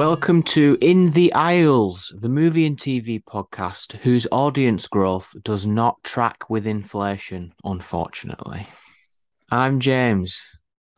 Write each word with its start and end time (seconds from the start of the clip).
Welcome 0.00 0.44
to 0.44 0.78
In 0.80 1.10
the 1.10 1.30
Aisles, 1.34 2.10
the 2.22 2.30
movie 2.30 2.64
and 2.64 2.74
TV 2.74 3.22
podcast 3.22 3.92
whose 3.98 4.26
audience 4.32 4.88
growth 4.88 5.34
does 5.42 5.66
not 5.66 6.02
track 6.02 6.48
with 6.48 6.66
inflation, 6.66 7.52
unfortunately. 7.64 8.66
I'm 9.52 9.78
James. 9.78 10.40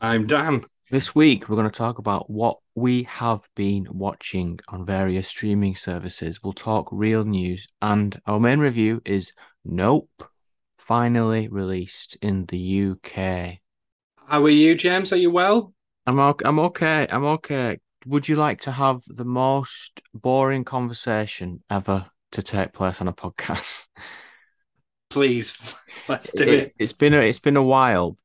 I'm 0.00 0.28
Dan. 0.28 0.66
This 0.92 1.16
week, 1.16 1.48
we're 1.48 1.56
going 1.56 1.68
to 1.68 1.76
talk 1.76 1.98
about 1.98 2.30
what 2.30 2.58
we 2.76 3.02
have 3.02 3.40
been 3.56 3.88
watching 3.90 4.60
on 4.68 4.86
various 4.86 5.26
streaming 5.26 5.74
services. 5.74 6.40
We'll 6.40 6.52
talk 6.52 6.88
real 6.92 7.24
news, 7.24 7.66
and 7.82 8.20
our 8.28 8.38
main 8.38 8.60
review 8.60 9.02
is 9.04 9.32
Nope, 9.64 10.22
finally 10.78 11.48
released 11.48 12.18
in 12.22 12.46
the 12.46 12.92
UK. 12.92 13.58
How 14.28 14.44
are 14.44 14.48
you, 14.48 14.76
James? 14.76 15.12
Are 15.12 15.16
you 15.16 15.32
well? 15.32 15.74
I'm 16.06 16.20
okay. 16.20 16.44
I'm 16.46 16.58
okay. 16.60 17.06
I'm 17.10 17.24
okay. 17.24 17.78
Would 18.06 18.28
you 18.28 18.36
like 18.36 18.60
to 18.62 18.72
have 18.72 19.02
the 19.06 19.24
most 19.24 20.02
boring 20.12 20.64
conversation 20.64 21.62
ever 21.70 22.06
to 22.32 22.42
take 22.42 22.72
place 22.72 23.00
on 23.00 23.08
a 23.08 23.12
podcast? 23.12 23.86
Please, 25.10 25.62
let's 26.08 26.32
do 26.32 26.44
it. 26.44 26.48
it. 26.48 26.74
It's 26.78 26.92
been 26.92 27.14
a, 27.14 27.18
it's 27.18 27.38
been 27.38 27.56
a 27.56 27.62
while, 27.62 28.16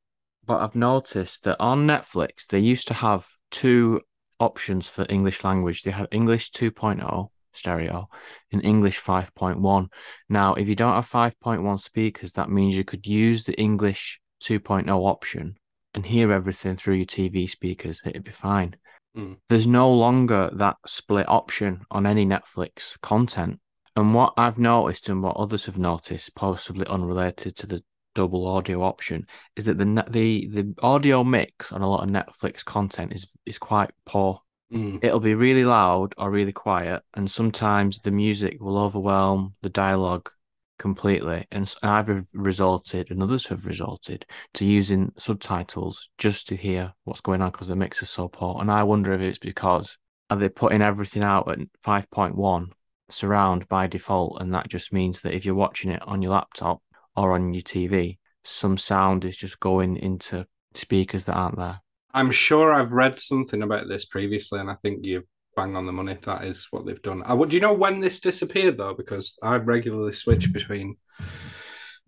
but 0.44 0.60
I've 0.60 0.74
noticed 0.74 1.44
that 1.44 1.60
on 1.60 1.86
Netflix 1.86 2.46
they 2.46 2.58
used 2.58 2.88
to 2.88 2.94
have 2.94 3.26
two 3.50 4.00
options 4.40 4.88
for 4.88 5.06
English 5.08 5.44
language. 5.44 5.82
They 5.82 5.90
had 5.90 6.08
English 6.10 6.50
2.0 6.52 7.28
stereo 7.52 8.08
and 8.52 8.64
English 8.64 9.02
5.1. 9.02 9.88
Now, 10.28 10.54
if 10.54 10.68
you 10.68 10.74
don't 10.74 10.94
have 10.94 11.08
5.1 11.08 11.80
speakers, 11.80 12.32
that 12.32 12.50
means 12.50 12.74
you 12.74 12.84
could 12.84 13.06
use 13.06 13.44
the 13.44 13.58
English 13.60 14.20
2.0 14.42 14.88
option 14.88 15.56
and 15.94 16.06
hear 16.06 16.32
everything 16.32 16.76
through 16.76 16.94
your 16.94 17.06
TV 17.06 17.48
speakers. 17.48 18.00
It'd 18.04 18.24
be 18.24 18.30
fine. 18.30 18.76
Mm. 19.16 19.36
There's 19.48 19.66
no 19.66 19.92
longer 19.92 20.50
that 20.54 20.76
split 20.86 21.28
option 21.28 21.82
on 21.90 22.06
any 22.06 22.26
Netflix 22.26 23.00
content. 23.00 23.60
And 23.96 24.14
what 24.14 24.34
I've 24.36 24.58
noticed 24.58 25.08
and 25.08 25.22
what 25.22 25.36
others 25.36 25.66
have 25.66 25.78
noticed, 25.78 26.34
possibly 26.34 26.86
unrelated 26.86 27.56
to 27.56 27.66
the 27.66 27.82
double 28.14 28.46
audio 28.46 28.82
option, 28.82 29.26
is 29.56 29.64
that 29.64 29.78
the 29.78 30.04
the 30.08 30.48
the 30.52 30.74
audio 30.82 31.24
mix 31.24 31.72
on 31.72 31.82
a 31.82 31.90
lot 31.90 32.04
of 32.04 32.10
Netflix 32.10 32.64
content 32.64 33.12
is 33.12 33.28
is 33.44 33.58
quite 33.58 33.90
poor. 34.06 34.40
Mm. 34.72 35.02
It'll 35.02 35.20
be 35.20 35.34
really 35.34 35.64
loud 35.64 36.14
or 36.18 36.30
really 36.30 36.52
quiet, 36.52 37.02
and 37.14 37.30
sometimes 37.30 38.00
the 38.00 38.10
music 38.10 38.58
will 38.60 38.78
overwhelm 38.78 39.54
the 39.62 39.70
dialogue 39.70 40.30
completely. 40.78 41.46
And 41.50 41.72
I've 41.82 42.26
resulted, 42.32 43.10
and 43.10 43.22
others 43.22 43.46
have 43.48 43.66
resulted, 43.66 44.24
to 44.54 44.64
using 44.64 45.12
subtitles 45.16 46.08
just 46.18 46.48
to 46.48 46.56
hear 46.56 46.92
what's 47.04 47.20
going 47.20 47.42
on 47.42 47.50
because 47.50 47.68
the 47.68 47.76
mix 47.76 48.02
is 48.02 48.10
so 48.10 48.28
poor. 48.28 48.58
And 48.60 48.70
I 48.70 48.82
wonder 48.84 49.12
if 49.12 49.20
it's 49.20 49.38
because 49.38 49.98
are 50.30 50.36
they 50.36 50.48
putting 50.48 50.82
everything 50.82 51.22
out 51.22 51.50
at 51.50 51.58
five 51.82 52.10
point 52.10 52.36
one 52.36 52.72
surround 53.10 53.68
by 53.68 53.86
default, 53.86 54.40
and 54.40 54.54
that 54.54 54.68
just 54.68 54.92
means 54.92 55.20
that 55.22 55.34
if 55.34 55.44
you're 55.44 55.54
watching 55.54 55.90
it 55.90 56.02
on 56.06 56.22
your 56.22 56.32
laptop 56.32 56.82
or 57.16 57.32
on 57.32 57.54
your 57.54 57.62
TV, 57.62 58.18
some 58.44 58.76
sound 58.76 59.24
is 59.24 59.36
just 59.36 59.60
going 59.60 59.96
into 59.96 60.46
speakers 60.74 61.24
that 61.24 61.34
aren't 61.34 61.56
there. 61.56 61.80
I'm 62.14 62.30
sure 62.30 62.72
I've 62.72 62.92
read 62.92 63.18
something 63.18 63.62
about 63.62 63.88
this 63.88 64.04
previously, 64.04 64.60
and 64.60 64.70
I 64.70 64.74
think 64.74 65.04
you 65.04 65.24
bang 65.58 65.74
on 65.74 65.86
the 65.86 65.92
money. 65.92 66.16
That 66.22 66.44
is 66.44 66.68
what 66.70 66.86
they've 66.86 67.02
done. 67.02 67.22
Uh, 67.26 67.34
do 67.44 67.56
you 67.56 67.60
know 67.60 67.72
when 67.72 68.00
this 68.00 68.20
disappeared 68.20 68.78
though? 68.78 68.94
Because 68.94 69.36
I 69.42 69.56
regularly 69.56 70.12
switch 70.12 70.52
between 70.52 70.96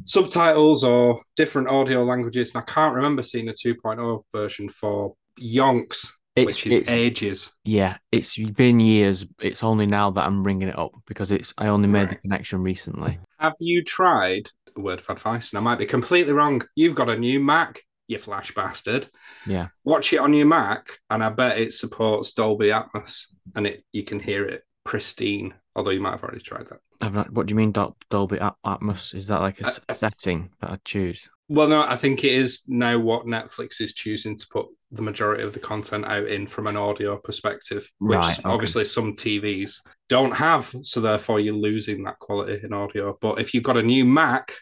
subtitles 0.05 0.85
or 0.85 1.23
different 1.37 1.69
audio 1.69 2.05
languages, 2.05 2.55
and 2.55 2.63
I 2.63 2.73
can't 2.73 2.95
remember 2.95 3.23
seeing 3.25 3.49
a 3.49 3.53
2.0 3.53 4.23
version 4.33 4.69
for 4.69 5.15
Yonks, 5.41 6.13
It's, 6.37 6.47
which 6.47 6.67
is 6.67 6.73
it's 6.75 6.91
ages. 6.91 7.51
yeah, 7.65 7.97
it's 8.13 8.39
been 8.39 8.79
years. 8.79 9.27
It's 9.41 9.65
only 9.65 9.87
now 9.87 10.11
that 10.13 10.27
I'm 10.27 10.45
bringing 10.45 10.69
it 10.69 10.79
up 10.79 10.93
because 11.07 11.33
it's 11.33 11.53
I 11.59 11.67
only 11.69 11.89
made 11.89 12.09
the 12.09 12.17
connection 12.17 12.63
recently. 12.63 13.19
Have 13.39 13.55
you 13.59 13.83
tried 13.83 14.49
a 14.77 14.81
word 14.81 15.01
of 15.01 15.11
advice? 15.11 15.51
And 15.51 15.59
I 15.59 15.63
might 15.63 15.79
be 15.79 15.87
completely 15.87 16.33
wrong. 16.33 16.63
You've 16.77 16.95
got 16.95 17.11
a 17.11 17.19
new 17.19 17.41
Mac, 17.41 17.83
you 18.11 18.19
flash 18.19 18.53
bastard. 18.55 19.09
Yeah. 19.47 19.69
Watch 19.85 20.13
it 20.13 20.19
on 20.19 20.35
your 20.35 20.47
Mac, 20.47 20.99
and 21.09 21.23
I 21.23 21.31
bet 21.31 21.59
it 21.59 21.73
supports 21.75 22.33
Dolby 22.33 22.67
Atmos, 22.69 23.27
and 23.55 23.67
it 23.67 23.85
you 23.93 24.03
can 24.05 24.21
hear 24.21 24.45
it 24.45 24.63
pristine. 24.85 25.55
Although 25.77 25.91
you 25.93 26.01
might 26.01 26.11
have 26.11 26.25
already 26.25 26.41
tried 26.41 26.67
that. 26.69 26.81
I've 27.01 27.15
not, 27.15 27.33
what 27.33 27.47
do 27.47 27.53
you 27.53 27.57
mean 27.57 27.73
Dol- 27.73 27.97
Dolby 28.11 28.41
At- 28.41 28.57
Atmos? 28.67 29.15
Is 29.15 29.29
that 29.29 29.41
like 29.41 29.61
a 29.61 29.95
setting 29.95 30.51
that 30.61 30.71
I 30.71 30.79
choose? 30.85 31.31
Well, 31.49 31.69
no, 31.69 31.83
I 31.83 31.97
think 31.97 32.25
it 32.25 32.33
is 32.33 32.63
now 32.67 32.99
what 32.99 33.25
Netflix 33.25 33.81
is 33.81 33.95
choosing 33.95 34.37
to 34.37 34.47
put 34.51 34.67
the 34.91 35.03
majority 35.03 35.43
of 35.45 35.53
the 35.53 35.59
content 35.61 36.05
out 36.05 36.27
in 36.27 36.47
from 36.47 36.67
an 36.67 36.77
audio 36.77 37.17
perspective, 37.19 37.89
which 37.99 38.19
Right, 38.19 38.39
okay. 38.41 38.49
obviously 38.49 38.85
some 38.85 39.15
TVs 39.15 39.77
don't 40.09 40.33
have. 40.33 40.73
So 40.83 41.01
therefore, 41.01 41.41
you're 41.41 41.55
losing 41.55 42.03
that 42.05 42.19
quality 42.19 42.59
in 42.65 42.73
audio. 42.73 43.17
But 43.21 43.41
if 43.41 43.55
you've 43.55 43.65
got 43.65 43.77
a 43.79 43.83
new 43.83 44.05
Mac, 44.05 44.53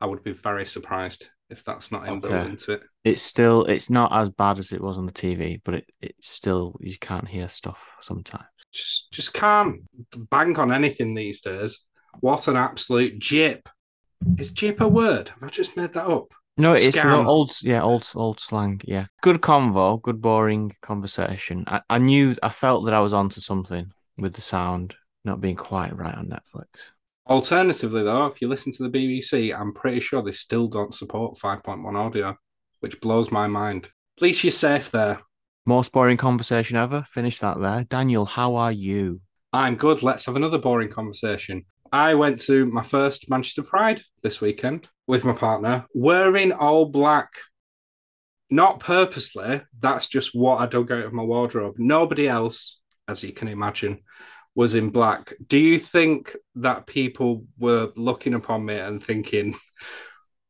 I 0.00 0.06
would 0.06 0.22
be 0.24 0.32
very 0.32 0.66
surprised 0.66 1.30
if 1.50 1.64
that's 1.64 1.90
not 1.90 2.04
inbuilt 2.04 2.24
Okay. 2.24 2.50
into 2.50 2.72
it. 2.72 2.82
It's 3.04 3.22
still 3.22 3.64
it's 3.64 3.90
not 3.90 4.12
as 4.12 4.30
bad 4.30 4.58
as 4.58 4.72
it 4.72 4.80
was 4.80 4.98
on 4.98 5.06
the 5.06 5.12
TV, 5.12 5.60
but 5.64 5.74
it 5.74 5.90
it's 6.00 6.28
still 6.28 6.76
you 6.80 6.96
can't 6.98 7.28
hear 7.28 7.48
stuff 7.48 7.78
sometimes. 8.00 8.44
Just, 8.72 9.10
just 9.10 9.32
can't 9.32 9.80
bank 10.30 10.58
on 10.58 10.72
anything 10.72 11.14
these 11.14 11.40
days. 11.40 11.80
What 12.20 12.48
an 12.48 12.56
absolute 12.56 13.18
jip! 13.18 13.68
Is 14.36 14.52
jip 14.52 14.80
a 14.80 14.88
word? 14.88 15.30
Have 15.30 15.42
I 15.42 15.48
just 15.48 15.76
made 15.76 15.92
that 15.94 16.06
up? 16.06 16.34
No, 16.58 16.72
it's 16.72 16.96
an 16.96 17.26
old 17.26 17.52
yeah 17.62 17.82
old 17.82 18.10
old 18.14 18.40
slang. 18.40 18.80
Yeah, 18.84 19.06
good 19.22 19.40
convo, 19.40 20.02
good 20.02 20.20
boring 20.20 20.72
conversation. 20.82 21.64
I, 21.66 21.80
I 21.88 21.98
knew 21.98 22.34
I 22.42 22.48
felt 22.48 22.84
that 22.84 22.94
I 22.94 23.00
was 23.00 23.12
onto 23.12 23.40
something 23.40 23.92
with 24.18 24.34
the 24.34 24.42
sound 24.42 24.96
not 25.24 25.40
being 25.40 25.56
quite 25.56 25.96
right 25.96 26.14
on 26.14 26.28
Netflix. 26.28 26.90
Alternatively, 27.28 28.02
though, 28.02 28.26
if 28.26 28.40
you 28.40 28.48
listen 28.48 28.72
to 28.72 28.88
the 28.88 28.90
BBC, 28.90 29.54
I'm 29.54 29.74
pretty 29.74 30.00
sure 30.00 30.22
they 30.22 30.32
still 30.32 30.66
don't 30.66 30.94
support 30.94 31.38
5.1 31.38 31.94
audio, 31.94 32.36
which 32.80 33.00
blows 33.00 33.30
my 33.30 33.46
mind. 33.46 33.90
At 34.16 34.22
least 34.22 34.42
you're 34.42 34.50
safe 34.50 34.90
there. 34.90 35.20
Most 35.66 35.92
boring 35.92 36.16
conversation 36.16 36.78
ever. 36.78 37.02
Finish 37.02 37.40
that 37.40 37.60
there. 37.60 37.84
Daniel, 37.84 38.24
how 38.24 38.56
are 38.56 38.72
you? 38.72 39.20
I'm 39.52 39.76
good. 39.76 40.02
Let's 40.02 40.24
have 40.24 40.36
another 40.36 40.58
boring 40.58 40.88
conversation. 40.88 41.66
I 41.92 42.14
went 42.14 42.40
to 42.40 42.66
my 42.66 42.82
first 42.82 43.28
Manchester 43.28 43.62
Pride 43.62 44.02
this 44.22 44.40
weekend 44.40 44.88
with 45.06 45.24
my 45.24 45.32
partner, 45.32 45.86
wearing 45.94 46.52
all 46.52 46.86
black. 46.86 47.28
Not 48.50 48.80
purposely, 48.80 49.60
that's 49.78 50.06
just 50.06 50.34
what 50.34 50.60
I 50.60 50.66
dug 50.66 50.90
out 50.90 51.04
of 51.04 51.12
my 51.12 51.22
wardrobe. 51.22 51.74
Nobody 51.78 52.26
else, 52.28 52.80
as 53.06 53.22
you 53.22 53.32
can 53.32 53.48
imagine, 53.48 54.02
was 54.58 54.74
in 54.74 54.90
black. 54.90 55.34
Do 55.46 55.56
you 55.56 55.78
think 55.78 56.34
that 56.56 56.84
people 56.84 57.44
were 57.60 57.92
looking 57.94 58.34
upon 58.34 58.64
me 58.64 58.74
and 58.74 59.00
thinking 59.00 59.56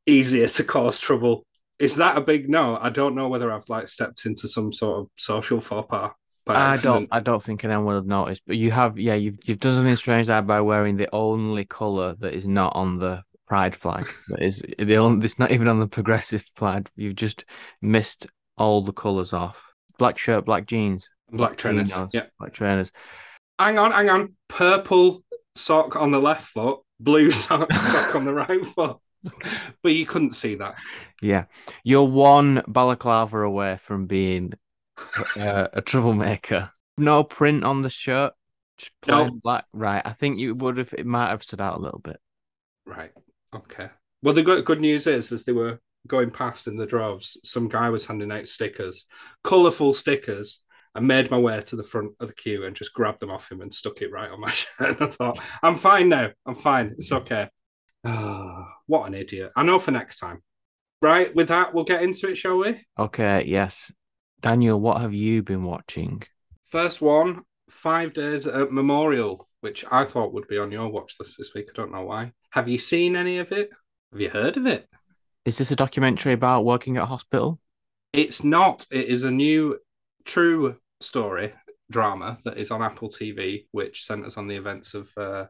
easier 0.06 0.46
to 0.46 0.64
cause 0.64 0.98
trouble? 0.98 1.44
Is 1.78 1.96
that 1.96 2.16
a 2.16 2.22
big 2.22 2.48
no? 2.48 2.78
I 2.80 2.88
don't 2.88 3.14
know 3.14 3.28
whether 3.28 3.52
I've 3.52 3.68
like 3.68 3.86
stepped 3.86 4.24
into 4.24 4.48
some 4.48 4.72
sort 4.72 5.00
of 5.00 5.08
social 5.16 5.60
faux 5.60 5.86
pas. 5.90 6.12
I 6.46 6.72
accident. 6.72 7.00
don't. 7.00 7.08
I 7.12 7.20
don't 7.20 7.42
think 7.42 7.62
anyone 7.62 7.84
would 7.84 7.96
have 7.96 8.06
noticed, 8.06 8.40
but 8.46 8.56
you 8.56 8.70
have. 8.70 8.98
Yeah, 8.98 9.12
you've 9.12 9.36
you've 9.44 9.60
done 9.60 9.74
something 9.74 9.94
strange 9.96 10.28
there 10.28 10.40
by 10.40 10.62
wearing 10.62 10.96
the 10.96 11.14
only 11.14 11.66
color 11.66 12.14
that 12.20 12.32
is 12.32 12.46
not 12.46 12.74
on 12.74 12.98
the 12.98 13.22
pride 13.46 13.76
flag. 13.76 14.08
That 14.28 14.40
is 14.42 14.62
the 14.78 14.96
only. 14.96 15.26
It's 15.26 15.38
not 15.38 15.50
even 15.50 15.68
on 15.68 15.80
the 15.80 15.86
progressive 15.86 16.46
flag. 16.56 16.88
You've 16.96 17.16
just 17.16 17.44
missed 17.82 18.26
all 18.56 18.80
the 18.80 18.94
colors 18.94 19.34
off. 19.34 19.60
Black 19.98 20.16
shirt, 20.16 20.46
black 20.46 20.64
jeans, 20.64 21.10
Black 21.30 21.58
trainers. 21.58 21.92
Yeah. 22.14 22.24
black 22.38 22.54
trainers. 22.54 22.90
Hang 23.58 23.78
on, 23.78 23.92
hang 23.92 24.08
on. 24.08 24.34
Purple 24.48 25.24
sock 25.54 25.96
on 25.96 26.10
the 26.10 26.20
left 26.20 26.46
foot, 26.46 26.80
blue 27.00 27.30
sock, 27.32 27.72
sock 27.72 28.14
on 28.14 28.24
the 28.24 28.32
right 28.34 28.64
foot. 28.64 28.98
But 29.82 29.92
you 29.92 30.06
couldn't 30.06 30.32
see 30.32 30.54
that. 30.56 30.76
Yeah, 31.20 31.46
you're 31.82 32.04
one 32.08 32.62
balaclava 32.68 33.40
away 33.40 33.78
from 33.82 34.06
being 34.06 34.54
uh, 35.36 35.68
a 35.72 35.82
troublemaker. 35.82 36.70
No 36.96 37.24
print 37.24 37.64
on 37.64 37.82
the 37.82 37.90
shirt, 37.90 38.32
just 38.78 38.92
plain 39.02 39.26
No. 39.26 39.30
black. 39.42 39.66
Right. 39.72 40.02
I 40.04 40.12
think 40.12 40.38
you 40.38 40.54
would 40.54 40.78
have. 40.78 40.94
It 40.96 41.06
might 41.06 41.30
have 41.30 41.42
stood 41.42 41.60
out 41.60 41.76
a 41.78 41.80
little 41.80 41.98
bit. 42.00 42.20
Right. 42.86 43.12
Okay. 43.54 43.88
Well, 44.22 44.34
the 44.34 44.42
good, 44.42 44.64
good 44.64 44.80
news 44.80 45.06
is, 45.06 45.30
as 45.32 45.44
they 45.44 45.52
were 45.52 45.80
going 46.06 46.30
past 46.30 46.66
in 46.66 46.76
the 46.76 46.86
droves, 46.86 47.38
some 47.44 47.68
guy 47.68 47.90
was 47.90 48.06
handing 48.06 48.32
out 48.32 48.48
stickers, 48.48 49.04
colourful 49.44 49.94
stickers. 49.94 50.64
I 50.94 51.00
made 51.00 51.30
my 51.30 51.38
way 51.38 51.60
to 51.60 51.76
the 51.76 51.82
front 51.82 52.12
of 52.20 52.28
the 52.28 52.34
queue 52.34 52.64
and 52.64 52.74
just 52.74 52.92
grabbed 52.94 53.20
them 53.20 53.30
off 53.30 53.50
him 53.50 53.60
and 53.60 53.72
stuck 53.72 54.02
it 54.02 54.10
right 54.12 54.30
on 54.30 54.40
my 54.40 54.50
shirt. 54.50 55.00
And 55.00 55.02
I 55.02 55.06
thought, 55.06 55.38
I'm 55.62 55.76
fine 55.76 56.08
now. 56.08 56.30
I'm 56.46 56.54
fine. 56.54 56.94
It's 56.98 57.12
okay. 57.12 57.48
Ah, 58.04 58.66
what 58.86 59.06
an 59.06 59.14
idiot. 59.14 59.52
I 59.56 59.62
know 59.62 59.78
for 59.78 59.90
next 59.90 60.18
time. 60.18 60.42
Right. 61.00 61.34
With 61.34 61.48
that, 61.48 61.74
we'll 61.74 61.84
get 61.84 62.02
into 62.02 62.28
it, 62.28 62.36
shall 62.36 62.58
we? 62.58 62.84
Okay. 62.98 63.44
Yes, 63.46 63.92
Daniel. 64.40 64.80
What 64.80 65.00
have 65.00 65.14
you 65.14 65.42
been 65.42 65.62
watching? 65.62 66.22
First 66.66 67.00
one, 67.00 67.42
Five 67.70 68.12
Days 68.12 68.46
at 68.46 68.72
Memorial, 68.72 69.48
which 69.60 69.84
I 69.90 70.04
thought 70.04 70.32
would 70.32 70.48
be 70.48 70.58
on 70.58 70.72
your 70.72 70.88
watch 70.88 71.14
list 71.20 71.36
this 71.38 71.54
week. 71.54 71.68
I 71.70 71.76
don't 71.76 71.92
know 71.92 72.04
why. 72.04 72.32
Have 72.50 72.68
you 72.68 72.78
seen 72.78 73.14
any 73.16 73.38
of 73.38 73.52
it? 73.52 73.70
Have 74.12 74.20
you 74.20 74.30
heard 74.30 74.56
of 74.56 74.66
it? 74.66 74.86
Is 75.44 75.58
this 75.58 75.70
a 75.70 75.76
documentary 75.76 76.32
about 76.32 76.64
working 76.64 76.96
at 76.96 77.04
a 77.04 77.06
hospital? 77.06 77.58
It's 78.12 78.42
not. 78.42 78.86
It 78.90 79.06
is 79.06 79.24
a 79.24 79.30
new 79.30 79.78
true 80.28 80.76
story 81.00 81.54
drama 81.90 82.38
that 82.44 82.58
is 82.58 82.70
on 82.70 82.82
Apple 82.82 83.08
TV, 83.08 83.64
which 83.72 84.04
centers 84.04 84.36
on 84.36 84.46
the 84.46 84.54
events 84.54 84.94
of 84.94 85.10
uh, 85.16 85.46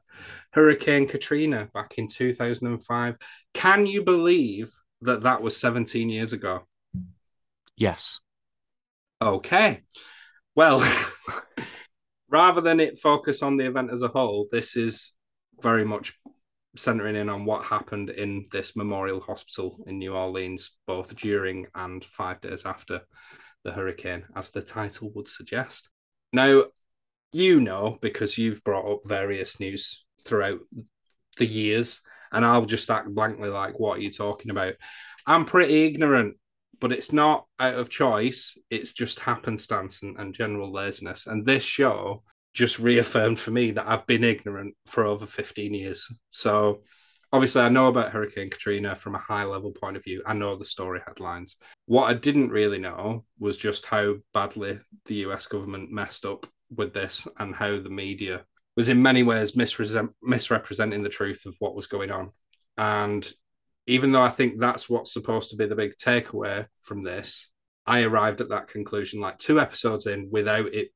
Hurricane 0.52 1.08
Katrina 1.08 1.68
back 1.74 1.94
in 1.98 2.06
2005. 2.06 3.16
Can 3.54 3.86
you 3.86 4.04
believe 4.04 4.72
that 5.02 5.24
that 5.24 5.42
was 5.42 5.56
17 5.56 6.08
years 6.08 6.32
ago? 6.32 6.62
Yes. 7.76 8.20
Okay. 9.20 9.82
Well, 10.54 10.80
rather 12.28 12.60
than 12.60 12.78
it 12.78 13.00
focus 13.00 13.42
on 13.42 13.56
the 13.56 13.66
event 13.66 13.90
as 13.92 14.02
a 14.02 14.08
whole, 14.08 14.46
this 14.52 14.76
is 14.76 15.14
very 15.60 15.84
much 15.84 16.14
centering 16.76 17.16
in 17.16 17.28
on 17.28 17.44
what 17.44 17.64
happened 17.64 18.10
in 18.10 18.46
this 18.52 18.76
memorial 18.76 19.20
hospital 19.20 19.84
in 19.88 19.98
New 19.98 20.14
Orleans, 20.14 20.70
both 20.86 21.16
during 21.16 21.66
and 21.74 22.04
five 22.04 22.40
days 22.40 22.64
after 22.64 23.00
the 23.68 23.74
hurricane, 23.74 24.24
as 24.34 24.50
the 24.50 24.62
title 24.62 25.10
would 25.14 25.28
suggest. 25.28 25.88
Now, 26.32 26.64
you 27.32 27.60
know, 27.60 27.98
because 28.00 28.38
you've 28.38 28.64
brought 28.64 28.90
up 28.90 29.00
various 29.04 29.60
news 29.60 30.04
throughout 30.24 30.60
the 31.36 31.46
years, 31.46 32.00
and 32.32 32.44
I'll 32.44 32.64
just 32.64 32.90
act 32.90 33.14
blankly 33.14 33.50
like, 33.50 33.78
what 33.78 33.98
are 33.98 34.00
you 34.00 34.10
talking 34.10 34.50
about? 34.50 34.74
I'm 35.26 35.44
pretty 35.44 35.84
ignorant, 35.84 36.36
but 36.80 36.92
it's 36.92 37.12
not 37.12 37.46
out 37.58 37.74
of 37.74 37.90
choice. 37.90 38.56
It's 38.70 38.94
just 38.94 39.20
happenstance 39.20 40.02
and, 40.02 40.18
and 40.18 40.34
general 40.34 40.72
laziness. 40.72 41.26
And 41.26 41.44
this 41.44 41.62
show 41.62 42.22
just 42.54 42.78
reaffirmed 42.78 43.38
for 43.38 43.50
me 43.50 43.72
that 43.72 43.88
I've 43.88 44.06
been 44.06 44.24
ignorant 44.24 44.74
for 44.86 45.04
over 45.04 45.26
15 45.26 45.74
years. 45.74 46.10
So 46.30 46.82
obviously 47.32 47.62
I 47.62 47.68
know 47.68 47.88
about 47.88 48.10
Hurricane 48.12 48.50
Katrina 48.50 48.94
from 48.96 49.14
a 49.14 49.20
high 49.20 49.44
level 49.44 49.72
point 49.72 49.96
of 49.96 50.04
view. 50.04 50.22
I 50.26 50.34
know 50.34 50.56
the 50.56 50.64
story 50.64 51.00
headlines. 51.06 51.56
What 51.86 52.04
I 52.04 52.14
didn't 52.14 52.50
really 52.50 52.78
know 52.78 53.24
was 53.38 53.56
just 53.56 53.86
how 53.86 54.16
badly 54.34 54.80
the 55.06 55.14
US 55.26 55.46
government 55.46 55.90
messed 55.90 56.24
up 56.24 56.46
with 56.74 56.92
this 56.92 57.26
and 57.38 57.54
how 57.54 57.80
the 57.80 57.90
media 57.90 58.44
was 58.76 58.88
in 58.88 59.02
many 59.02 59.22
ways 59.22 59.56
misrepresenting 59.56 61.02
the 61.02 61.08
truth 61.08 61.46
of 61.46 61.56
what 61.58 61.74
was 61.74 61.86
going 61.86 62.10
on. 62.10 62.30
And 62.76 63.30
even 63.86 64.12
though 64.12 64.22
I 64.22 64.28
think 64.28 64.58
that's 64.58 64.88
what's 64.88 65.12
supposed 65.12 65.50
to 65.50 65.56
be 65.56 65.66
the 65.66 65.74
big 65.74 65.96
takeaway 65.96 66.66
from 66.82 67.02
this, 67.02 67.50
I 67.86 68.02
arrived 68.02 68.40
at 68.40 68.50
that 68.50 68.68
conclusion 68.68 69.20
like 69.20 69.38
two 69.38 69.58
episodes 69.58 70.06
in 70.06 70.28
without 70.30 70.74
it 70.74 70.90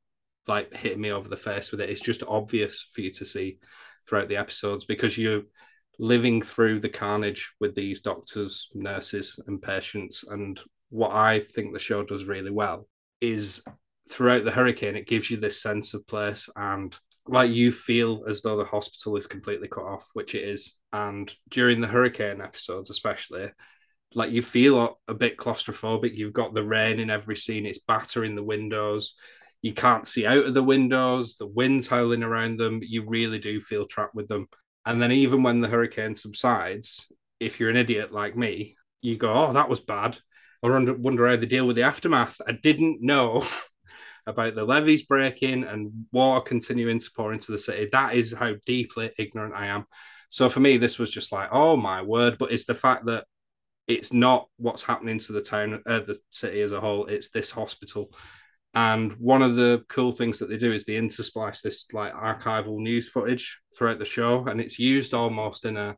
like 0.47 0.75
hitting 0.75 1.01
me 1.01 1.11
over 1.11 1.29
the 1.29 1.37
face 1.37 1.71
with 1.71 1.81
it. 1.81 1.89
It's 1.89 2.01
just 2.01 2.23
obvious 2.29 2.87
for 2.93 3.01
you 3.01 3.11
to 3.13 3.25
see 3.25 3.59
throughout 4.07 4.29
the 4.29 4.37
episodes 4.37 4.85
because 4.85 5.17
you're 5.17 5.43
living 5.99 6.43
through 6.43 6.81
the 6.81 6.89
carnage 6.89 7.53
with 7.61 7.75
these 7.75 8.01
doctors, 8.01 8.69
nurses, 8.75 9.39
and 9.47 9.61
patients. 9.61 10.25
And 10.29 10.61
what 10.91 11.13
I 11.13 11.41
think 11.41 11.73
the 11.73 11.79
show 11.79 12.03
does 12.03 12.25
really 12.25 12.51
well 12.51 12.89
is 13.21 13.63
throughout 14.09 14.45
the 14.45 14.51
hurricane, 14.51 14.97
it 14.97 15.07
gives 15.07 15.31
you 15.31 15.37
this 15.37 15.63
sense 15.63 15.95
of 15.95 16.07
place 16.07 16.49
and 16.57 16.95
like 17.27 17.53
you 17.53 17.71
feel 17.71 18.25
as 18.27 18.43
though 18.43 18.57
the 18.57 18.65
hospital 18.65 19.17
is 19.17 19.29
completely 19.29 19.69
cut 19.69 19.85
off, 19.85 20.09
which 20.13 20.35
it 20.35 20.43
is. 20.43 20.75
And 20.93 21.33
during 21.51 21.81
the 21.81 21.87
hurricane 21.87 22.41
episodes, 22.41 22.91
especially, 22.91 23.51
like 24.15 24.33
you 24.33 24.43
feel 24.43 24.99
a, 25.07 25.15
bit 25.15 25.37
claustrophobic. 25.37 26.17
You've 26.17 26.33
got 26.33 26.53
the 26.53 26.65
rain 26.65 26.99
in 26.99 27.11
every 27.11 27.37
scene, 27.37 27.65
it's 27.65 27.79
battering 27.79 28.35
the 28.35 28.43
windows 28.43 29.15
you 29.63 29.73
can't 29.73 30.07
see 30.07 30.27
out 30.27 30.45
of 30.45 30.55
the 30.55 30.63
windows, 30.63 31.37
the 31.37 31.47
wind's 31.47 31.87
howling 31.87 32.25
around 32.25 32.59
them. 32.59 32.81
You 32.83 33.09
really 33.09 33.39
do 33.39 33.61
feel 33.61 33.87
trapped 33.87 34.15
with 34.15 34.27
them. 34.27 34.49
And 34.85 35.01
then 35.01 35.13
even 35.13 35.43
when 35.43 35.61
the 35.61 35.69
hurricane 35.69 36.15
subsides, 36.15 37.11
if 37.41 37.61
you're 37.61 37.71
an 37.71 37.77
idiot 37.77 38.13
like 38.13 38.37
me, 38.37 38.77
you 39.01 39.17
go, 39.17 39.33
"Oh, 39.33 39.53
that 39.53 39.69
was 39.69 39.81
bad," 39.81 40.19
or 40.63 40.73
wonder, 40.73 40.95
wonder 40.95 41.29
how 41.29 41.37
they 41.37 41.47
deal 41.47 41.67
with 41.67 41.77
the 41.77 41.83
aftermath. 41.83 42.41
I 42.47 42.53
didn't 42.53 43.03
know 43.03 43.47
about 44.27 44.55
the 44.55 44.65
levees 44.65 45.03
breaking 45.03 45.65
and 45.65 46.07
water 46.13 46.41
continuing 46.43 46.99
to 47.01 47.11
pour 47.17 47.33
into 47.33 47.53
the 47.53 47.59
city. 47.59 47.89
That 47.93 48.15
is 48.15 48.33
how 48.33 48.55
deeply 48.67 49.13
ignorant 49.19 49.55
I 49.55 49.67
am. 49.67 49.87
So 50.31 50.49
for 50.49 50.61
me, 50.61 50.79
this 50.79 50.99
was 50.99 51.11
just 51.11 51.33
like, 51.33 51.49
"Oh 51.53 51.77
my 51.77 52.03
word!" 52.03 52.39
But 52.39 52.53
it's 52.53 52.67
the 52.67 52.75
fact 52.75 53.07
that 53.07 53.27
it's 53.89 54.13
not 54.13 54.49
what's 54.57 54.83
happening 54.83 55.19
to 55.21 55.33
the 55.33 55.43
town, 55.43 55.83
uh, 55.87 56.01
the 56.01 56.19
city 56.31 56.61
as 56.63 56.73
a 56.73 56.81
whole. 56.81 57.07
It's 57.07 57.31
this 57.31 57.51
hospital 57.51 58.13
and 58.75 59.13
one 59.15 59.43
of 59.43 59.57
the 59.57 59.85
cool 59.89 60.13
things 60.13 60.39
that 60.39 60.49
they 60.49 60.57
do 60.57 60.73
is 60.73 60.85
they 60.85 60.95
intersplice 60.95 61.61
this 61.61 61.87
like 61.93 62.15
archival 62.15 62.79
news 62.79 63.09
footage 63.09 63.59
throughout 63.77 63.99
the 63.99 64.05
show, 64.05 64.45
and 64.47 64.61
it's 64.61 64.79
used 64.79 65.15
almost 65.15 65.65
in 65.65 65.77
a 65.77 65.97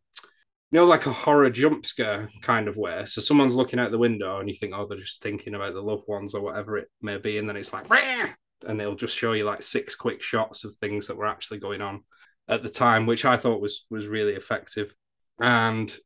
you 0.73 0.81
know, 0.81 0.87
like 0.87 1.07
a 1.07 1.13
horror 1.13 1.51
jump 1.51 1.87
scare 1.87 2.29
kind 2.43 2.67
of 2.67 2.77
way. 2.77 3.05
So 3.07 3.21
someone's 3.21 3.55
looking 3.55 3.79
out 3.79 3.93
the 3.93 3.99
window 3.99 4.41
and 4.41 4.49
you 4.49 4.57
think, 4.57 4.73
oh, 4.75 4.89
they're 4.89 4.99
just 4.99 5.23
thinking 5.23 5.55
about 5.55 5.73
the 5.73 5.81
loved 5.81 6.09
ones 6.09 6.35
or 6.35 6.41
whatever 6.41 6.79
it 6.79 6.89
may 7.01 7.17
be. 7.17 7.39
And 7.39 7.49
then 7.49 7.57
it's 7.57 7.73
like, 7.73 7.89
Rah! 7.89 8.27
and 8.67 8.81
it'll 8.81 8.97
just 8.97 9.17
show 9.17 9.35
you 9.35 9.45
like 9.45 9.63
six 9.63 9.95
quick 9.95 10.21
shots 10.21 10.65
of 10.65 10.75
things 10.77 11.07
that 11.07 11.17
were 11.17 11.27
actually 11.27 11.59
going 11.59 11.81
on 11.81 12.03
at 12.49 12.65
the 12.65 12.69
time, 12.69 13.07
which 13.07 13.25
I 13.25 13.37
thought 13.37 13.61
was 13.61 13.87
was 13.89 14.09
really 14.09 14.35
effective. 14.35 14.93
And 15.41 15.97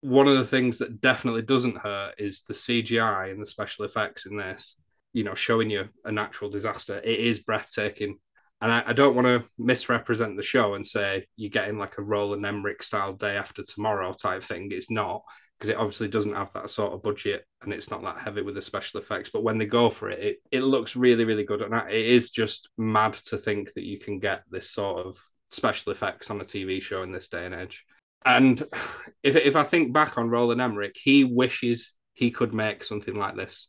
one 0.00 0.28
of 0.28 0.36
the 0.36 0.46
things 0.46 0.78
that 0.78 1.00
definitely 1.00 1.42
doesn't 1.42 1.78
hurt 1.78 2.14
is 2.16 2.42
the 2.42 2.54
CGI 2.54 3.30
and 3.30 3.42
the 3.42 3.46
special 3.46 3.84
effects 3.84 4.26
in 4.26 4.36
this 4.36 4.80
you 5.14 5.24
know 5.24 5.34
showing 5.34 5.70
you 5.70 5.88
a 6.04 6.12
natural 6.12 6.50
disaster 6.50 7.00
it 7.02 7.18
is 7.18 7.38
breathtaking. 7.38 8.18
And 8.60 8.72
I, 8.72 8.84
I 8.88 8.92
don't 8.92 9.14
want 9.14 9.26
to 9.26 9.48
misrepresent 9.58 10.36
the 10.36 10.42
show 10.42 10.74
and 10.74 10.86
say 10.86 11.26
you're 11.36 11.50
getting 11.50 11.78
like 11.78 11.98
a 11.98 12.02
Roland 12.02 12.46
Emmerich 12.46 12.82
style 12.82 13.12
day 13.12 13.36
after 13.36 13.62
tomorrow 13.62 14.12
type 14.12 14.42
thing. 14.42 14.68
It's 14.70 14.90
not 14.90 15.22
because 15.58 15.68
it 15.70 15.76
obviously 15.76 16.08
doesn't 16.08 16.34
have 16.34 16.52
that 16.54 16.70
sort 16.70 16.92
of 16.92 17.02
budget 17.02 17.44
and 17.62 17.72
it's 17.72 17.90
not 17.90 18.02
that 18.02 18.18
heavy 18.18 18.42
with 18.42 18.54
the 18.54 18.62
special 18.62 19.00
effects. 19.00 19.30
But 19.32 19.42
when 19.44 19.58
they 19.58 19.66
go 19.66 19.88
for 19.90 20.10
it 20.10 20.18
it, 20.18 20.36
it 20.50 20.60
looks 20.60 20.96
really 20.96 21.24
really 21.24 21.44
good. 21.44 21.62
And 21.62 21.74
it 21.74 22.06
is 22.06 22.30
just 22.30 22.68
mad 22.76 23.14
to 23.28 23.38
think 23.38 23.72
that 23.74 23.84
you 23.84 23.98
can 23.98 24.18
get 24.18 24.42
this 24.50 24.70
sort 24.70 25.06
of 25.06 25.16
special 25.50 25.92
effects 25.92 26.30
on 26.30 26.40
a 26.40 26.44
tv 26.44 26.82
show 26.82 27.02
in 27.02 27.12
this 27.12 27.28
day 27.28 27.46
and 27.46 27.54
age. 27.54 27.84
And 28.24 28.60
if, 29.22 29.36
if 29.36 29.56
i 29.56 29.62
think 29.62 29.92
back 29.92 30.18
on 30.18 30.28
roland 30.28 30.60
emmerich 30.60 30.96
he 31.00 31.24
wishes 31.24 31.94
he 32.14 32.30
could 32.30 32.54
make 32.54 32.82
something 32.82 33.14
like 33.14 33.36
this 33.36 33.68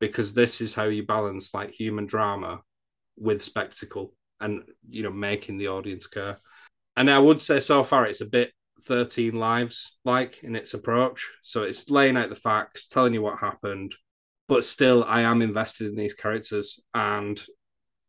because 0.00 0.34
this 0.34 0.60
is 0.60 0.74
how 0.74 0.84
you 0.84 1.04
balance 1.04 1.54
like 1.54 1.70
human 1.70 2.06
drama 2.06 2.60
with 3.16 3.42
spectacle 3.42 4.12
and 4.40 4.62
you 4.88 5.02
know 5.02 5.10
making 5.10 5.58
the 5.58 5.68
audience 5.68 6.06
care. 6.06 6.36
And 6.96 7.10
i 7.10 7.18
would 7.18 7.40
say 7.40 7.60
so 7.60 7.84
far 7.84 8.06
it's 8.06 8.20
a 8.20 8.26
bit 8.26 8.52
13 8.82 9.34
lives 9.34 9.98
like 10.04 10.42
in 10.44 10.54
its 10.54 10.74
approach. 10.74 11.28
So 11.42 11.62
it's 11.62 11.90
laying 11.90 12.16
out 12.16 12.28
the 12.28 12.36
facts 12.36 12.86
telling 12.86 13.14
you 13.14 13.22
what 13.22 13.38
happened 13.38 13.94
but 14.48 14.64
still 14.64 15.04
i 15.04 15.22
am 15.22 15.42
invested 15.42 15.88
in 15.88 15.96
these 15.96 16.14
characters 16.14 16.80
and 16.94 17.40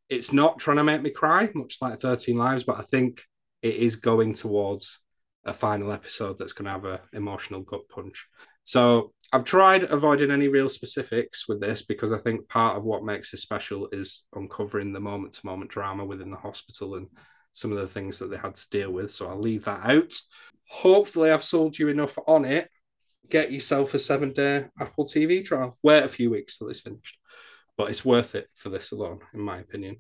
it's 0.09 0.31
not 0.31 0.59
trying 0.59 0.77
to 0.77 0.83
make 0.83 1.01
me 1.01 1.09
cry 1.09 1.49
much 1.53 1.77
like 1.81 1.99
13 1.99 2.37
lives 2.37 2.63
but 2.63 2.77
i 2.77 2.81
think 2.81 3.21
it 3.61 3.75
is 3.75 3.95
going 3.95 4.33
towards 4.33 4.99
a 5.45 5.53
final 5.53 5.91
episode 5.91 6.37
that's 6.37 6.53
going 6.53 6.65
to 6.65 6.71
have 6.71 6.85
an 6.85 6.99
emotional 7.13 7.61
gut 7.61 7.87
punch 7.89 8.27
so 8.67 9.13
I've 9.31 9.45
tried 9.45 9.83
avoiding 9.83 10.29
any 10.29 10.49
real 10.49 10.67
specifics 10.67 11.47
with 11.47 11.61
this 11.61 11.83
because 11.83 12.11
I 12.11 12.17
think 12.17 12.49
part 12.49 12.75
of 12.75 12.83
what 12.83 13.05
makes 13.05 13.31
this 13.31 13.41
special 13.41 13.87
is 13.93 14.25
uncovering 14.35 14.91
the 14.91 14.99
moment 14.99 15.33
to 15.33 15.45
moment 15.45 15.71
drama 15.71 16.03
within 16.03 16.29
the 16.29 16.35
hospital 16.35 16.95
and 16.95 17.07
some 17.53 17.71
of 17.71 17.77
the 17.77 17.87
things 17.87 18.19
that 18.19 18.29
they 18.29 18.35
had 18.35 18.55
to 18.55 18.69
deal 18.69 18.91
with. 18.91 19.13
So 19.13 19.29
I'll 19.29 19.39
leave 19.39 19.63
that 19.63 19.89
out. 19.89 20.13
Hopefully, 20.67 21.31
I've 21.31 21.45
sold 21.45 21.79
you 21.79 21.87
enough 21.87 22.19
on 22.27 22.43
it. 22.43 22.69
Get 23.29 23.53
yourself 23.53 23.93
a 23.93 23.99
seven 23.99 24.33
day 24.33 24.65
Apple 24.81 25.05
TV 25.05 25.45
trial. 25.45 25.77
Wait 25.81 26.03
a 26.03 26.09
few 26.09 26.29
weeks 26.29 26.57
till 26.57 26.67
it's 26.67 26.81
finished, 26.81 27.17
but 27.77 27.89
it's 27.89 28.03
worth 28.03 28.35
it 28.35 28.49
for 28.53 28.67
this 28.67 28.91
alone, 28.91 29.19
in 29.33 29.39
my 29.39 29.59
opinion. 29.59 29.95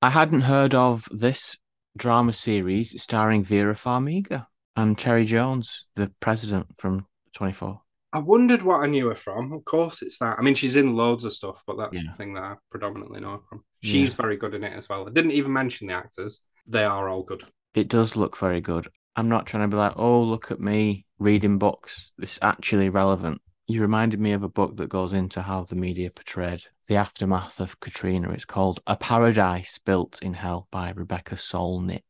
I 0.00 0.08
hadn't 0.08 0.40
heard 0.40 0.74
of 0.74 1.06
this 1.10 1.58
drama 1.98 2.32
series 2.32 3.02
starring 3.02 3.44
Vera 3.44 3.74
Farmiga 3.74 4.46
and 4.74 4.96
Cherry 4.96 5.26
Jones, 5.26 5.84
the 5.96 6.10
president 6.20 6.68
from 6.78 7.06
24. 7.34 7.82
I 8.12 8.20
wondered 8.20 8.62
what 8.62 8.82
I 8.82 8.86
knew 8.86 9.08
her 9.08 9.14
from. 9.14 9.52
Of 9.52 9.64
course, 9.64 10.02
it's 10.02 10.18
that. 10.18 10.38
I 10.38 10.42
mean, 10.42 10.54
she's 10.54 10.76
in 10.76 10.94
loads 10.94 11.24
of 11.24 11.32
stuff, 11.32 11.62
but 11.66 11.76
that's 11.76 12.02
yeah. 12.02 12.10
the 12.10 12.16
thing 12.16 12.34
that 12.34 12.42
I 12.42 12.54
predominantly 12.70 13.20
know 13.20 13.32
her 13.32 13.40
from. 13.48 13.64
She's 13.82 14.10
yeah. 14.10 14.16
very 14.16 14.36
good 14.36 14.54
in 14.54 14.64
it 14.64 14.72
as 14.72 14.88
well. 14.88 15.06
I 15.06 15.12
didn't 15.12 15.32
even 15.32 15.52
mention 15.52 15.88
the 15.88 15.94
actors; 15.94 16.40
they 16.66 16.84
are 16.84 17.08
all 17.08 17.22
good. 17.22 17.44
It 17.74 17.88
does 17.88 18.16
look 18.16 18.36
very 18.36 18.60
good. 18.60 18.88
I'm 19.16 19.28
not 19.28 19.46
trying 19.46 19.62
to 19.62 19.74
be 19.74 19.78
like, 19.78 19.94
oh, 19.96 20.22
look 20.22 20.50
at 20.50 20.60
me 20.60 21.06
reading 21.18 21.58
books. 21.58 22.12
It's 22.18 22.38
actually 22.42 22.90
relevant. 22.90 23.40
You 23.66 23.80
reminded 23.80 24.20
me 24.20 24.32
of 24.32 24.42
a 24.42 24.48
book 24.48 24.76
that 24.76 24.88
goes 24.88 25.12
into 25.12 25.42
how 25.42 25.64
the 25.64 25.74
media 25.74 26.10
portrayed 26.10 26.62
the 26.88 26.96
aftermath 26.96 27.60
of 27.60 27.80
Katrina. 27.80 28.30
It's 28.30 28.44
called 28.44 28.80
A 28.86 28.96
Paradise 28.96 29.78
Built 29.78 30.22
in 30.22 30.34
Hell 30.34 30.68
by 30.70 30.90
Rebecca 30.90 31.34
Solnit. 31.34 32.02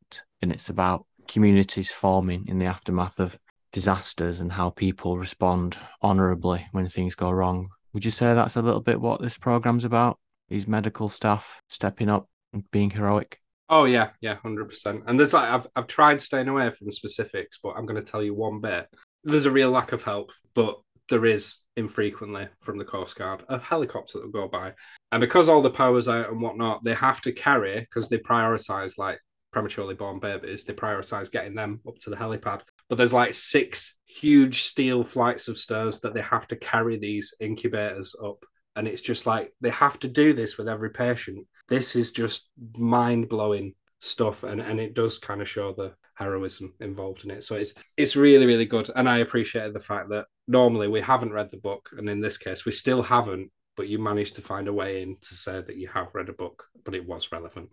And 0.43 0.53
it's 0.53 0.69
about 0.69 1.07
communities 1.29 1.91
forming 1.91 2.47
in 2.47 2.59
the 2.59 2.67
aftermath 2.67 3.19
of 3.19 3.38
disasters 3.76 4.40
and 4.40 4.50
how 4.50 4.71
people 4.71 5.18
respond 5.18 5.76
honorably 6.00 6.66
when 6.73 6.88
things 6.88 7.14
go 7.14 7.30
wrong. 7.30 7.68
Would 7.92 8.06
you 8.06 8.11
say 8.11 8.33
that's 8.33 8.56
a 8.56 8.62
little 8.62 8.80
bit 8.80 8.99
what 8.99 9.21
this 9.21 9.37
program's 9.37 9.85
about? 9.85 10.18
These 10.49 10.66
medical 10.66 11.11
staff 11.11 11.61
stepping 11.68 12.09
up 12.09 12.26
and 12.54 12.64
being 12.71 12.88
heroic? 12.88 13.38
Oh 13.68 13.85
yeah, 13.85 14.12
yeah, 14.23 14.37
hundred 14.37 14.71
percent. 14.71 15.02
And 15.06 15.18
there's 15.18 15.35
like 15.35 15.50
I've 15.50 15.66
I've 15.76 15.88
tried 15.88 16.23
staying 16.23 16.49
away 16.49 16.71
from 16.71 16.90
specifics, 16.90 17.59
but 17.62 17.75
I'm 17.76 17.85
going 17.85 18.02
to 18.02 18.11
tell 18.11 18.23
you 18.23 18.33
one 18.33 18.62
bit. 18.62 18.88
There's 19.25 19.45
a 19.45 19.50
real 19.50 19.71
lack 19.71 19.92
of 19.92 20.02
help, 20.02 20.33
but 20.54 20.80
there 21.11 21.26
is 21.26 21.59
infrequently 21.76 22.49
from 22.61 22.78
the 22.78 22.85
Coast 22.87 23.18
Guard 23.18 23.45
a 23.50 23.59
helicopter 23.59 24.21
that 24.21 24.25
will 24.25 24.40
go 24.40 24.49
by. 24.49 24.73
And 25.12 25.21
because 25.21 25.50
all 25.50 25.61
the 25.61 25.68
power's 25.68 26.09
out 26.09 26.30
and 26.30 26.40
whatnot, 26.40 26.83
they 26.83 26.95
have 26.95 27.21
to 27.23 27.33
carry, 27.33 27.80
because 27.80 28.09
they 28.09 28.16
prioritize 28.16 28.97
like 28.97 29.21
prematurely 29.52 29.95
born 29.95 30.18
babies, 30.18 30.64
they 30.64 30.73
prioritize 30.73 31.30
getting 31.30 31.54
them 31.54 31.83
up 31.87 31.99
to 31.99 32.09
the 32.09 32.16
helipad. 32.16 32.62
But 32.88 32.99
there's 32.99 33.12
like 33.12 33.35
six 33.35 33.95
huge 34.07 34.62
steel 34.62 35.02
flights 35.02 35.49
of 35.49 35.59
stairs 35.59 36.00
that 36.00 36.14
they 36.14 36.23
have 36.23 36.47
to 36.49 36.57
carry 36.57 36.97
these 36.97 37.35
incubators 37.40 38.14
up. 38.23 38.45
And 38.76 38.87
it's 38.87 39.02
just 39.02 39.26
like 39.26 39.52
they 39.61 39.71
have 39.71 39.99
to 40.00 40.09
do 40.09 40.33
this 40.33 40.57
with 40.57 40.69
every 40.69 40.90
patient. 40.90 41.47
This 41.69 41.97
is 41.97 42.12
just 42.12 42.49
mind 42.76 43.28
blowing 43.28 43.75
stuff. 44.00 44.45
And, 44.45 44.61
and 44.61 44.78
it 44.78 44.95
does 44.95 45.19
kind 45.19 45.40
of 45.40 45.49
show 45.49 45.73
the 45.73 45.95
heroism 46.14 46.75
involved 46.81 47.25
in 47.25 47.31
it. 47.31 47.45
So 47.45 47.57
it's 47.57 47.75
it's 47.97 48.16
really, 48.16 48.47
really 48.47 48.66
good. 48.66 48.90
And 48.95 49.09
I 49.09 49.19
appreciated 49.19 49.75
the 49.75 49.81
fact 49.81 50.11
that 50.11 50.26
normally 50.47 50.88
we 50.88 51.00
haven't 51.00 51.33
read 51.33 51.50
the 51.50 51.57
book. 51.57 51.90
And 51.97 52.09
in 52.09 52.21
this 52.21 52.38
case, 52.38 52.64
we 52.64 52.73
still 52.73 53.02
haven't, 53.02 53.50
but 53.76 53.88
you 53.88 53.99
managed 53.99 54.37
to 54.37 54.43
find 54.43 54.69
a 54.69 54.73
way 54.73 55.02
in 55.02 55.16
to 55.23 55.35
say 55.35 55.61
that 55.61 55.76
you 55.76 55.88
have 55.88 56.14
read 56.14 56.28
a 56.28 56.35
book, 56.35 56.64
but 56.85 56.95
it 56.95 57.07
was 57.07 57.33
relevant. 57.33 57.71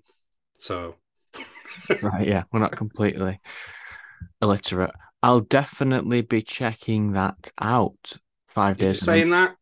So 0.60 0.96
right, 2.02 2.28
yeah, 2.28 2.44
we're 2.52 2.60
not 2.60 2.76
completely 2.76 3.40
illiterate. 4.42 4.92
I'll 5.22 5.42
definitely 5.42 6.22
be 6.22 6.42
checking 6.42 7.14
that 7.14 7.52
out. 7.60 8.18
Five 8.48 8.78
days. 8.78 9.00
saying 9.00 9.32
that? 9.32 9.56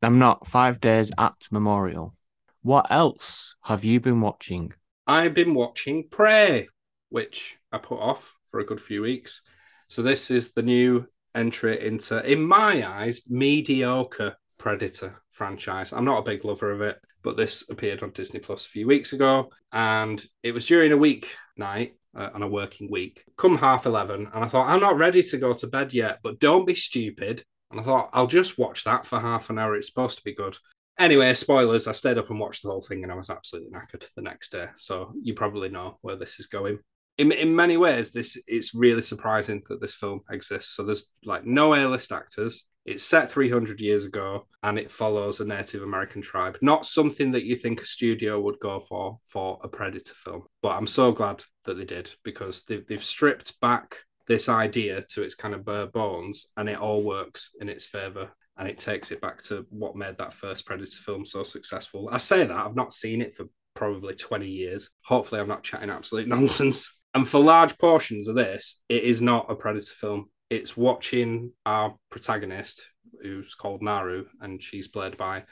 I'm 0.00 0.18
not. 0.18 0.46
Five 0.46 0.80
days 0.80 1.10
at 1.18 1.34
Memorial. 1.50 2.14
What 2.62 2.86
else 2.90 3.56
have 3.62 3.84
you 3.84 4.00
been 4.00 4.20
watching? 4.20 4.72
I've 5.06 5.34
been 5.34 5.54
watching 5.54 6.08
Prey, 6.08 6.68
which 7.08 7.56
I 7.72 7.78
put 7.78 7.98
off 7.98 8.32
for 8.50 8.60
a 8.60 8.64
good 8.64 8.80
few 8.80 9.02
weeks. 9.02 9.42
So 9.88 10.02
this 10.02 10.30
is 10.30 10.52
the 10.52 10.62
new 10.62 11.06
entry 11.34 11.84
into, 11.84 12.24
in 12.30 12.42
my 12.42 12.88
eyes, 12.88 13.22
mediocre 13.28 14.36
Predator 14.58 15.20
franchise. 15.30 15.92
I'm 15.92 16.04
not 16.04 16.18
a 16.18 16.22
big 16.22 16.44
lover 16.44 16.70
of 16.70 16.80
it, 16.80 17.00
but 17.22 17.36
this 17.36 17.68
appeared 17.68 18.02
on 18.02 18.10
Disney 18.10 18.40
Plus 18.40 18.64
a 18.66 18.70
few 18.70 18.86
weeks 18.86 19.12
ago, 19.12 19.50
and 19.72 20.24
it 20.42 20.52
was 20.52 20.66
during 20.66 20.92
a 20.92 20.96
week 20.96 21.34
night 21.56 21.96
uh, 22.16 22.30
on 22.34 22.42
a 22.42 22.48
working 22.48 22.90
week. 22.90 23.24
Come 23.36 23.58
half 23.58 23.86
eleven, 23.86 24.28
and 24.32 24.44
I 24.44 24.48
thought 24.48 24.68
I'm 24.68 24.80
not 24.80 24.98
ready 24.98 25.22
to 25.22 25.38
go 25.38 25.52
to 25.52 25.66
bed 25.66 25.92
yet, 25.94 26.18
but 26.22 26.40
don't 26.40 26.66
be 26.66 26.74
stupid. 26.74 27.44
And 27.70 27.80
I 27.80 27.84
thought 27.84 28.10
I'll 28.12 28.26
just 28.26 28.58
watch 28.58 28.84
that 28.84 29.06
for 29.06 29.18
half 29.18 29.48
an 29.48 29.58
hour. 29.58 29.74
It's 29.74 29.86
supposed 29.86 30.18
to 30.18 30.24
be 30.24 30.34
good. 30.34 30.56
Anyway, 30.98 31.32
spoilers. 31.32 31.86
I 31.86 31.92
stayed 31.92 32.18
up 32.18 32.28
and 32.28 32.38
watched 32.38 32.62
the 32.62 32.68
whole 32.68 32.82
thing, 32.82 33.02
and 33.02 33.10
I 33.10 33.14
was 33.14 33.30
absolutely 33.30 33.70
knackered 33.70 34.06
the 34.14 34.22
next 34.22 34.52
day. 34.52 34.66
So 34.76 35.14
you 35.22 35.32
probably 35.32 35.70
know 35.70 35.98
where 36.02 36.16
this 36.16 36.38
is 36.38 36.46
going. 36.46 36.80
In, 37.18 37.32
in 37.32 37.56
many 37.56 37.76
ways, 37.78 38.12
this 38.12 38.38
it's 38.46 38.74
really 38.74 39.02
surprising 39.02 39.62
that 39.68 39.80
this 39.80 39.94
film 39.94 40.20
exists. 40.30 40.76
So 40.76 40.82
there's 40.82 41.06
like 41.24 41.46
no 41.46 41.74
A-list 41.74 42.12
actors. 42.12 42.64
It's 42.84 43.04
set 43.04 43.30
300 43.30 43.80
years 43.80 44.04
ago 44.04 44.46
and 44.62 44.78
it 44.78 44.90
follows 44.90 45.40
a 45.40 45.44
Native 45.44 45.82
American 45.82 46.20
tribe. 46.20 46.58
Not 46.60 46.86
something 46.86 47.30
that 47.32 47.44
you 47.44 47.56
think 47.56 47.80
a 47.80 47.86
studio 47.86 48.40
would 48.40 48.58
go 48.60 48.80
for 48.80 49.18
for 49.24 49.60
a 49.62 49.68
Predator 49.68 50.14
film. 50.14 50.42
But 50.62 50.76
I'm 50.76 50.86
so 50.86 51.12
glad 51.12 51.42
that 51.64 51.74
they 51.74 51.84
did 51.84 52.12
because 52.24 52.64
they've, 52.64 52.86
they've 52.86 53.02
stripped 53.02 53.60
back 53.60 53.98
this 54.26 54.48
idea 54.48 55.02
to 55.10 55.22
its 55.22 55.34
kind 55.34 55.54
of 55.54 55.64
bare 55.64 55.86
bones 55.86 56.46
and 56.56 56.68
it 56.68 56.78
all 56.78 57.02
works 57.02 57.50
in 57.60 57.68
its 57.68 57.84
favor 57.84 58.30
and 58.56 58.68
it 58.68 58.78
takes 58.78 59.10
it 59.10 59.20
back 59.20 59.42
to 59.42 59.66
what 59.70 59.96
made 59.96 60.18
that 60.18 60.34
first 60.34 60.66
Predator 60.66 60.90
film 60.90 61.24
so 61.24 61.42
successful. 61.42 62.08
I 62.12 62.18
say 62.18 62.44
that 62.44 62.56
I've 62.56 62.76
not 62.76 62.92
seen 62.92 63.22
it 63.22 63.34
for 63.34 63.46
probably 63.74 64.14
20 64.14 64.46
years. 64.46 64.90
Hopefully, 65.04 65.40
I'm 65.40 65.48
not 65.48 65.62
chatting 65.62 65.90
absolute 65.90 66.28
nonsense. 66.28 66.92
And 67.14 67.28
for 67.28 67.40
large 67.40 67.76
portions 67.78 68.28
of 68.28 68.36
this, 68.36 68.80
it 68.88 69.04
is 69.04 69.20
not 69.20 69.50
a 69.50 69.54
Predator 69.54 69.94
film 69.94 70.30
it's 70.52 70.76
watching 70.76 71.50
our 71.64 71.96
protagonist, 72.10 72.86
who's 73.22 73.54
called 73.54 73.82
Naru, 73.82 74.26
and 74.42 74.62
she's 74.62 74.86
played 74.86 75.16
by 75.16 75.44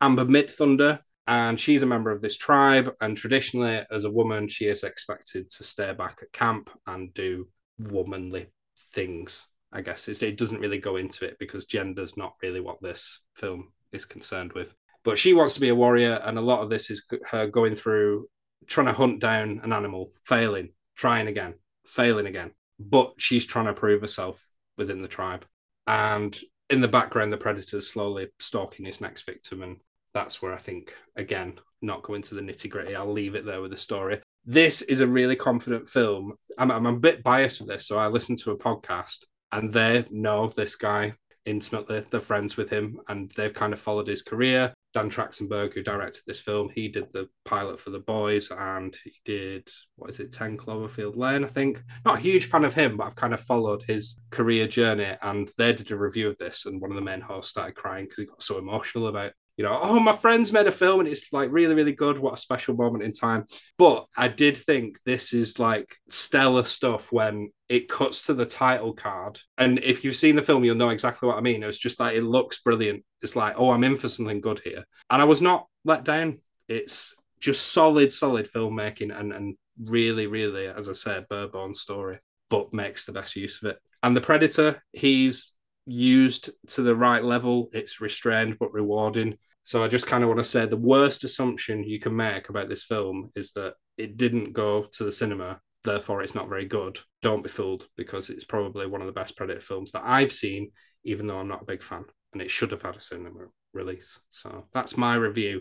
Amber 0.00 0.24
Midthunder. 0.24 1.00
And 1.26 1.60
she's 1.60 1.82
a 1.82 1.86
member 1.86 2.10
of 2.10 2.22
this 2.22 2.38
tribe. 2.38 2.94
And 3.02 3.14
traditionally, 3.14 3.82
as 3.90 4.06
a 4.06 4.10
woman, 4.10 4.48
she 4.48 4.64
is 4.64 4.84
expected 4.84 5.50
to 5.50 5.64
stay 5.64 5.92
back 5.92 6.20
at 6.22 6.32
camp 6.32 6.70
and 6.86 7.12
do 7.12 7.46
womanly 7.78 8.46
things. 8.94 9.46
I 9.70 9.82
guess 9.82 10.08
it 10.08 10.38
doesn't 10.38 10.60
really 10.60 10.78
go 10.78 10.96
into 10.96 11.26
it 11.26 11.36
because 11.38 11.66
gender's 11.66 12.16
not 12.16 12.32
really 12.42 12.62
what 12.62 12.80
this 12.80 13.20
film 13.36 13.70
is 13.92 14.06
concerned 14.06 14.54
with. 14.54 14.74
But 15.04 15.18
she 15.18 15.34
wants 15.34 15.52
to 15.54 15.60
be 15.60 15.68
a 15.68 15.74
warrior, 15.74 16.22
and 16.24 16.38
a 16.38 16.48
lot 16.50 16.62
of 16.62 16.70
this 16.70 16.88
is 16.88 17.02
her 17.30 17.46
going 17.46 17.74
through 17.74 18.28
trying 18.66 18.86
to 18.86 18.94
hunt 18.94 19.20
down 19.20 19.60
an 19.62 19.74
animal, 19.74 20.12
failing, 20.24 20.70
trying 20.96 21.26
again, 21.26 21.52
failing 21.84 22.24
again 22.24 22.52
but 22.78 23.14
she's 23.18 23.46
trying 23.46 23.66
to 23.66 23.74
prove 23.74 24.00
herself 24.00 24.44
within 24.76 25.02
the 25.02 25.08
tribe. 25.08 25.44
And 25.86 26.38
in 26.70 26.80
the 26.80 26.88
background, 26.88 27.32
the 27.32 27.38
predator's 27.38 27.88
slowly 27.88 28.28
stalking 28.38 28.84
his 28.84 29.00
next 29.00 29.22
victim. 29.22 29.62
And 29.62 29.78
that's 30.14 30.40
where 30.40 30.52
I 30.52 30.58
think, 30.58 30.94
again, 31.16 31.58
not 31.82 32.02
go 32.02 32.14
into 32.14 32.34
the 32.34 32.40
nitty 32.40 32.68
gritty. 32.70 32.94
I'll 32.94 33.12
leave 33.12 33.34
it 33.34 33.44
there 33.44 33.60
with 33.60 33.70
the 33.70 33.76
story. 33.76 34.20
This 34.44 34.82
is 34.82 35.00
a 35.00 35.06
really 35.06 35.36
confident 35.36 35.88
film. 35.88 36.34
I'm, 36.56 36.70
I'm 36.70 36.86
a 36.86 36.96
bit 36.96 37.22
biased 37.22 37.60
with 37.60 37.68
this. 37.68 37.86
So 37.86 37.98
I 37.98 38.08
listened 38.08 38.38
to 38.40 38.52
a 38.52 38.58
podcast 38.58 39.24
and 39.52 39.72
they 39.72 40.06
know 40.10 40.48
this 40.48 40.76
guy 40.76 41.14
intimately. 41.44 42.04
They're 42.10 42.20
friends 42.20 42.56
with 42.56 42.70
him 42.70 43.00
and 43.08 43.32
they've 43.36 43.52
kind 43.52 43.72
of 43.72 43.80
followed 43.80 44.08
his 44.08 44.22
career. 44.22 44.74
Dan 44.94 45.10
Trachtenberg, 45.10 45.74
who 45.74 45.82
directed 45.82 46.22
this 46.26 46.40
film, 46.40 46.70
he 46.74 46.88
did 46.88 47.12
the 47.12 47.28
pilot 47.44 47.78
for 47.78 47.90
The 47.90 47.98
Boys 47.98 48.50
and 48.50 48.96
he 49.04 49.12
did, 49.24 49.68
what 49.96 50.10
is 50.10 50.18
it, 50.18 50.32
10 50.32 50.56
Cloverfield 50.56 51.16
Lane, 51.16 51.44
I 51.44 51.48
think. 51.48 51.82
Not 52.04 52.16
a 52.16 52.20
huge 52.20 52.46
fan 52.46 52.64
of 52.64 52.74
him, 52.74 52.96
but 52.96 53.06
I've 53.06 53.16
kind 53.16 53.34
of 53.34 53.40
followed 53.40 53.82
his 53.82 54.18
career 54.30 54.66
journey. 54.66 55.16
And 55.22 55.50
they 55.58 55.72
did 55.72 55.90
a 55.90 55.96
review 55.96 56.28
of 56.28 56.38
this, 56.38 56.64
and 56.64 56.80
one 56.80 56.90
of 56.90 56.96
the 56.96 57.02
main 57.02 57.20
hosts 57.20 57.50
started 57.50 57.74
crying 57.74 58.06
because 58.06 58.18
he 58.18 58.26
got 58.26 58.42
so 58.42 58.58
emotional 58.58 59.08
about 59.08 59.32
you 59.58 59.64
know, 59.64 59.76
oh, 59.82 59.98
my 59.98 60.12
friends 60.12 60.52
made 60.52 60.68
a 60.68 60.72
film 60.72 61.00
and 61.00 61.08
it's 61.08 61.32
like 61.32 61.50
really, 61.50 61.74
really 61.74 61.92
good. 61.92 62.20
What 62.20 62.34
a 62.34 62.36
special 62.36 62.76
moment 62.76 63.02
in 63.02 63.12
time. 63.12 63.44
But 63.76 64.06
I 64.16 64.28
did 64.28 64.56
think 64.56 65.00
this 65.04 65.34
is 65.34 65.58
like 65.58 65.96
stellar 66.10 66.62
stuff 66.62 67.10
when 67.10 67.50
it 67.68 67.88
cuts 67.88 68.26
to 68.26 68.34
the 68.34 68.46
title 68.46 68.92
card. 68.92 69.40
And 69.58 69.80
if 69.80 70.04
you've 70.04 70.14
seen 70.14 70.36
the 70.36 70.42
film, 70.42 70.64
you'll 70.64 70.76
know 70.76 70.90
exactly 70.90 71.26
what 71.26 71.38
I 71.38 71.40
mean. 71.40 71.64
It's 71.64 71.76
just 71.76 71.98
like 71.98 72.14
it 72.14 72.22
looks 72.22 72.60
brilliant. 72.60 73.04
It's 73.20 73.34
like, 73.34 73.56
oh, 73.58 73.70
I'm 73.70 73.82
in 73.82 73.96
for 73.96 74.08
something 74.08 74.40
good 74.40 74.60
here. 74.60 74.84
And 75.10 75.20
I 75.20 75.24
was 75.24 75.42
not 75.42 75.66
let 75.84 76.04
down. 76.04 76.38
It's 76.68 77.16
just 77.40 77.72
solid, 77.72 78.12
solid 78.12 78.48
filmmaking 78.48 79.18
and, 79.18 79.32
and 79.32 79.56
really, 79.82 80.28
really, 80.28 80.68
as 80.68 80.88
I 80.88 80.92
said, 80.92 81.26
bare 81.28 81.48
story, 81.74 82.20
but 82.48 82.72
makes 82.72 83.06
the 83.06 83.12
best 83.12 83.34
use 83.34 83.60
of 83.60 83.70
it. 83.70 83.78
And 84.04 84.16
the 84.16 84.20
Predator, 84.20 84.80
he's 84.92 85.52
used 85.84 86.50
to 86.68 86.82
the 86.82 86.94
right 86.94 87.24
level. 87.24 87.70
It's 87.72 88.00
restrained 88.00 88.56
but 88.60 88.72
rewarding. 88.72 89.36
So 89.68 89.84
I 89.84 89.88
just 89.88 90.06
kind 90.06 90.24
of 90.24 90.28
want 90.28 90.40
to 90.40 90.44
say 90.44 90.64
the 90.64 90.78
worst 90.78 91.24
assumption 91.24 91.84
you 91.84 92.00
can 92.00 92.16
make 92.16 92.48
about 92.48 92.70
this 92.70 92.84
film 92.84 93.28
is 93.36 93.52
that 93.52 93.74
it 93.98 94.16
didn't 94.16 94.54
go 94.54 94.86
to 94.92 95.04
the 95.04 95.12
cinema, 95.12 95.60
therefore 95.84 96.22
it's 96.22 96.34
not 96.34 96.48
very 96.48 96.64
good. 96.64 96.98
Don't 97.20 97.42
be 97.42 97.50
fooled 97.50 97.86
because 97.94 98.30
it's 98.30 98.44
probably 98.44 98.86
one 98.86 99.02
of 99.02 99.06
the 99.06 99.12
best 99.12 99.36
Predator 99.36 99.60
films 99.60 99.92
that 99.92 100.04
I've 100.06 100.32
seen, 100.32 100.70
even 101.04 101.26
though 101.26 101.38
I'm 101.38 101.48
not 101.48 101.60
a 101.60 101.66
big 101.66 101.82
fan. 101.82 102.06
And 102.32 102.40
it 102.40 102.50
should 102.50 102.70
have 102.70 102.80
had 102.80 102.96
a 102.96 103.00
cinema 103.02 103.40
release. 103.74 104.18
So 104.30 104.64
that's 104.72 104.96
my 104.96 105.16
review. 105.16 105.60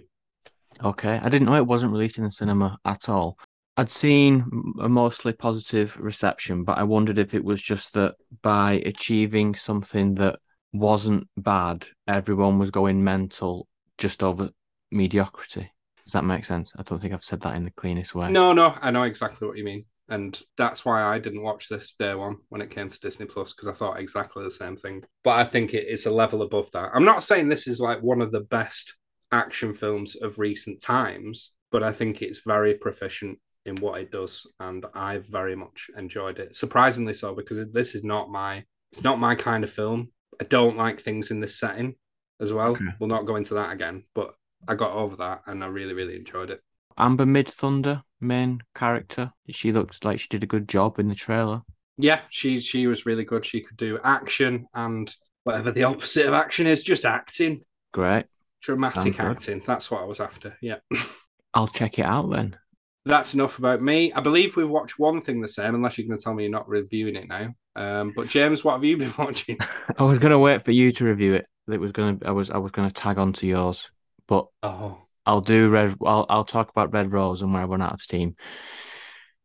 Okay. 0.81 1.19
I 1.21 1.27
didn't 1.27 1.45
know 1.49 1.55
it 1.55 1.67
wasn't 1.67 1.91
released 1.91 2.17
in 2.17 2.23
the 2.23 2.31
cinema 2.31 2.77
at 2.85 3.09
all. 3.09 3.37
I'd 3.75 3.89
seen 3.89 4.73
a 4.79 4.87
mostly 4.87 5.33
positive 5.33 5.97
reception, 5.99 6.63
but 6.63 6.77
I 6.77 6.83
wondered 6.83 7.19
if 7.19 7.33
it 7.33 7.43
was 7.43 7.61
just 7.61 7.91
that 7.95 8.15
by 8.41 8.81
achieving 8.85 9.53
something 9.53 10.15
that 10.15 10.39
wasn't 10.71 11.27
bad, 11.35 11.87
everyone 12.07 12.57
was 12.57 12.71
going 12.71 13.03
mental 13.03 13.67
just 13.97 14.23
over 14.23 14.49
mediocrity. 14.91 15.71
Does 16.03 16.13
that 16.13 16.23
make 16.23 16.45
sense? 16.45 16.73
I 16.77 16.83
don't 16.83 16.99
think 16.99 17.13
I've 17.13 17.23
said 17.23 17.41
that 17.41 17.55
in 17.55 17.65
the 17.65 17.71
cleanest 17.71 18.15
way. 18.15 18.31
No, 18.31 18.53
no, 18.53 18.75
I 18.81 18.91
know 18.91 19.03
exactly 19.03 19.47
what 19.47 19.57
you 19.57 19.63
mean. 19.63 19.85
And 20.09 20.41
that's 20.55 20.85
why 20.85 21.03
I 21.03 21.19
didn't 21.19 21.43
watch 21.43 21.67
this 21.67 21.93
day 21.93 22.15
one 22.15 22.37
when 22.47 22.61
it 22.61 22.69
came 22.69 22.87
to 22.87 22.99
Disney 22.99 23.25
Plus 23.25 23.53
because 23.53 23.67
I 23.67 23.73
thought 23.73 23.99
exactly 23.99 24.43
the 24.43 24.51
same 24.51 24.77
thing. 24.77 25.03
But 25.23 25.37
I 25.37 25.43
think 25.43 25.73
it 25.73 25.87
is 25.87 26.05
a 26.05 26.11
level 26.11 26.43
above 26.43 26.71
that. 26.71 26.91
I'm 26.93 27.03
not 27.03 27.23
saying 27.23 27.49
this 27.49 27.67
is 27.67 27.81
like 27.81 28.01
one 28.01 28.21
of 28.21 28.31
the 28.31 28.41
best 28.41 28.93
action 29.33 29.73
films 29.73 30.15
of 30.15 30.39
recent 30.39 30.81
times, 30.81 31.51
but 31.71 31.83
I 31.83 31.91
think 31.91 32.21
it's 32.21 32.41
very 32.45 32.75
proficient 32.75 33.37
in 33.65 33.75
what 33.75 33.99
it 33.99 34.11
does, 34.11 34.47
and 34.61 34.85
I 34.93 35.17
very 35.17 35.57
much 35.57 35.89
enjoyed 35.97 36.39
it. 36.39 36.55
Surprisingly 36.55 37.13
so, 37.13 37.35
because 37.35 37.69
this 37.73 37.95
is 37.95 38.05
not 38.05 38.29
my 38.29 38.63
it's 38.93 39.03
not 39.03 39.19
my 39.19 39.35
kind 39.35 39.65
of 39.65 39.71
film. 39.71 40.13
I 40.39 40.45
don't 40.45 40.77
like 40.77 41.01
things 41.01 41.31
in 41.31 41.41
this 41.41 41.59
setting 41.59 41.95
as 42.39 42.53
well. 42.53 42.71
Okay. 42.71 42.85
We'll 42.99 43.09
not 43.09 43.25
go 43.25 43.35
into 43.35 43.55
that 43.55 43.71
again, 43.71 44.03
but 44.13 44.33
I 44.67 44.75
got 44.75 44.91
over 44.91 45.15
that 45.17 45.41
and 45.47 45.63
I 45.63 45.67
really, 45.67 45.93
really 45.93 46.15
enjoyed 46.15 46.49
it. 46.49 46.61
Amber 46.97 47.25
Midthunder, 47.25 48.03
main 48.19 48.61
character. 48.73 49.31
She 49.49 49.71
looks 49.71 50.03
like 50.03 50.19
she 50.19 50.27
did 50.29 50.43
a 50.43 50.47
good 50.47 50.67
job 50.67 50.99
in 50.99 51.09
the 51.09 51.15
trailer. 51.15 51.61
Yeah, 51.97 52.21
she 52.29 52.59
she 52.59 52.87
was 52.87 53.05
really 53.05 53.23
good. 53.23 53.45
She 53.45 53.61
could 53.61 53.77
do 53.77 53.99
action 54.03 54.67
and 54.73 55.13
whatever 55.43 55.71
the 55.71 55.83
opposite 55.83 56.25
of 56.25 56.33
action 56.33 56.67
is, 56.67 56.83
just 56.83 57.05
acting. 57.05 57.61
Great. 57.93 58.25
Dramatic 58.61 59.19
acting. 59.19 59.61
That's 59.65 59.89
what 59.89 60.01
I 60.01 60.05
was 60.05 60.19
after. 60.19 60.57
Yeah. 60.61 60.77
I'll 61.53 61.67
check 61.67 61.99
it 61.99 62.05
out 62.05 62.29
then. 62.29 62.57
That's 63.05 63.33
enough 63.33 63.57
about 63.57 63.81
me. 63.81 64.11
I 64.11 64.19
believe 64.19 64.57
we've 64.57 64.69
watched 64.69 64.99
one 64.99 65.21
thing 65.21 65.39
the 65.39 65.47
same, 65.47 65.73
unless 65.73 65.97
you're 65.97 66.07
going 66.07 66.17
to 66.17 66.23
tell 66.23 66.33
me 66.33 66.43
you're 66.43 66.51
not 66.51 66.67
reviewing 66.67 67.15
it 67.15 67.29
now. 67.29 67.53
Um, 67.75 68.11
but 68.15 68.27
James, 68.27 68.63
what 68.63 68.73
have 68.73 68.83
you 68.83 68.97
been 68.97 69.13
watching? 69.17 69.57
I 69.97 70.03
was 70.03 70.19
going 70.19 70.31
to 70.31 70.39
wait 70.39 70.65
for 70.65 70.71
you 70.71 70.91
to 70.91 71.05
review 71.05 71.35
it. 71.35 71.47
It 71.69 71.79
was 71.79 71.91
going 71.91 72.19
to. 72.19 72.27
I 72.27 72.31
was. 72.31 72.49
I 72.49 72.57
was 72.57 72.71
going 72.71 72.87
to 72.87 72.93
tag 72.93 73.17
on 73.17 73.33
to 73.33 73.47
yours, 73.47 73.91
but 74.27 74.47
oh, 74.63 74.99
I'll 75.25 75.41
do 75.41 75.69
red. 75.69 75.95
I'll. 76.05 76.25
I'll 76.29 76.45
talk 76.45 76.69
about 76.69 76.93
Red 76.93 77.11
Rose 77.11 77.41
and 77.41 77.53
where 77.53 77.63
I 77.63 77.65
run 77.65 77.81
out 77.81 77.93
of 77.93 78.01
steam. 78.01 78.35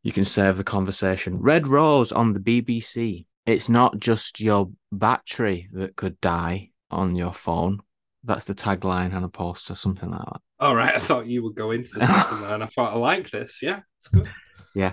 You 0.03 0.13
can 0.13 0.25
save 0.25 0.57
the 0.57 0.65
conversation. 0.65 1.39
Red 1.39 1.67
Rose 1.67 2.13
on 2.13 2.33
the 2.33 2.41
BBC. 2.41 3.27
It's 3.47 3.69
not 3.69 3.99
just 3.99 4.41
your 4.41 4.71
battery 4.93 5.69
that 5.73 5.97
could 5.97 6.21
die 6.21 6.71
on 6.91 7.17
your 7.17 7.33
phone. 7.33 7.81
That's 8.25 8.45
the 8.45 8.55
tagline 8.55 9.15
on 9.15 9.25
a 9.25 9.29
poster, 9.29 9.75
something 9.75 10.11
like 10.11 10.25
that. 10.25 10.41
All 10.61 10.77
right, 10.77 10.95
I 10.95 10.99
thought 10.99 11.27
you 11.27 11.43
were 11.43 11.53
going 11.53 11.85
for 11.85 11.99
something 11.99 12.41
there, 12.43 12.55
and 12.55 12.63
I 12.63 12.67
thought 12.67 12.95
I 12.95 12.97
like 12.97 13.31
this. 13.31 13.61
Yeah, 13.63 13.81
it's 13.99 14.09
good. 14.09 14.31
Yeah, 14.75 14.93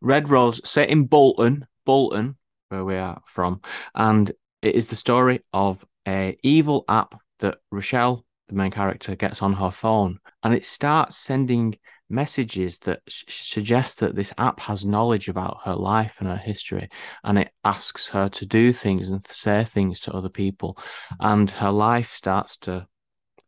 Red 0.00 0.30
Rose 0.30 0.66
set 0.68 0.88
in 0.88 1.04
Bolton, 1.04 1.66
Bolton, 1.84 2.36
where 2.70 2.84
we 2.84 2.96
are 2.96 3.20
from, 3.26 3.60
and 3.94 4.30
it 4.62 4.74
is 4.74 4.88
the 4.88 4.96
story 4.96 5.40
of 5.52 5.84
a 6.06 6.36
evil 6.42 6.84
app 6.88 7.14
that 7.40 7.58
Rochelle, 7.70 8.24
the 8.48 8.54
main 8.54 8.70
character, 8.70 9.16
gets 9.16 9.42
on 9.42 9.52
her 9.54 9.70
phone, 9.70 10.18
and 10.42 10.54
it 10.54 10.64
starts 10.64 11.16
sending 11.16 11.76
messages 12.08 12.80
that 12.80 13.00
sh- 13.08 13.24
suggest 13.28 14.00
that 14.00 14.14
this 14.14 14.32
app 14.36 14.58
has 14.60 14.84
knowledge 14.84 15.28
about 15.28 15.58
her 15.64 15.74
life 15.74 16.16
and 16.18 16.28
her 16.28 16.36
history 16.36 16.88
and 17.22 17.38
it 17.38 17.52
asks 17.64 18.08
her 18.08 18.28
to 18.28 18.44
do 18.44 18.72
things 18.72 19.10
and 19.10 19.24
say 19.28 19.62
things 19.62 20.00
to 20.00 20.12
other 20.12 20.28
people 20.28 20.76
and 21.20 21.52
her 21.52 21.70
life 21.70 22.10
starts 22.10 22.56
to 22.56 22.84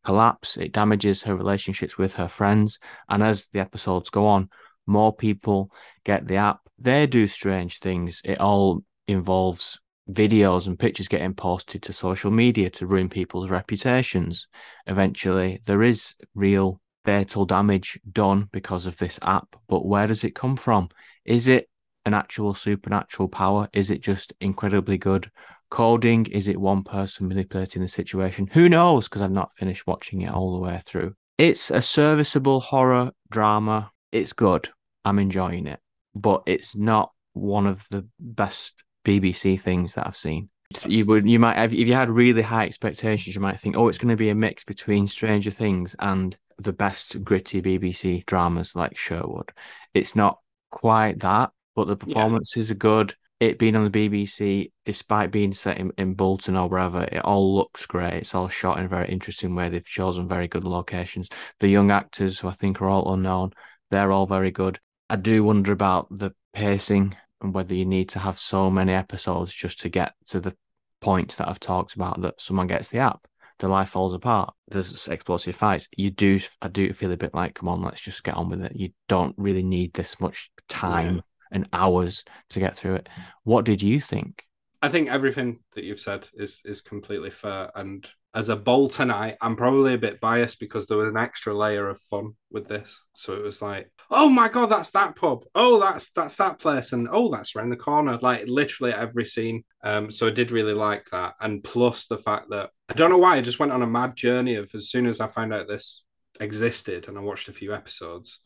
collapse. 0.05 0.57
It 0.57 0.73
damages 0.73 1.25
her 1.25 1.35
relationships 1.35 1.99
with 1.99 2.15
her 2.15 2.29
friends 2.29 2.79
and 3.09 3.21
as 3.21 3.49
the 3.49 3.59
episodes 3.59 4.11
go 4.11 4.27
on 4.27 4.49
more 4.87 5.15
people 5.15 5.71
get 6.05 6.27
the 6.27 6.37
app. 6.37 6.61
They 6.79 7.07
do 7.07 7.27
strange 7.27 7.79
things. 7.79 8.21
It 8.25 8.41
all 8.41 8.83
involves 9.07 9.81
videos 10.11 10.67
and 10.67 10.79
pictures 10.79 11.09
getting 11.09 11.35
posted 11.35 11.83
to 11.83 11.93
social 11.93 12.31
media 12.31 12.69
to 12.69 12.87
ruin 12.87 13.09
people's 13.09 13.51
reputations 13.51 14.49
eventually 14.87 15.61
there 15.65 15.83
is 15.83 16.15
real 16.35 16.81
fatal 17.05 17.45
damage 17.45 18.01
done 18.11 18.49
because 18.53 18.87
of 18.87 18.97
this 18.99 19.19
app. 19.23 19.57
But 19.69 19.87
where 19.87 20.07
does 20.07 20.25
it 20.25 20.35
come 20.35 20.57
from? 20.57 20.89
Is 21.25 21.49
it 21.49 21.69
an 22.05 22.15
actual 22.15 22.55
supernatural 22.55 23.29
power? 23.29 23.69
Is 23.73 23.91
it 23.91 24.01
just 24.01 24.33
incredibly 24.41 24.99
good 24.99 25.31
coding? 25.71 26.27
Is 26.27 26.49
it 26.49 26.61
one 26.61 26.83
person 26.83 27.29
manipulating 27.29 27.83
the 27.83 27.89
situation? 27.89 28.49
Who 28.53 28.69
knows? 28.69 29.09
Because 29.09 29.23
I've 29.23 29.31
not 29.31 29.55
finished 29.57 29.87
watching 29.87 30.23
it 30.23 30.33
all 30.33 30.55
the 30.55 30.61
way 30.61 30.81
through. 30.85 31.15
It's 31.39 31.71
a 31.71 31.83
serviceable 31.83 32.61
horror 32.61 33.13
drama. 33.31 33.91
It's 34.11 34.33
good. 34.33 34.69
I'm 35.05 35.19
enjoying 35.19 35.67
it, 35.67 35.81
but 36.15 36.43
it's 36.47 36.77
not 36.77 37.11
one 37.33 37.67
of 37.67 37.87
the 37.91 38.07
best 38.21 38.85
BBC 39.05 39.61
things 39.61 39.95
that 39.95 40.07
I've 40.07 40.17
seen. 40.17 40.49
You 40.87 41.05
would, 41.07 41.27
you 41.27 41.39
might 41.39 41.57
have, 41.57 41.75
if 41.75 41.87
you 41.87 41.95
had 41.95 42.11
really 42.11 42.43
high 42.43 42.65
expectations, 42.65 43.35
you 43.35 43.43
might 43.43 43.61
think, 43.61 43.77
oh, 43.77 43.89
it's 43.89 43.99
going 43.99 44.09
to 44.09 44.17
be 44.17 44.31
a 44.31 44.35
mix 44.35 44.65
between 44.65 45.07
Stranger 45.07 45.51
Things 45.51 45.95
and 45.99 46.37
the 46.59 46.73
best 46.73 47.23
gritty 47.23 47.61
BBC 47.61 48.25
dramas 48.27 48.75
like 48.75 48.97
Sherwood. 48.97 49.53
It's 49.95 50.17
not 50.17 50.39
quite 50.71 51.21
that, 51.21 51.51
but 51.75 51.89
the 51.89 51.97
performances 51.97 52.69
yeah. 52.69 52.75
are 52.75 52.79
good. 52.79 53.15
It 53.41 53.59
being 53.59 53.75
on 53.75 53.91
the 53.91 54.09
BBC, 54.09 54.71
despite 54.85 55.33
being 55.33 55.53
set 55.53 55.79
in, 55.79 55.91
in 55.99 56.15
Bolton 56.15 56.57
or 56.57 56.69
wherever, 56.69 57.03
it 57.03 57.25
all 57.25 57.57
looks 57.57 57.87
great. 57.87 58.15
It's 58.15 58.35
all 58.37 58.49
shot 58.49 58.79
in 58.79 58.85
a 58.85 58.89
very 58.89 59.09
interesting 59.09 59.55
way. 59.55 59.69
They've 59.69 59.85
chosen 59.85 60.29
very 60.29 60.47
good 60.47 60.65
locations. 60.65 61.29
The 61.59 61.69
young 61.69 61.91
actors, 61.91 62.39
who 62.39 62.49
I 62.49 62.53
think 62.53 62.81
are 62.81 62.89
all 62.89 63.13
unknown, 63.13 63.53
they're 63.91 64.13
all 64.13 64.27
very 64.27 64.53
good. 64.53 64.79
I 65.11 65.17
do 65.17 65.43
wonder 65.43 65.73
about 65.73 66.07
the 66.17 66.31
pacing 66.53 67.17
and 67.43 67.55
whether 67.55 67.75
you 67.75 67.85
need 67.85 68.09
to 68.11 68.19
have 68.19 68.39
so 68.39 68.71
many 68.71 68.93
episodes 68.93 69.53
just 69.55 69.81
to 69.81 69.89
get 69.89 70.15
to 70.29 70.41
the 70.41 70.57
points 71.01 71.37
that 71.37 71.49
I've 71.49 71.61
talked 71.61 71.95
about 71.95 72.21
that 72.23 72.41
someone 72.41 72.69
gets 72.69 72.89
the 72.89 72.99
app 72.99 73.27
the 73.63 73.69
life 73.69 73.91
falls 73.91 74.13
apart. 74.13 74.53
There's 74.69 75.09
explosive 75.09 75.55
fights. 75.55 75.89
You 75.97 76.11
do, 76.11 76.41
I 76.61 76.69
do 76.69 76.93
feel 76.93 77.13
a 77.13 77.17
bit 77.17 77.33
like, 77.33 77.55
come 77.55 77.69
on, 77.69 77.81
let's 77.81 78.01
just 78.01 78.25
get 78.25 78.35
on 78.35 78.49
with 78.49 78.63
it. 78.63 78.75
You 78.75 78.91
don't 79.09 79.35
really 79.39 79.63
need 79.63 79.95
this 79.95 80.21
much 80.21 80.51
time 80.69 81.17
yeah. 81.17 81.21
and 81.53 81.69
hours 81.73 82.25
to 82.51 82.59
get 82.59 82.77
through 82.77 82.97
it. 82.97 83.09
What 83.45 83.65
did 83.65 83.81
you 83.81 84.01
think? 84.01 84.45
I 84.83 84.89
think 84.89 85.09
everything 85.09 85.61
that 85.75 85.85
you've 85.85 86.01
said 86.01 86.27
is 86.35 86.61
is 86.65 86.81
completely 86.81 87.31
fair. 87.31 87.71
And 87.77 88.05
as 88.35 88.49
a 88.49 88.57
Boltonite, 88.57 89.37
I'm 89.43 89.57
probably 89.57 89.93
a 89.93 89.99
bit 89.99 90.21
biased 90.21 90.59
because 90.59 90.87
there 90.87 90.97
was 90.97 91.11
an 91.11 91.19
extra 91.19 91.55
layer 91.55 91.89
of 91.89 92.01
fun 92.01 92.33
with 92.51 92.67
this. 92.67 93.01
So 93.15 93.35
it 93.35 93.43
was 93.43 93.61
like, 93.61 93.91
oh 94.11 94.29
my 94.31 94.49
god, 94.49 94.67
that's 94.67 94.91
that 94.93 95.17
pub. 95.17 95.45
Oh, 95.55 95.79
that's 95.79 96.11
that's 96.13 96.37
that 96.37 96.59
place, 96.59 96.93
and 96.93 97.09
oh, 97.11 97.31
that's 97.31 97.55
around 97.55 97.71
the 97.71 97.77
corner. 97.77 98.19
Like 98.23 98.45
literally 98.47 98.93
every 98.93 99.27
scene. 99.27 99.65
Um, 99.85 100.11
so 100.11 100.29
I 100.29 100.31
did 100.31 100.51
really 100.51 100.75
like 100.75 101.11
that, 101.11 101.35
and 101.41 101.63
plus 101.63 102.07
the 102.07 102.19
fact 102.19 102.51
that 102.51 102.71
I 102.89 102.95
don't 102.95 103.11
know 103.11 103.19
why 103.19 103.37
I 103.37 103.43
just 103.43 103.59
went 103.59 103.73
on 103.73 103.83
a 103.83 103.87
mad 103.87 104.17
journey 104.17 104.55
of 104.55 104.71
as 104.75 104.89
soon 104.89 105.07
as 105.07 105.21
I 105.21 105.27
found 105.27 105.53
out 105.53 105.69
this 105.69 106.05
existed, 106.41 107.09
and 107.09 107.19
I 107.19 107.21
watched 107.21 107.49
a 107.49 107.53
few 107.53 107.75
episodes. 107.75 108.39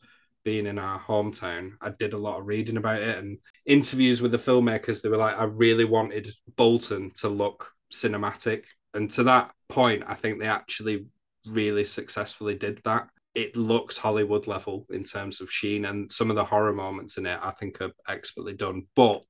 Being 0.43 0.67
in 0.67 0.79
our 0.79 0.97
hometown, 0.97 1.71
I 1.81 1.91
did 1.99 2.13
a 2.13 2.17
lot 2.17 2.39
of 2.39 2.47
reading 2.47 2.77
about 2.77 3.01
it 3.01 3.17
and 3.17 3.37
interviews 3.65 4.21
with 4.21 4.31
the 4.31 4.37
filmmakers. 4.37 5.01
They 5.01 5.09
were 5.09 5.17
like, 5.17 5.37
I 5.37 5.43
really 5.43 5.83
wanted 5.83 6.29
Bolton 6.55 7.11
to 7.17 7.27
look 7.27 7.69
cinematic, 7.91 8.63
and 8.97 9.09
to 9.11 9.23
that 9.23 9.51
point, 9.69 10.03
I 10.07 10.15
think 10.15 10.39
they 10.39 10.47
actually 10.47 11.05
really 11.45 11.85
successfully 11.85 12.55
did 12.55 12.81
that 12.83 13.07
it 13.37 13.55
looks 13.55 13.97
Hollywood 13.97 14.47
level 14.47 14.87
in 14.89 15.03
terms 15.03 15.41
of 15.41 15.51
sheen, 15.51 15.85
and 15.85 16.11
some 16.11 16.31
of 16.31 16.35
the 16.35 16.43
horror 16.43 16.73
moments 16.73 17.19
in 17.19 17.27
it 17.27 17.39
I 17.39 17.51
think 17.51 17.79
are 17.81 17.91
expertly 18.07 18.53
done. 18.53 18.87
But 18.95 19.25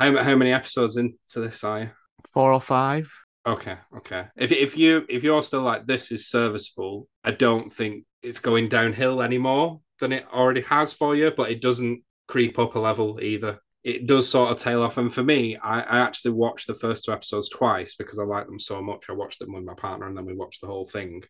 how, 0.00 0.16
how 0.22 0.34
many 0.34 0.50
episodes 0.50 0.96
into 0.96 1.12
this 1.36 1.62
are 1.62 1.80
you? 1.80 1.90
Four 2.32 2.54
or 2.54 2.60
five. 2.60 3.12
Okay, 3.46 3.76
okay. 3.98 4.28
If 4.34 4.50
if 4.50 4.78
you 4.78 5.04
if 5.10 5.22
you're 5.22 5.42
still 5.42 5.60
like 5.60 5.86
this 5.86 6.10
is 6.10 6.30
serviceable, 6.30 7.06
I 7.22 7.32
don't 7.32 7.70
think 7.70 8.06
it's 8.22 8.38
going 8.38 8.70
downhill 8.70 9.20
anymore 9.20 9.82
than 10.00 10.12
it 10.12 10.24
already 10.32 10.62
has 10.62 10.94
for 10.94 11.14
you, 11.14 11.30
but 11.30 11.50
it 11.50 11.60
doesn't 11.60 12.02
creep 12.26 12.58
up 12.58 12.76
a 12.76 12.78
level 12.78 13.18
either. 13.20 13.60
It 13.84 14.06
does 14.06 14.28
sort 14.28 14.50
of 14.50 14.56
tail 14.56 14.82
off. 14.82 14.96
And 14.96 15.12
for 15.12 15.22
me, 15.22 15.56
I, 15.56 15.80
I 15.80 15.98
actually 15.98 16.32
watched 16.32 16.66
the 16.66 16.74
first 16.74 17.04
two 17.04 17.12
episodes 17.12 17.48
twice 17.50 17.94
because 17.96 18.18
I 18.18 18.24
like 18.24 18.46
them 18.46 18.58
so 18.58 18.82
much. 18.82 19.04
I 19.08 19.12
watched 19.12 19.38
them 19.38 19.52
with 19.52 19.64
my 19.64 19.74
partner 19.74 20.06
and 20.06 20.16
then 20.16 20.24
we 20.24 20.34
watched 20.34 20.62
the 20.62 20.66
whole 20.66 20.86
thing 20.86 21.22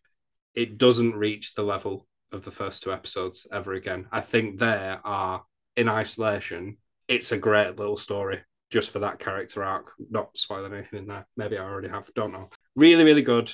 it 0.55 0.77
doesn't 0.77 1.15
reach 1.15 1.53
the 1.53 1.63
level 1.63 2.07
of 2.31 2.43
the 2.43 2.51
first 2.51 2.81
two 2.81 2.91
episodes 2.91 3.45
ever 3.51 3.73
again. 3.73 4.07
I 4.11 4.21
think 4.21 4.57
there 4.57 4.99
are 5.03 5.43
in 5.75 5.89
isolation, 5.89 6.77
it's 7.07 7.31
a 7.31 7.37
great 7.37 7.77
little 7.77 7.97
story 7.97 8.41
just 8.71 8.89
for 8.89 8.99
that 8.99 9.19
character 9.19 9.63
arc. 9.63 9.91
Not 10.09 10.35
spoiling 10.37 10.73
anything 10.73 10.99
in 10.99 11.07
there. 11.07 11.27
Maybe 11.37 11.57
I 11.57 11.63
already 11.63 11.89
have. 11.89 12.11
Don't 12.15 12.31
know. 12.31 12.49
Really, 12.75 13.03
really 13.03 13.21
good. 13.21 13.51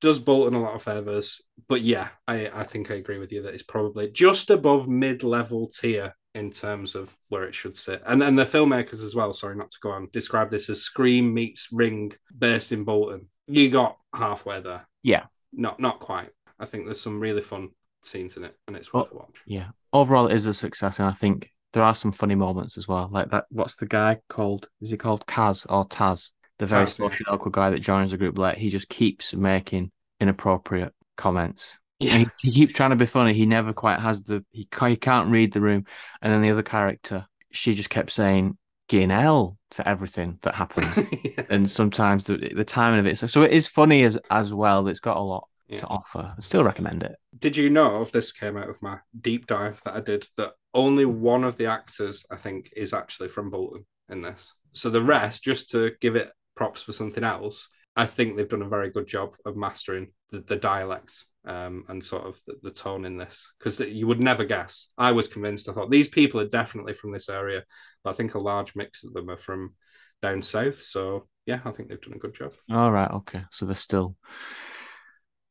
Does 0.00 0.18
Bolton 0.18 0.54
a 0.54 0.62
lot 0.62 0.74
of 0.74 0.82
favors, 0.82 1.42
but 1.68 1.80
yeah, 1.80 2.08
I, 2.26 2.48
I 2.48 2.64
think 2.64 2.90
I 2.90 2.94
agree 2.94 3.18
with 3.18 3.32
you 3.32 3.42
that 3.42 3.54
it's 3.54 3.62
probably 3.62 4.10
just 4.10 4.50
above 4.50 4.86
mid-level 4.88 5.68
tier 5.68 6.14
in 6.34 6.50
terms 6.50 6.94
of 6.94 7.16
where 7.28 7.44
it 7.44 7.54
should 7.54 7.76
sit. 7.76 8.02
And 8.06 8.22
and 8.22 8.38
the 8.38 8.44
filmmakers 8.44 9.04
as 9.04 9.14
well. 9.14 9.32
Sorry, 9.32 9.56
not 9.56 9.70
to 9.70 9.78
go 9.80 9.90
on. 9.90 10.08
Describe 10.12 10.50
this 10.50 10.68
as 10.68 10.82
Scream 10.82 11.32
meets 11.32 11.68
Ring 11.72 12.12
based 12.36 12.72
in 12.72 12.84
Bolton. 12.84 13.28
You 13.46 13.70
got 13.70 13.96
halfway 14.14 14.60
there. 14.60 14.86
Yeah, 15.02 15.24
not 15.52 15.80
not 15.80 16.00
quite. 16.00 16.30
I 16.58 16.66
think 16.66 16.84
there's 16.84 17.00
some 17.00 17.20
really 17.20 17.42
fun 17.42 17.70
scenes 18.02 18.36
in 18.36 18.44
it, 18.44 18.56
and 18.66 18.76
it's 18.76 18.92
worth 18.92 19.12
well, 19.12 19.26
watch. 19.26 19.42
Yeah, 19.46 19.68
overall, 19.92 20.26
it 20.26 20.34
is 20.34 20.46
a 20.46 20.54
success, 20.54 20.98
and 20.98 21.08
I 21.08 21.12
think 21.12 21.50
there 21.72 21.82
are 21.82 21.94
some 21.94 22.12
funny 22.12 22.34
moments 22.34 22.78
as 22.78 22.88
well. 22.88 23.08
Like 23.10 23.30
that, 23.30 23.44
what's 23.50 23.76
the 23.76 23.86
guy 23.86 24.18
called? 24.28 24.68
Is 24.80 24.90
he 24.90 24.96
called 24.96 25.26
Kaz 25.26 25.66
or 25.68 25.86
Taz? 25.86 26.32
The 26.58 26.66
very 26.66 26.86
Taz, 26.86 26.96
social 26.96 27.26
yeah. 27.26 27.34
awkward 27.34 27.52
guy 27.52 27.70
that 27.70 27.80
joins 27.80 28.12
the 28.12 28.16
group 28.16 28.38
late. 28.38 28.58
He 28.58 28.70
just 28.70 28.88
keeps 28.88 29.34
making 29.34 29.90
inappropriate 30.20 30.92
comments. 31.16 31.78
Yeah. 32.00 32.18
He, 32.18 32.26
he, 32.38 32.50
keeps 32.50 32.74
trying 32.74 32.90
to 32.90 32.96
be 32.96 33.06
funny. 33.06 33.34
He 33.34 33.46
never 33.46 33.72
quite 33.72 34.00
has 34.00 34.24
the. 34.24 34.44
He, 34.50 34.68
he 34.86 34.96
can't 34.96 35.30
read 35.30 35.52
the 35.52 35.60
room. 35.60 35.86
And 36.20 36.32
then 36.32 36.42
the 36.42 36.50
other 36.50 36.62
character, 36.62 37.26
she 37.50 37.74
just 37.74 37.90
kept 37.90 38.10
saying 38.10 38.58
L 38.92 39.58
to 39.70 39.88
everything 39.88 40.38
that 40.42 40.54
happened. 40.54 41.08
yeah. 41.24 41.44
And 41.50 41.70
sometimes 41.70 42.24
the 42.24 42.36
the 42.36 42.64
timing 42.64 43.00
of 43.00 43.06
it. 43.06 43.18
So, 43.18 43.26
so 43.26 43.42
it 43.42 43.52
is 43.52 43.66
funny 43.66 44.02
as 44.02 44.18
as 44.30 44.52
well. 44.52 44.86
It's 44.88 45.00
got 45.00 45.16
a 45.16 45.20
lot 45.20 45.48
yeah. 45.68 45.78
to 45.78 45.86
offer. 45.86 46.34
I 46.36 46.40
still 46.40 46.64
recommend 46.64 47.02
it. 47.02 47.16
Did 47.38 47.56
you 47.56 47.70
know 47.70 48.04
this 48.04 48.32
came 48.32 48.56
out 48.56 48.68
of 48.68 48.82
my 48.82 48.98
deep 49.20 49.46
dive 49.46 49.80
that 49.84 49.94
I 49.94 50.00
did 50.00 50.26
that 50.36 50.52
only 50.72 51.04
one 51.04 51.44
of 51.44 51.56
the 51.56 51.66
actors 51.66 52.24
I 52.30 52.36
think 52.36 52.72
is 52.76 52.92
actually 52.92 53.28
from 53.28 53.50
Bolton 53.50 53.86
in 54.08 54.20
this. 54.20 54.52
So 54.72 54.90
the 54.90 55.00
rest, 55.00 55.44
just 55.44 55.70
to 55.70 55.92
give 56.00 56.16
it 56.16 56.32
props 56.56 56.82
for 56.82 56.92
something 56.92 57.24
else, 57.24 57.68
I 57.96 58.06
think 58.06 58.36
they've 58.36 58.48
done 58.48 58.62
a 58.62 58.68
very 58.68 58.90
good 58.90 59.06
job 59.06 59.36
of 59.46 59.56
mastering 59.56 60.12
the, 60.30 60.40
the 60.40 60.56
dialects 60.56 61.26
um, 61.44 61.84
and 61.88 62.02
sort 62.02 62.26
of 62.26 62.40
the, 62.46 62.54
the 62.62 62.70
tone 62.70 63.04
in 63.04 63.16
this 63.16 63.52
because 63.58 63.80
you 63.80 64.06
would 64.06 64.20
never 64.20 64.44
guess. 64.44 64.88
I 64.96 65.12
was 65.12 65.28
convinced. 65.28 65.68
I 65.68 65.72
thought 65.72 65.90
these 65.90 66.08
people 66.08 66.40
are 66.40 66.48
definitely 66.48 66.94
from 66.94 67.12
this 67.12 67.28
area, 67.28 67.64
but 68.02 68.10
I 68.10 68.12
think 68.14 68.34
a 68.34 68.38
large 68.40 68.74
mix 68.74 69.04
of 69.04 69.12
them 69.12 69.30
are 69.30 69.36
from 69.36 69.74
down 70.22 70.42
south. 70.42 70.82
So 70.82 71.28
yeah, 71.46 71.60
I 71.64 71.70
think 71.70 71.88
they've 71.88 72.00
done 72.00 72.14
a 72.14 72.18
good 72.18 72.34
job. 72.34 72.54
All 72.70 72.90
right, 72.90 73.10
okay. 73.10 73.44
So 73.50 73.66
they're 73.66 73.74
still 73.74 74.16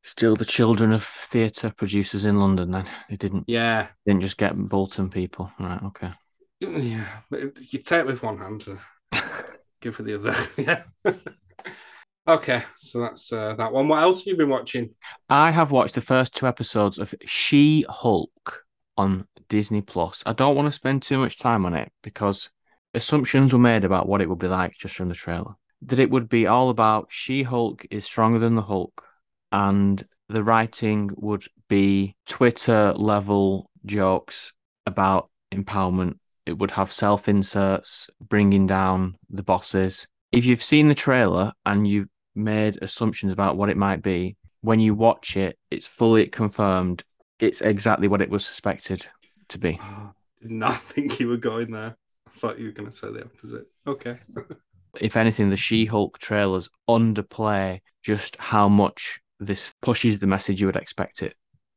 Still 0.06 0.36
the 0.36 0.44
children 0.44 0.92
of 0.92 1.02
theatre 1.02 1.72
producers 1.76 2.26
in 2.26 2.38
London. 2.38 2.72
Then 2.72 2.86
they 3.10 3.16
didn't 3.16 3.46
Yeah, 3.48 3.88
didn't 4.06 4.22
just 4.22 4.38
get 4.38 4.54
Bolton 4.54 5.10
people. 5.10 5.50
Right? 5.58 5.82
Okay. 5.82 6.12
yeah. 6.60 7.20
You 7.32 7.80
take 7.80 8.02
it 8.02 8.06
with 8.08 8.22
one 8.22 8.38
hand, 8.38 8.66
and 8.68 8.80
give 9.82 9.98
with 9.98 10.08
the 10.08 10.16
other. 10.16 10.36
yeah. 10.58 11.24
Okay, 12.28 12.64
so 12.78 13.02
that's 13.02 13.32
uh, 13.32 13.56
that 13.56 13.72
one. 13.72 13.88
What 13.88 14.02
else 14.02 14.20
have 14.20 14.28
you 14.28 14.38
been 14.38 14.50
watching? 14.50 14.90
I 15.30 15.52
have 15.52 15.72
watched 15.72 15.96
the 15.96 16.02
first 16.02 16.36
two 16.36 16.48
episodes 16.48 17.00
of 17.00 17.14
She 17.26 17.86
Hulk 17.90 18.64
on 18.98 19.28
Disney 19.50 19.82
Plus. 19.82 20.24
I 20.26 20.34
don't 20.34 20.56
want 20.56 20.68
to 20.68 20.72
spend 20.72 21.02
too 21.02 21.18
much 21.18 21.40
time 21.40 21.66
on 21.66 21.74
it 21.74 21.92
because 22.02 22.50
assumptions 22.94 23.54
were 23.54 23.60
made 23.60 23.84
about 23.84 24.08
what 24.08 24.22
it 24.22 24.30
would 24.30 24.40
be 24.40 24.48
like 24.48 24.74
just 24.78 24.96
from 24.96 25.10
the 25.10 25.16
trailer. 25.16 25.54
That 25.84 26.00
it 26.00 26.10
would 26.10 26.30
be 26.30 26.48
all 26.48 26.70
about 26.70 27.08
She 27.10 27.44
Hulk 27.44 27.86
is 27.92 28.06
stronger 28.06 28.40
than 28.40 28.56
the 28.56 28.62
Hulk, 28.62 29.06
and 29.52 30.02
the 30.30 30.44
writing 30.44 31.10
would 31.16 31.44
be 31.68 32.16
Twitter 32.26 32.94
level 32.94 33.70
jokes 33.86 34.54
about 34.86 35.30
empowerment. 35.54 36.18
It 36.46 36.58
would 36.58 36.72
have 36.72 36.92
self 36.92 37.28
inserts 37.28 38.10
bringing 38.22 38.68
down 38.68 39.18
the 39.30 39.44
bosses. 39.44 40.08
If 40.32 40.46
you've 40.46 40.64
seen 40.64 40.88
the 40.88 40.96
trailer 40.96 41.54
and 41.66 41.88
you've 41.88 42.08
made 42.36 42.80
assumptions 42.82 43.34
about 43.34 43.58
what 43.58 43.70
it 43.70 43.78
might 43.78 44.02
be, 44.02 44.38
when 44.62 44.80
you 44.80 44.96
watch 44.96 45.36
it, 45.38 45.58
it's 45.70 45.86
fully 45.86 46.28
confirmed. 46.28 47.04
It's 47.40 47.62
exactly 47.62 48.08
what 48.08 48.22
it 48.22 48.30
was 48.30 48.46
suspected 48.46 49.08
to 49.50 49.58
be. 49.58 49.80
Oh, 49.82 50.12
did 50.42 50.52
not 50.52 50.82
think 50.90 51.20
you 51.20 51.28
were 51.28 51.38
going 51.38 51.72
there. 51.72 51.96
I 52.28 52.40
thought 52.40 52.60
you 52.60 52.68
were 52.68 52.72
going 52.72 52.90
to 52.90 52.98
say 52.98 53.12
the 53.12 53.26
opposite. 53.26 53.68
Okay. 53.88 54.20
If 55.02 55.18
anything, 55.18 55.50
the 55.50 55.56
She 55.56 55.86
Hulk 55.86 56.20
trailers 56.20 56.70
underplay 56.88 57.82
just 58.04 58.36
how 58.36 58.70
much 58.70 59.20
this 59.40 59.74
pushes 59.82 60.20
the 60.20 60.28
message 60.28 60.62
you 60.62 60.68
would 60.68 60.76
expect 60.76 61.24
it 61.24 61.36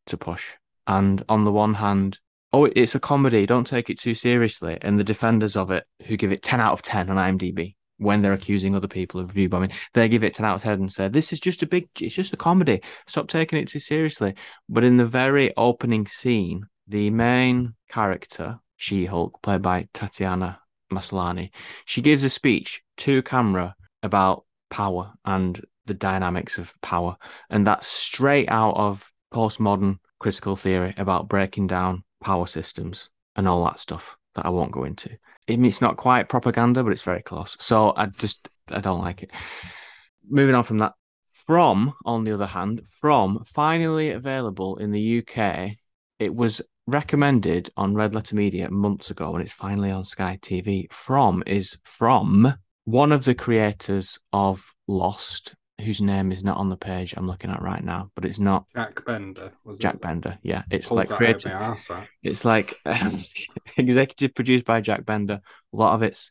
to 0.08 0.18
push. 0.18 0.52
And 0.86 1.24
on 1.28 1.44
the 1.44 1.52
one 1.52 1.72
hand, 1.72 2.18
oh, 2.52 2.66
it's 2.66 2.94
a 2.94 3.00
comedy, 3.00 3.46
don't 3.46 3.66
take 3.66 3.88
it 3.88 3.98
too 3.98 4.14
seriously. 4.14 4.76
And 4.82 4.98
the 4.98 5.04
defenders 5.04 5.56
of 5.56 5.70
it, 5.70 5.84
who 6.04 6.16
give 6.16 6.30
it 6.32 6.42
10 6.42 6.60
out 6.60 6.74
of 6.74 6.82
10 6.82 7.10
on 7.10 7.16
IMDb, 7.16 7.75
when 7.98 8.22
they're 8.22 8.32
accusing 8.32 8.74
other 8.74 8.88
people 8.88 9.20
of 9.20 9.28
review 9.28 9.48
bombing, 9.48 9.72
they 9.94 10.08
give 10.08 10.24
it 10.24 10.34
10 10.34 10.46
out 10.46 10.56
of 10.56 10.62
10 10.62 10.72
and 10.72 10.92
say, 10.92 11.08
This 11.08 11.32
is 11.32 11.40
just 11.40 11.62
a 11.62 11.66
big, 11.66 11.88
it's 12.00 12.14
just 12.14 12.32
a 12.32 12.36
comedy. 12.36 12.82
Stop 13.06 13.28
taking 13.28 13.58
it 13.58 13.68
too 13.68 13.80
seriously. 13.80 14.34
But 14.68 14.84
in 14.84 14.96
the 14.96 15.06
very 15.06 15.52
opening 15.56 16.06
scene, 16.06 16.66
the 16.86 17.10
main 17.10 17.74
character, 17.90 18.60
She 18.76 19.06
Hulk, 19.06 19.40
played 19.42 19.62
by 19.62 19.88
Tatiana 19.92 20.60
Maslany, 20.92 21.50
she 21.84 22.02
gives 22.02 22.24
a 22.24 22.30
speech 22.30 22.82
to 22.98 23.22
camera 23.22 23.74
about 24.02 24.44
power 24.70 25.12
and 25.24 25.60
the 25.86 25.94
dynamics 25.94 26.58
of 26.58 26.74
power. 26.82 27.16
And 27.50 27.66
that's 27.66 27.86
straight 27.86 28.50
out 28.50 28.76
of 28.76 29.10
postmodern 29.32 29.98
critical 30.18 30.56
theory 30.56 30.94
about 30.96 31.28
breaking 31.28 31.66
down 31.66 32.04
power 32.20 32.46
systems 32.46 33.10
and 33.34 33.48
all 33.48 33.64
that 33.64 33.78
stuff 33.78 34.16
that 34.34 34.46
I 34.46 34.50
won't 34.50 34.72
go 34.72 34.84
into. 34.84 35.10
I 35.48 35.52
mean, 35.52 35.66
it's 35.66 35.80
not 35.80 35.96
quite 35.96 36.28
propaganda, 36.28 36.82
but 36.82 36.92
it's 36.92 37.02
very 37.02 37.22
close. 37.22 37.56
So 37.60 37.92
I 37.96 38.06
just 38.06 38.48
I 38.70 38.80
don't 38.80 39.00
like 39.00 39.22
it. 39.22 39.30
Moving 40.28 40.54
on 40.54 40.64
from 40.64 40.78
that, 40.78 40.92
From 41.30 41.94
on 42.04 42.24
the 42.24 42.32
other 42.32 42.46
hand, 42.46 42.82
From 43.00 43.44
finally 43.44 44.10
available 44.10 44.76
in 44.76 44.90
the 44.90 45.18
UK. 45.18 45.76
It 46.18 46.34
was 46.34 46.62
recommended 46.86 47.70
on 47.76 47.94
Red 47.94 48.14
Letter 48.14 48.36
Media 48.36 48.70
months 48.70 49.10
ago, 49.10 49.34
and 49.34 49.42
it's 49.42 49.52
finally 49.52 49.90
on 49.90 50.04
Sky 50.04 50.38
TV. 50.40 50.90
From 50.92 51.42
is 51.46 51.78
from 51.84 52.54
one 52.84 53.12
of 53.12 53.24
the 53.24 53.34
creators 53.34 54.18
of 54.32 54.64
Lost, 54.88 55.54
whose 55.80 56.00
name 56.00 56.32
is 56.32 56.42
not 56.42 56.56
on 56.56 56.68
the 56.68 56.76
page 56.76 57.14
I'm 57.16 57.26
looking 57.26 57.50
at 57.50 57.60
right 57.62 57.84
now, 57.84 58.10
but 58.14 58.24
it's 58.24 58.38
not 58.38 58.64
Jack 58.74 59.04
Bender. 59.04 59.52
Was 59.64 59.78
Jack 59.78 59.96
it? 59.96 60.00
Bender. 60.00 60.38
Yeah, 60.42 60.62
it's 60.70 60.88
Pulled 60.88 60.98
like 60.98 61.08
that 61.08 61.14
out 61.14 61.18
created. 61.18 61.52
my 61.52 61.54
arse, 61.54 61.88
that. 61.88 62.08
It's 62.22 62.44
like 62.44 62.74
executive 63.76 64.34
produced 64.34 64.64
by 64.64 64.80
Jack 64.80 65.04
Bender. 65.04 65.40
A 65.72 65.76
lot 65.76 65.94
of 65.94 66.02
it's 66.02 66.30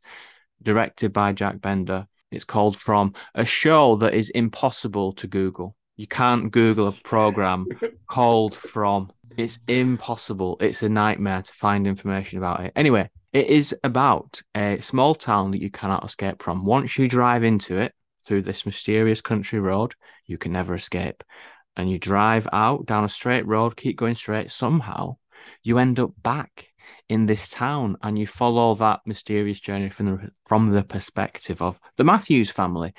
directed 0.62 1.14
by 1.14 1.34
Jack 1.34 1.62
Bender. 1.62 2.08
It's 2.32 2.46
called 2.46 2.76
From 2.76 3.14
a 3.36 3.46
show 3.46 3.96
that 3.98 4.14
is 4.14 4.30
impossible 4.32 5.14
to 5.14 5.28
Google. 5.28 5.76
You 5.96 6.08
can't 6.08 6.52
Google 6.52 6.88
a 6.88 6.92
program 6.92 7.68
called 8.10 8.56
From. 8.56 9.12
It's 9.38 9.60
impossible. 9.68 10.58
It's 10.60 10.84
a 10.84 10.90
nightmare 10.90 11.42
to 11.44 11.54
find 11.54 11.88
information 11.88 12.38
about 12.40 12.62
it. 12.62 12.74
Anyway, 12.76 13.10
it 13.32 13.48
is 13.48 13.76
about 13.84 14.42
a 14.56 14.80
small 14.80 15.14
town 15.14 15.52
that 15.52 15.62
you 15.62 15.70
cannot 15.70 16.04
escape 16.04 16.42
from. 16.42 16.66
Once 16.66 16.98
you 16.98 17.08
drive 17.08 17.44
into 17.44 17.78
it 17.78 17.94
through 18.26 18.44
this 18.44 18.66
mysterious 18.66 19.22
country 19.22 19.60
road, 19.60 19.96
you 20.26 20.38
can 20.38 20.52
never 20.52 20.74
escape. 20.74 21.24
And 21.78 21.90
you 21.90 22.00
drive 22.00 22.48
out 22.54 22.86
down 22.86 23.04
a 23.04 23.10
straight 23.10 23.46
road, 23.46 23.76
keep 23.76 23.98
going 23.98 24.16
straight. 24.16 24.50
Somehow, 24.52 25.18
you 25.64 25.78
end 25.78 26.00
up 26.00 26.12
back 26.24 26.70
in 27.10 27.26
this 27.26 27.50
town 27.50 27.98
and 28.02 28.18
you 28.18 28.28
follow 28.28 28.76
that 28.76 29.02
mysterious 29.06 29.60
journey 29.60 29.90
from 29.90 30.06
the 30.06 30.30
from 30.46 30.70
the 30.70 30.84
perspective 30.84 31.62
of 31.62 31.80
the 31.98 32.04
Matthews 32.04 32.52
family 32.52 32.94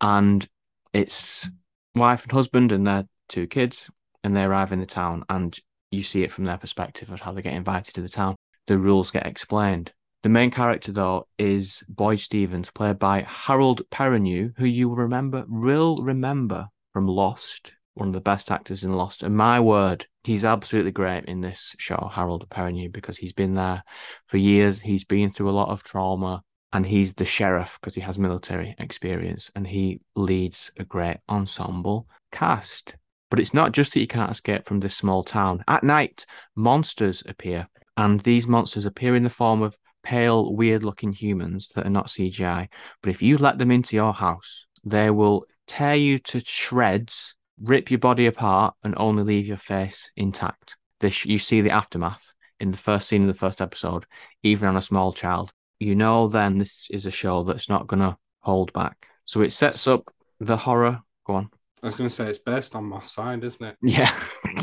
and 0.00 0.46
it's 0.92 1.48
wife 1.94 2.24
and 2.24 2.32
husband 2.32 2.72
and 2.72 2.86
their 2.86 3.04
two 3.28 3.46
kids 3.46 3.90
and 4.24 4.34
they 4.34 4.42
arrive 4.42 4.72
in 4.72 4.80
the 4.80 4.86
town 4.86 5.24
and 5.28 5.58
you 5.90 6.02
see 6.02 6.22
it 6.22 6.32
from 6.32 6.44
their 6.44 6.58
perspective 6.58 7.10
of 7.10 7.20
how 7.20 7.32
they 7.32 7.42
get 7.42 7.54
invited 7.54 7.94
to 7.94 8.02
the 8.02 8.08
town 8.08 8.36
the 8.66 8.78
rules 8.78 9.10
get 9.10 9.26
explained 9.26 9.92
the 10.22 10.28
main 10.28 10.50
character 10.50 10.92
though 10.92 11.26
is 11.38 11.82
Boyd 11.88 12.20
Stevens 12.20 12.70
played 12.70 12.98
by 12.98 13.22
Harold 13.22 13.82
Perrineau 13.90 14.52
who 14.56 14.66
you 14.66 14.88
will 14.88 14.96
remember 14.96 15.44
will 15.48 15.98
remember 15.98 16.68
from 16.92 17.06
Lost 17.06 17.72
one 17.98 18.08
of 18.08 18.14
the 18.14 18.20
best 18.20 18.50
actors 18.50 18.84
in 18.84 18.92
Lost. 18.92 19.22
And 19.22 19.36
my 19.36 19.58
word, 19.60 20.06
he's 20.22 20.44
absolutely 20.44 20.92
great 20.92 21.24
in 21.24 21.40
this 21.40 21.74
show, 21.78 22.08
Harold 22.12 22.48
Perrineau, 22.48 22.92
because 22.92 23.18
he's 23.18 23.32
been 23.32 23.54
there 23.54 23.82
for 24.26 24.36
years. 24.36 24.80
He's 24.80 25.04
been 25.04 25.32
through 25.32 25.50
a 25.50 25.52
lot 25.52 25.68
of 25.68 25.82
trauma 25.82 26.42
and 26.72 26.86
he's 26.86 27.14
the 27.14 27.24
sheriff 27.24 27.78
because 27.80 27.94
he 27.94 28.00
has 28.02 28.18
military 28.18 28.74
experience 28.78 29.50
and 29.56 29.66
he 29.66 30.00
leads 30.14 30.70
a 30.78 30.84
great 30.84 31.18
ensemble 31.28 32.06
cast. 32.30 32.96
But 33.30 33.40
it's 33.40 33.54
not 33.54 33.72
just 33.72 33.92
that 33.92 34.00
you 34.00 34.06
can't 34.06 34.30
escape 34.30 34.64
from 34.64 34.80
this 34.80 34.96
small 34.96 35.24
town. 35.24 35.64
At 35.66 35.84
night, 35.84 36.24
monsters 36.54 37.22
appear, 37.26 37.68
and 37.96 38.20
these 38.20 38.46
monsters 38.46 38.86
appear 38.86 39.16
in 39.16 39.24
the 39.24 39.30
form 39.30 39.60
of 39.60 39.76
pale, 40.08 40.54
weird 40.54 40.84
looking 40.84 41.12
humans 41.12 41.68
that 41.74 41.86
are 41.86 41.90
not 41.90 42.06
CGI. 42.06 42.68
But 43.02 43.10
if 43.10 43.20
you 43.20 43.36
let 43.36 43.58
them 43.58 43.70
into 43.70 43.94
your 43.94 44.14
house, 44.14 44.64
they 44.82 45.10
will 45.10 45.44
tear 45.66 45.96
you 45.96 46.18
to 46.18 46.40
shreds 46.40 47.34
rip 47.60 47.90
your 47.90 47.98
body 47.98 48.24
apart 48.24 48.72
and 48.82 48.94
only 48.96 49.22
leave 49.22 49.46
your 49.46 49.58
face 49.58 50.10
intact. 50.16 50.78
This 51.00 51.26
you 51.26 51.38
see 51.38 51.60
the 51.60 51.72
aftermath 51.72 52.32
in 52.58 52.70
the 52.70 52.78
first 52.78 53.06
scene 53.06 53.20
of 53.20 53.28
the 53.28 53.34
first 53.34 53.60
episode, 53.60 54.06
even 54.42 54.68
on 54.68 54.78
a 54.78 54.82
small 54.82 55.12
child. 55.12 55.50
You 55.78 55.94
know 55.94 56.26
then 56.26 56.56
this 56.56 56.88
is 56.90 57.04
a 57.04 57.10
show 57.10 57.42
that's 57.42 57.68
not 57.68 57.86
gonna 57.86 58.16
hold 58.40 58.72
back. 58.72 59.08
So 59.26 59.42
it 59.42 59.52
sets 59.52 59.86
up 59.86 60.10
the 60.40 60.56
horror. 60.56 61.02
Go 61.26 61.34
on. 61.34 61.50
I 61.82 61.86
was 61.86 61.94
going 61.94 62.08
to 62.08 62.14
say 62.14 62.28
it's 62.28 62.38
based 62.38 62.74
on 62.74 62.86
my 62.86 63.00
Side, 63.02 63.44
isn't 63.44 63.64
it? 63.64 63.76
Yeah. 63.82 64.12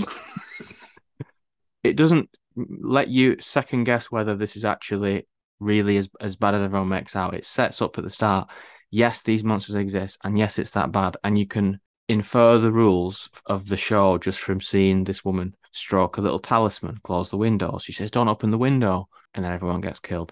it 1.83 1.95
doesn't 1.95 2.29
let 2.57 3.07
you 3.07 3.37
second 3.39 3.85
guess 3.85 4.11
whether 4.11 4.35
this 4.35 4.57
is 4.57 4.65
actually 4.65 5.25
really 5.59 5.97
as, 5.97 6.09
as 6.19 6.35
bad 6.35 6.55
as 6.55 6.61
everyone 6.61 6.89
makes 6.89 7.15
out. 7.15 7.33
It 7.33 7.45
sets 7.45 7.81
up 7.81 7.97
at 7.97 8.03
the 8.03 8.09
start, 8.09 8.49
yes, 8.91 9.23
these 9.23 9.43
monsters 9.43 9.75
exist, 9.75 10.17
and 10.23 10.37
yes, 10.37 10.59
it's 10.59 10.71
that 10.71 10.91
bad. 10.91 11.17
And 11.23 11.37
you 11.37 11.45
can 11.45 11.79
infer 12.07 12.57
the 12.57 12.71
rules 12.71 13.29
of 13.45 13.67
the 13.67 13.77
show 13.77 14.17
just 14.17 14.39
from 14.39 14.61
seeing 14.61 15.03
this 15.03 15.25
woman 15.25 15.55
stroke 15.71 16.17
a 16.17 16.21
little 16.21 16.39
talisman, 16.39 16.99
close 17.03 17.29
the 17.29 17.37
window. 17.37 17.77
She 17.79 17.91
says, 17.91 18.11
Don't 18.11 18.29
open 18.29 18.51
the 18.51 18.57
window. 18.57 19.09
And 19.33 19.43
then 19.43 19.51
everyone 19.51 19.81
gets 19.81 19.99
killed. 19.99 20.31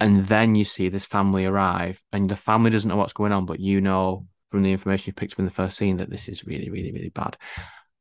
And 0.00 0.24
then 0.26 0.54
you 0.54 0.64
see 0.64 0.88
this 0.88 1.06
family 1.06 1.44
arrive, 1.44 2.02
and 2.12 2.28
the 2.28 2.36
family 2.36 2.70
doesn't 2.70 2.88
know 2.88 2.96
what's 2.96 3.12
going 3.12 3.32
on, 3.32 3.46
but 3.46 3.60
you 3.60 3.80
know 3.80 4.26
from 4.48 4.62
the 4.62 4.72
information 4.72 5.10
you 5.10 5.12
picked 5.12 5.34
up 5.34 5.38
in 5.38 5.44
the 5.44 5.50
first 5.50 5.76
scene 5.76 5.98
that 5.98 6.10
this 6.10 6.28
is 6.28 6.44
really, 6.44 6.70
really, 6.70 6.90
really 6.90 7.10
bad. 7.10 7.36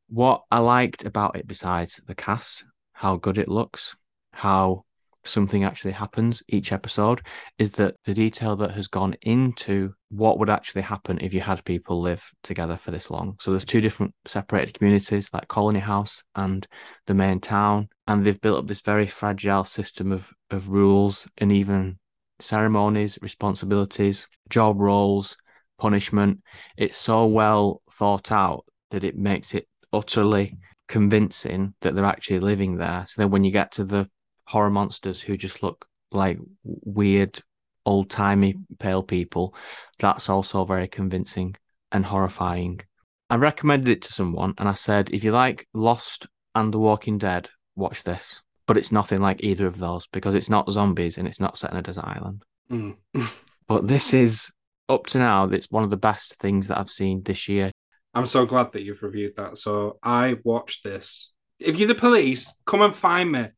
What 0.07 0.43
I 0.49 0.59
liked 0.59 1.05
about 1.05 1.35
it, 1.35 1.45
besides 1.45 2.01
the 2.07 2.15
cast, 2.15 2.63
how 2.93 3.17
good 3.17 3.37
it 3.37 3.47
looks, 3.47 3.95
how 4.33 4.85
something 5.23 5.63
actually 5.63 5.91
happens 5.91 6.41
each 6.47 6.71
episode, 6.71 7.21
is 7.57 7.71
that 7.73 7.95
the 8.05 8.13
detail 8.13 8.55
that 8.57 8.71
has 8.71 8.87
gone 8.87 9.15
into 9.21 9.93
what 10.09 10.39
would 10.39 10.49
actually 10.49 10.81
happen 10.81 11.19
if 11.21 11.33
you 11.33 11.41
had 11.41 11.63
people 11.65 12.01
live 12.01 12.23
together 12.43 12.77
for 12.77 12.91
this 12.91 13.11
long. 13.11 13.35
So 13.39 13.51
there's 13.51 13.65
two 13.65 13.81
different 13.81 14.13
separated 14.25 14.77
communities, 14.77 15.29
like 15.33 15.47
Colony 15.47 15.79
House 15.79 16.23
and 16.35 16.65
the 17.07 17.13
main 17.13 17.39
town, 17.39 17.89
and 18.07 18.25
they've 18.25 18.41
built 18.41 18.59
up 18.59 18.67
this 18.67 18.81
very 18.81 19.07
fragile 19.07 19.63
system 19.63 20.11
of 20.11 20.31
of 20.51 20.69
rules 20.69 21.27
and 21.37 21.51
even 21.51 21.99
ceremonies, 22.39 23.19
responsibilities, 23.21 24.27
job 24.49 24.79
roles, 24.79 25.37
punishment. 25.77 26.41
It's 26.77 26.97
so 26.97 27.27
well 27.27 27.81
thought 27.91 28.31
out 28.31 28.65
that 28.91 29.03
it 29.03 29.15
makes 29.15 29.53
it 29.53 29.67
utterly 29.93 30.57
convincing 30.87 31.75
that 31.81 31.93
they're 31.93 32.05
actually 32.05 32.39
living 32.39 32.77
there. 32.77 33.05
So 33.07 33.21
then 33.21 33.31
when 33.31 33.43
you 33.43 33.51
get 33.51 33.73
to 33.73 33.83
the 33.83 34.07
horror 34.49 34.71
monsters 34.71 35.21
who 35.21 35.37
just 35.37 35.61
look 35.61 35.85
like 36.11 36.39
weird, 36.63 37.39
old 37.85 38.09
timey 38.09 38.55
pale 38.79 39.03
people, 39.03 39.53
that's 39.99 40.27
also 40.27 40.65
very 40.65 40.87
convincing 40.87 41.55
and 41.91 42.03
horrifying. 42.03 42.81
I 43.29 43.35
recommended 43.35 43.89
it 43.89 44.01
to 44.03 44.13
someone 44.13 44.55
and 44.57 44.67
I 44.67 44.73
said, 44.73 45.11
if 45.11 45.23
you 45.23 45.31
like 45.31 45.67
Lost 45.75 46.25
and 46.55 46.73
The 46.73 46.79
Walking 46.79 47.19
Dead, 47.19 47.47
watch 47.75 48.03
this. 48.03 48.41
But 48.65 48.77
it's 48.77 48.91
nothing 48.91 49.21
like 49.21 49.43
either 49.43 49.67
of 49.67 49.77
those 49.77 50.07
because 50.07 50.33
it's 50.33 50.49
not 50.49 50.71
zombies 50.71 51.19
and 51.19 51.27
it's 51.27 51.39
not 51.39 51.59
set 51.59 51.71
in 51.71 51.77
a 51.77 51.83
desert 51.83 52.05
island. 52.05 52.43
Mm. 52.71 52.97
But 53.67 53.87
this 53.87 54.15
is 54.15 54.51
up 54.87 55.05
to 55.07 55.19
now, 55.19 55.43
it's 55.43 55.69
one 55.69 55.83
of 55.83 55.91
the 55.91 55.97
best 55.97 56.37
things 56.37 56.69
that 56.69 56.79
I've 56.79 56.89
seen 56.89 57.21
this 57.21 57.47
year. 57.47 57.69
I'm 58.15 58.25
so 58.25 58.47
glad 58.47 58.71
that 58.71 58.81
you've 58.81 59.03
reviewed 59.03 59.35
that. 59.35 59.59
So 59.59 59.99
I 60.01 60.37
watched 60.43 60.83
this. 60.83 61.31
If 61.59 61.77
you're 61.77 61.87
the 61.87 61.93
police, 61.93 62.51
come 62.65 62.81
and 62.81 62.95
find 62.95 63.31
me. 63.31 63.49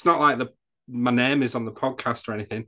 It's 0.00 0.06
not 0.06 0.18
like 0.18 0.38
the 0.38 0.48
my 0.88 1.10
name 1.10 1.42
is 1.42 1.54
on 1.54 1.66
the 1.66 1.72
podcast 1.72 2.26
or 2.26 2.32
anything. 2.32 2.64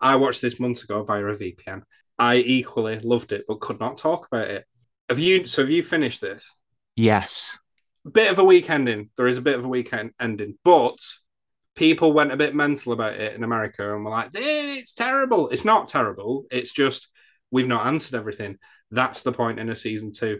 I 0.00 0.14
watched 0.14 0.40
this 0.40 0.60
months 0.60 0.84
ago 0.84 1.02
via 1.02 1.24
a 1.26 1.36
VPN. 1.36 1.82
I 2.16 2.36
equally 2.36 3.00
loved 3.00 3.32
it, 3.32 3.42
but 3.48 3.58
could 3.58 3.80
not 3.80 3.98
talk 3.98 4.28
about 4.30 4.46
it. 4.46 4.64
Have 5.08 5.18
you? 5.18 5.46
So 5.46 5.62
have 5.62 5.70
you 5.70 5.82
finished 5.82 6.20
this? 6.20 6.54
Yes. 6.94 7.58
Bit 8.10 8.30
of 8.30 8.38
a 8.38 8.44
weak 8.44 8.70
ending. 8.70 9.10
There 9.16 9.26
is 9.26 9.36
a 9.36 9.42
bit 9.42 9.58
of 9.58 9.64
a 9.64 9.68
weekend 9.68 10.12
ending, 10.20 10.58
but 10.62 10.96
people 11.74 12.12
went 12.12 12.30
a 12.30 12.36
bit 12.36 12.54
mental 12.54 12.92
about 12.92 13.14
it 13.14 13.34
in 13.34 13.42
America 13.42 13.92
and 13.92 14.04
were 14.04 14.12
like, 14.12 14.32
"Eh, 14.36 14.78
"It's 14.78 14.94
terrible." 14.94 15.48
It's 15.48 15.64
not 15.64 15.88
terrible. 15.88 16.46
It's 16.52 16.72
just 16.72 17.08
we've 17.50 17.66
not 17.66 17.88
answered 17.88 18.16
everything. 18.16 18.58
That's 18.92 19.24
the 19.24 19.32
point 19.32 19.58
in 19.58 19.70
a 19.70 19.74
season 19.74 20.12
two. 20.12 20.38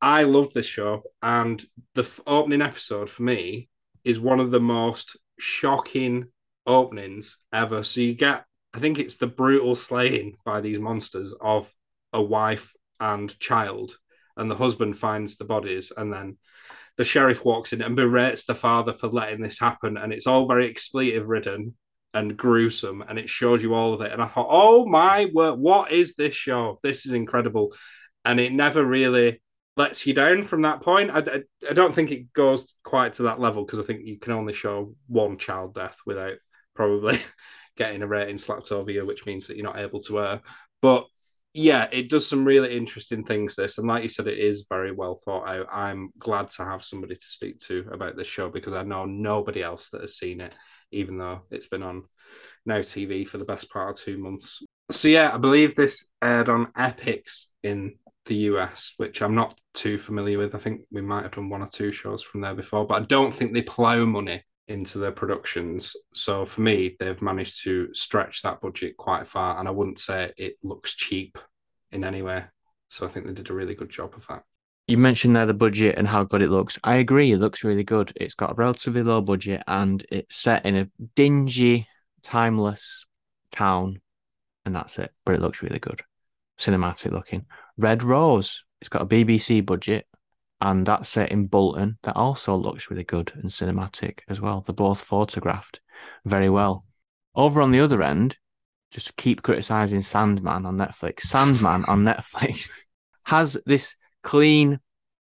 I 0.00 0.22
loved 0.22 0.54
this 0.54 0.64
show, 0.64 1.02
and 1.24 1.60
the 1.96 2.02
f- 2.02 2.20
opening 2.24 2.62
episode 2.62 3.10
for 3.10 3.24
me 3.24 3.68
is 4.04 4.20
one 4.20 4.38
of 4.38 4.52
the 4.52 4.60
most 4.60 5.16
shocking 5.38 6.26
openings 6.66 7.38
ever. 7.52 7.82
So 7.82 8.00
you 8.00 8.14
get, 8.14 8.44
I 8.74 8.78
think 8.78 8.98
it's 8.98 9.16
the 9.16 9.26
brutal 9.26 9.74
slaying 9.74 10.36
by 10.44 10.60
these 10.60 10.78
monsters 10.78 11.34
of 11.40 11.72
a 12.12 12.22
wife 12.22 12.72
and 13.00 13.38
child, 13.38 13.96
and 14.36 14.50
the 14.50 14.56
husband 14.56 14.96
finds 14.96 15.36
the 15.36 15.44
bodies, 15.44 15.92
and 15.96 16.12
then 16.12 16.36
the 16.96 17.04
sheriff 17.04 17.44
walks 17.44 17.72
in 17.72 17.80
and 17.80 17.96
berates 17.96 18.44
the 18.44 18.54
father 18.54 18.92
for 18.92 19.08
letting 19.08 19.40
this 19.40 19.58
happen, 19.58 19.96
and 19.96 20.12
it's 20.12 20.26
all 20.26 20.46
very 20.46 20.68
expletive 20.68 21.28
ridden 21.28 21.74
and 22.14 22.36
gruesome, 22.36 23.02
and 23.08 23.18
it 23.18 23.28
shows 23.28 23.62
you 23.62 23.74
all 23.74 23.94
of 23.94 24.00
it. 24.00 24.12
And 24.12 24.22
I 24.22 24.26
thought, 24.26 24.48
oh 24.50 24.86
my 24.86 25.30
word, 25.32 25.58
what 25.58 25.92
is 25.92 26.14
this 26.14 26.34
show? 26.34 26.80
This 26.82 27.06
is 27.06 27.12
incredible, 27.12 27.72
and 28.24 28.40
it 28.40 28.52
never 28.52 28.84
really 28.84 29.40
lets 29.78 30.06
you 30.06 30.12
down 30.12 30.42
from 30.42 30.62
that 30.62 30.82
point. 30.82 31.10
I, 31.10 31.20
I, 31.20 31.42
I 31.70 31.72
don't 31.72 31.94
think 31.94 32.10
it 32.10 32.32
goes 32.32 32.74
quite 32.82 33.14
to 33.14 33.22
that 33.22 33.40
level 33.40 33.64
because 33.64 33.78
I 33.78 33.84
think 33.84 34.04
you 34.04 34.18
can 34.18 34.32
only 34.32 34.52
show 34.52 34.94
one 35.06 35.38
child 35.38 35.74
death 35.74 35.96
without 36.04 36.34
probably 36.74 37.20
getting 37.76 38.02
a 38.02 38.06
rating 38.06 38.38
slapped 38.38 38.72
over 38.72 38.90
you, 38.90 39.06
which 39.06 39.24
means 39.24 39.46
that 39.46 39.56
you're 39.56 39.64
not 39.64 39.78
able 39.78 40.00
to 40.00 40.20
air. 40.20 40.40
But 40.82 41.06
yeah, 41.54 41.86
it 41.92 42.10
does 42.10 42.28
some 42.28 42.44
really 42.44 42.76
interesting 42.76 43.24
things. 43.24 43.54
This 43.54 43.78
and 43.78 43.86
like 43.86 44.02
you 44.02 44.08
said, 44.08 44.26
it 44.26 44.38
is 44.38 44.66
very 44.68 44.90
well 44.90 45.20
thought 45.24 45.48
out. 45.48 45.68
I'm 45.70 46.10
glad 46.18 46.50
to 46.50 46.64
have 46.64 46.84
somebody 46.84 47.14
to 47.14 47.24
speak 47.24 47.58
to 47.60 47.88
about 47.92 48.16
this 48.16 48.28
show 48.28 48.50
because 48.50 48.74
I 48.74 48.82
know 48.82 49.04
nobody 49.06 49.62
else 49.62 49.90
that 49.90 50.00
has 50.00 50.18
seen 50.18 50.40
it, 50.40 50.54
even 50.90 51.18
though 51.18 51.42
it's 51.52 51.68
been 51.68 51.84
on 51.84 52.02
now 52.66 52.78
TV 52.78 53.26
for 53.26 53.38
the 53.38 53.44
best 53.44 53.70
part 53.70 53.90
of 53.90 54.04
two 54.04 54.18
months. 54.18 54.60
So 54.90 55.06
yeah, 55.06 55.32
I 55.32 55.38
believe 55.38 55.76
this 55.76 56.08
aired 56.20 56.48
on 56.48 56.66
Epix 56.72 57.46
in 57.62 57.94
the 58.28 58.36
US, 58.36 58.94
which 58.98 59.20
I'm 59.20 59.34
not 59.34 59.60
too 59.74 59.98
familiar 59.98 60.38
with. 60.38 60.54
I 60.54 60.58
think 60.58 60.82
we 60.92 61.00
might 61.00 61.24
have 61.24 61.32
done 61.32 61.48
one 61.48 61.62
or 61.62 61.68
two 61.68 61.90
shows 61.90 62.22
from 62.22 62.40
there 62.40 62.54
before, 62.54 62.86
but 62.86 63.02
I 63.02 63.06
don't 63.06 63.34
think 63.34 63.52
they 63.52 63.62
plow 63.62 64.04
money 64.04 64.44
into 64.68 64.98
their 64.98 65.12
productions. 65.12 65.96
So 66.14 66.44
for 66.44 66.60
me, 66.60 66.96
they've 67.00 67.20
managed 67.20 67.64
to 67.64 67.92
stretch 67.94 68.42
that 68.42 68.60
budget 68.60 68.96
quite 68.96 69.26
far, 69.26 69.58
and 69.58 69.66
I 69.66 69.72
wouldn't 69.72 69.98
say 69.98 70.32
it 70.36 70.56
looks 70.62 70.94
cheap 70.94 71.38
in 71.90 72.04
any 72.04 72.22
way. 72.22 72.44
So 72.88 73.04
I 73.04 73.08
think 73.08 73.26
they 73.26 73.32
did 73.32 73.50
a 73.50 73.54
really 73.54 73.74
good 73.74 73.90
job 73.90 74.14
of 74.14 74.26
that. 74.28 74.44
You 74.86 74.96
mentioned 74.96 75.36
there 75.36 75.44
the 75.44 75.52
budget 75.54 75.96
and 75.98 76.08
how 76.08 76.24
good 76.24 76.40
it 76.40 76.50
looks. 76.50 76.78
I 76.82 76.96
agree, 76.96 77.32
it 77.32 77.38
looks 77.38 77.64
really 77.64 77.84
good. 77.84 78.12
It's 78.16 78.34
got 78.34 78.52
a 78.52 78.54
relatively 78.54 79.02
low 79.02 79.20
budget 79.20 79.62
and 79.66 80.04
it's 80.10 80.36
set 80.36 80.64
in 80.64 80.76
a 80.76 80.88
dingy, 81.14 81.86
timeless 82.22 83.04
town, 83.52 84.00
and 84.64 84.74
that's 84.74 84.98
it. 84.98 85.12
But 85.26 85.34
it 85.34 85.42
looks 85.42 85.62
really 85.62 85.78
good. 85.78 86.00
Cinematic 86.58 87.12
looking. 87.12 87.46
Red 87.76 88.02
Rose, 88.02 88.64
it's 88.80 88.88
got 88.88 89.02
a 89.02 89.06
BBC 89.06 89.64
budget 89.64 90.06
and 90.60 90.86
that's 90.86 91.08
set 91.08 91.30
in 91.30 91.46
Bolton. 91.46 91.98
That 92.02 92.16
also 92.16 92.56
looks 92.56 92.90
really 92.90 93.04
good 93.04 93.32
and 93.34 93.44
cinematic 93.44 94.20
as 94.28 94.40
well. 94.40 94.62
They're 94.66 94.74
both 94.74 95.02
photographed 95.02 95.80
very 96.24 96.50
well. 96.50 96.84
Over 97.34 97.62
on 97.62 97.70
the 97.70 97.80
other 97.80 98.02
end, 98.02 98.36
just 98.90 99.16
keep 99.16 99.42
criticizing 99.42 100.00
Sandman 100.00 100.66
on 100.66 100.76
Netflix. 100.76 101.22
Sandman 101.22 101.84
on 101.86 102.04
Netflix 102.04 102.70
has 103.24 103.60
this 103.66 103.94
clean, 104.22 104.80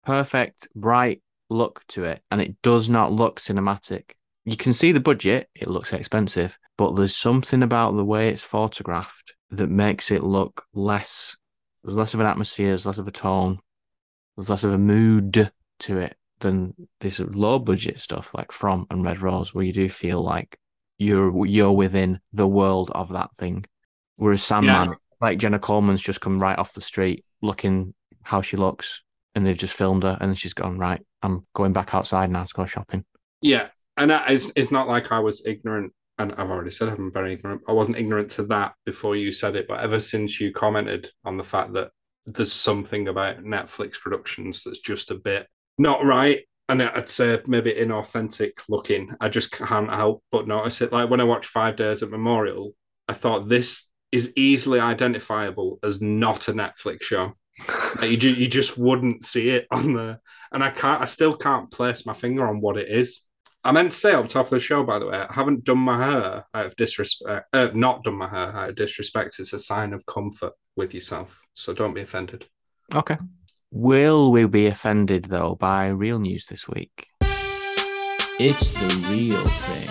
perfect, 0.06 0.68
bright 0.76 1.22
look 1.50 1.86
to 1.90 2.06
it, 2.06 2.22
and 2.32 2.42
it 2.42 2.62
does 2.62 2.90
not 2.90 3.12
look 3.12 3.40
cinematic. 3.40 4.12
You 4.46 4.58
can 4.58 4.74
see 4.74 4.92
the 4.92 5.00
budget, 5.00 5.50
it 5.54 5.68
looks 5.68 5.94
expensive, 5.94 6.58
but 6.78 6.96
there's 6.96 7.16
something 7.16 7.64
about 7.64 7.96
the 7.96 8.06
way 8.06 8.30
it's 8.30 8.44
photographed 8.44 9.34
that 9.52 9.70
makes 9.70 10.12
it 10.12 10.24
look 10.24 10.64
less, 10.74 11.36
there's 11.84 11.98
less 11.98 12.14
of 12.14 12.20
an 12.20 12.26
atmosphere, 12.26 12.68
there's 12.70 12.86
less 12.86 12.98
of 12.98 13.08
a 13.08 13.12
tone, 13.12 13.60
there's 14.36 14.50
less 14.50 14.64
of 14.64 14.74
a 14.74 14.78
mood 14.78 15.52
to 15.80 15.98
it 15.98 16.16
than 16.40 16.74
this 17.02 17.20
low 17.20 17.60
budget 17.60 18.00
stuff 18.00 18.34
like 18.34 18.52
From 18.52 18.88
and 18.90 19.04
Red 19.04 19.20
Rose, 19.22 19.54
where 19.54 19.66
you 19.66 19.74
do 19.74 19.90
feel 19.90 20.22
like 20.22 20.58
you're 20.98 21.46
you're 21.46 21.72
within 21.72 22.20
the 22.34 22.48
world 22.48 22.92
of 22.94 23.10
that 23.10 23.36
thing. 23.36 23.66
Whereas 24.16 24.44
Sandman, 24.44 24.90
Yeah. 24.90 24.96
like 25.20 25.38
Jenna 25.40 25.60
Coleman's 25.60 26.02
just 26.02 26.22
come 26.22 26.40
right 26.40 26.58
off 26.58 26.74
the 26.74 26.82
street 26.82 27.26
looking 27.42 27.94
how 28.24 28.42
she 28.42 28.56
looks, 28.58 29.02
and 29.36 29.46
they've 29.46 29.58
just 29.58 29.76
filmed 29.76 30.04
her, 30.04 30.18
and 30.22 30.38
she's 30.38 30.54
gone 30.54 30.78
right. 30.78 31.02
I'm 31.24 31.46
going 31.54 31.74
back 31.74 31.94
outside 31.94 32.30
now 32.32 32.44
to 32.44 32.54
go 32.54 32.66
shopping. 32.66 33.04
Yeah, 33.42 33.68
and 33.98 34.12
that 34.12 34.30
is, 34.32 34.52
it's 34.56 34.72
not 34.72 34.88
like 34.88 35.12
I 35.12 35.20
was 35.20 35.44
ignorant, 35.46 35.94
and 36.22 36.34
I've 36.34 36.50
already 36.50 36.72
said 36.72 36.90
I'm 36.90 37.12
very 37.12 37.34
ignorant. 37.34 37.62
I 37.68 37.74
wasn't 37.74 37.98
ignorant 37.98 38.30
to 38.32 38.44
that 38.44 38.74
before 38.86 39.16
you 39.16 39.32
said 39.32 39.56
it, 39.56 39.68
but 39.68 39.80
ever 39.80 40.00
since 40.00 40.40
you 40.40 40.52
commented 40.52 41.10
on 41.26 41.38
the 41.38 41.44
fact 41.44 41.74
that 41.74 41.92
there's 42.26 42.54
something 42.54 43.08
about 43.08 43.44
Netflix 43.44 44.00
productions 44.00 44.64
that's 44.64 44.80
just 44.80 45.12
a 45.12 45.16
bit 45.16 45.48
not 45.78 46.06
right, 46.06 46.42
and 46.70 46.82
I'd 46.84 47.10
say 47.10 47.40
maybe 47.48 47.74
inauthentic 47.74 48.52
looking, 48.70 49.16
I 49.20 49.30
just 49.30 49.52
can't 49.52 49.90
help 49.90 50.24
but 50.32 50.48
notice 50.48 50.82
it. 50.82 50.92
Like 50.94 51.10
when 51.10 51.20
I 51.20 51.26
watched 51.26 51.50
Five 51.50 51.76
Days 51.76 52.04
at 52.04 52.10
Memorial, 52.10 52.74
I 53.08 53.14
thought 53.14 53.50
this 53.50 53.90
is 54.12 54.32
easily 54.36 54.80
identifiable 54.80 55.80
as 55.84 56.02
not 56.02 56.48
a 56.48 56.54
Netflix 56.54 57.04
show. 57.04 57.34
Like, 58.00 58.10
you, 58.10 58.18
ju- 58.18 58.34
you 58.34 58.48
just 58.48 58.78
wouldn't 58.78 59.26
see 59.26 59.50
it 59.50 59.68
on 59.70 59.94
the, 59.94 60.20
and 60.54 60.64
I 60.64 60.70
can't, 60.70 61.02
I 61.02 61.06
still 61.06 61.36
can't 61.36 61.70
place 61.70 62.06
my 62.06 62.14
finger 62.14 62.48
on 62.48 62.62
what 62.62 62.78
it 62.78 62.88
is. 62.90 63.22
I 63.64 63.72
meant 63.72 63.92
to 63.92 63.98
say 63.98 64.14
up 64.14 64.28
top 64.28 64.48
of 64.48 64.52
the 64.52 64.60
show, 64.60 64.84
by 64.84 64.98
the 64.98 65.06
way, 65.06 65.18
I 65.18 65.32
haven't 65.32 65.66
done 65.66 65.78
my 65.78 66.04
hair 66.04 66.46
out 66.52 66.66
of 66.66 66.76
disrespect. 66.78 67.46
Uh, 67.54 67.70
not 67.76 68.04
done 68.04 68.16
my 68.16 68.28
hair 68.28 68.48
out 68.56 68.70
of 68.70 68.76
disrespect. 68.76 69.36
It's 69.38 69.54
a 69.54 69.60
sign 69.60 69.94
of 69.94 70.04
comfort 70.08 70.54
with 70.76 70.96
yourself, 70.96 71.40
so 71.54 71.72
don't 71.72 71.94
be 71.94 72.02
offended. 72.02 72.48
Okay. 72.92 73.18
Will 73.70 74.32
we 74.32 74.48
be 74.48 74.66
offended 74.66 75.26
though 75.26 75.56
by 75.56 75.90
real 75.90 76.20
news 76.20 76.48
this 76.48 76.68
week? 76.68 77.08
It's 78.40 78.72
the 78.72 79.10
real 79.12 79.46
thing. 79.46 79.90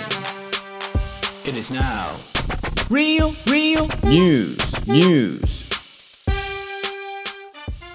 It 1.49 1.57
is 1.57 1.71
now. 1.71 2.13
Real, 2.91 3.33
real 3.49 3.87
news, 4.03 4.89
news. 4.89 5.71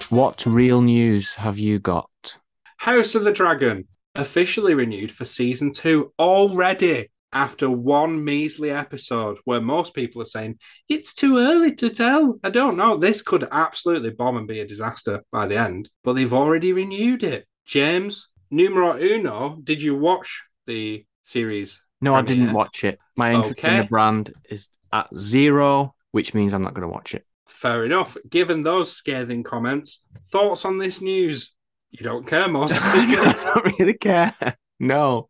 What 0.09 0.45
real 0.45 0.81
news 0.81 1.35
have 1.35 1.59
you 1.59 1.79
got? 1.79 2.37
House 2.77 3.13
of 3.15 3.25
the 3.25 3.33
Dragon 3.33 3.85
officially 4.15 4.73
renewed 4.73 5.11
for 5.11 5.25
season 5.25 5.71
two 5.71 6.13
already 6.19 7.09
after 7.33 7.69
one 7.69 8.23
measly 8.23 8.71
episode 8.71 9.37
where 9.43 9.59
most 9.59 9.93
people 9.93 10.21
are 10.21 10.25
saying 10.25 10.57
it's 10.87 11.13
too 11.13 11.37
early 11.37 11.75
to 11.75 11.89
tell. 11.89 12.39
I 12.43 12.49
don't 12.49 12.77
know. 12.77 12.95
This 12.95 13.21
could 13.21 13.47
absolutely 13.51 14.11
bomb 14.11 14.37
and 14.37 14.47
be 14.47 14.61
a 14.61 14.67
disaster 14.67 15.21
by 15.31 15.45
the 15.45 15.57
end, 15.57 15.89
but 16.03 16.13
they've 16.13 16.33
already 16.33 16.71
renewed 16.71 17.23
it. 17.23 17.45
James, 17.65 18.29
numero 18.49 18.97
uno, 18.97 19.59
did 19.63 19.81
you 19.81 19.95
watch 19.95 20.43
the 20.65 21.05
series? 21.23 21.81
No, 21.99 22.15
I 22.15 22.21
didn't 22.21 22.53
watch 22.53 22.83
it. 22.83 22.99
My 23.15 23.33
interest 23.33 23.63
in 23.63 23.77
the 23.77 23.83
brand 23.83 24.33
is 24.49 24.69
at 24.93 25.13
zero, 25.15 25.93
which 26.11 26.33
means 26.33 26.53
I'm 26.53 26.63
not 26.63 26.73
going 26.73 26.87
to 26.87 26.93
watch 26.93 27.15
it. 27.15 27.25
Fair 27.47 27.85
enough. 27.85 28.15
Given 28.29 28.63
those 28.63 28.91
scathing 28.91 29.43
comments, 29.43 30.03
thoughts 30.25 30.65
on 30.65 30.77
this 30.77 31.01
news? 31.01 31.53
You 31.97 32.03
don't 32.03 32.27
care, 32.27 32.47
most. 32.57 32.77
I 32.81 33.05
don't 33.53 33.79
really 33.79 33.93
care. 33.93 34.33
No, 34.79 35.29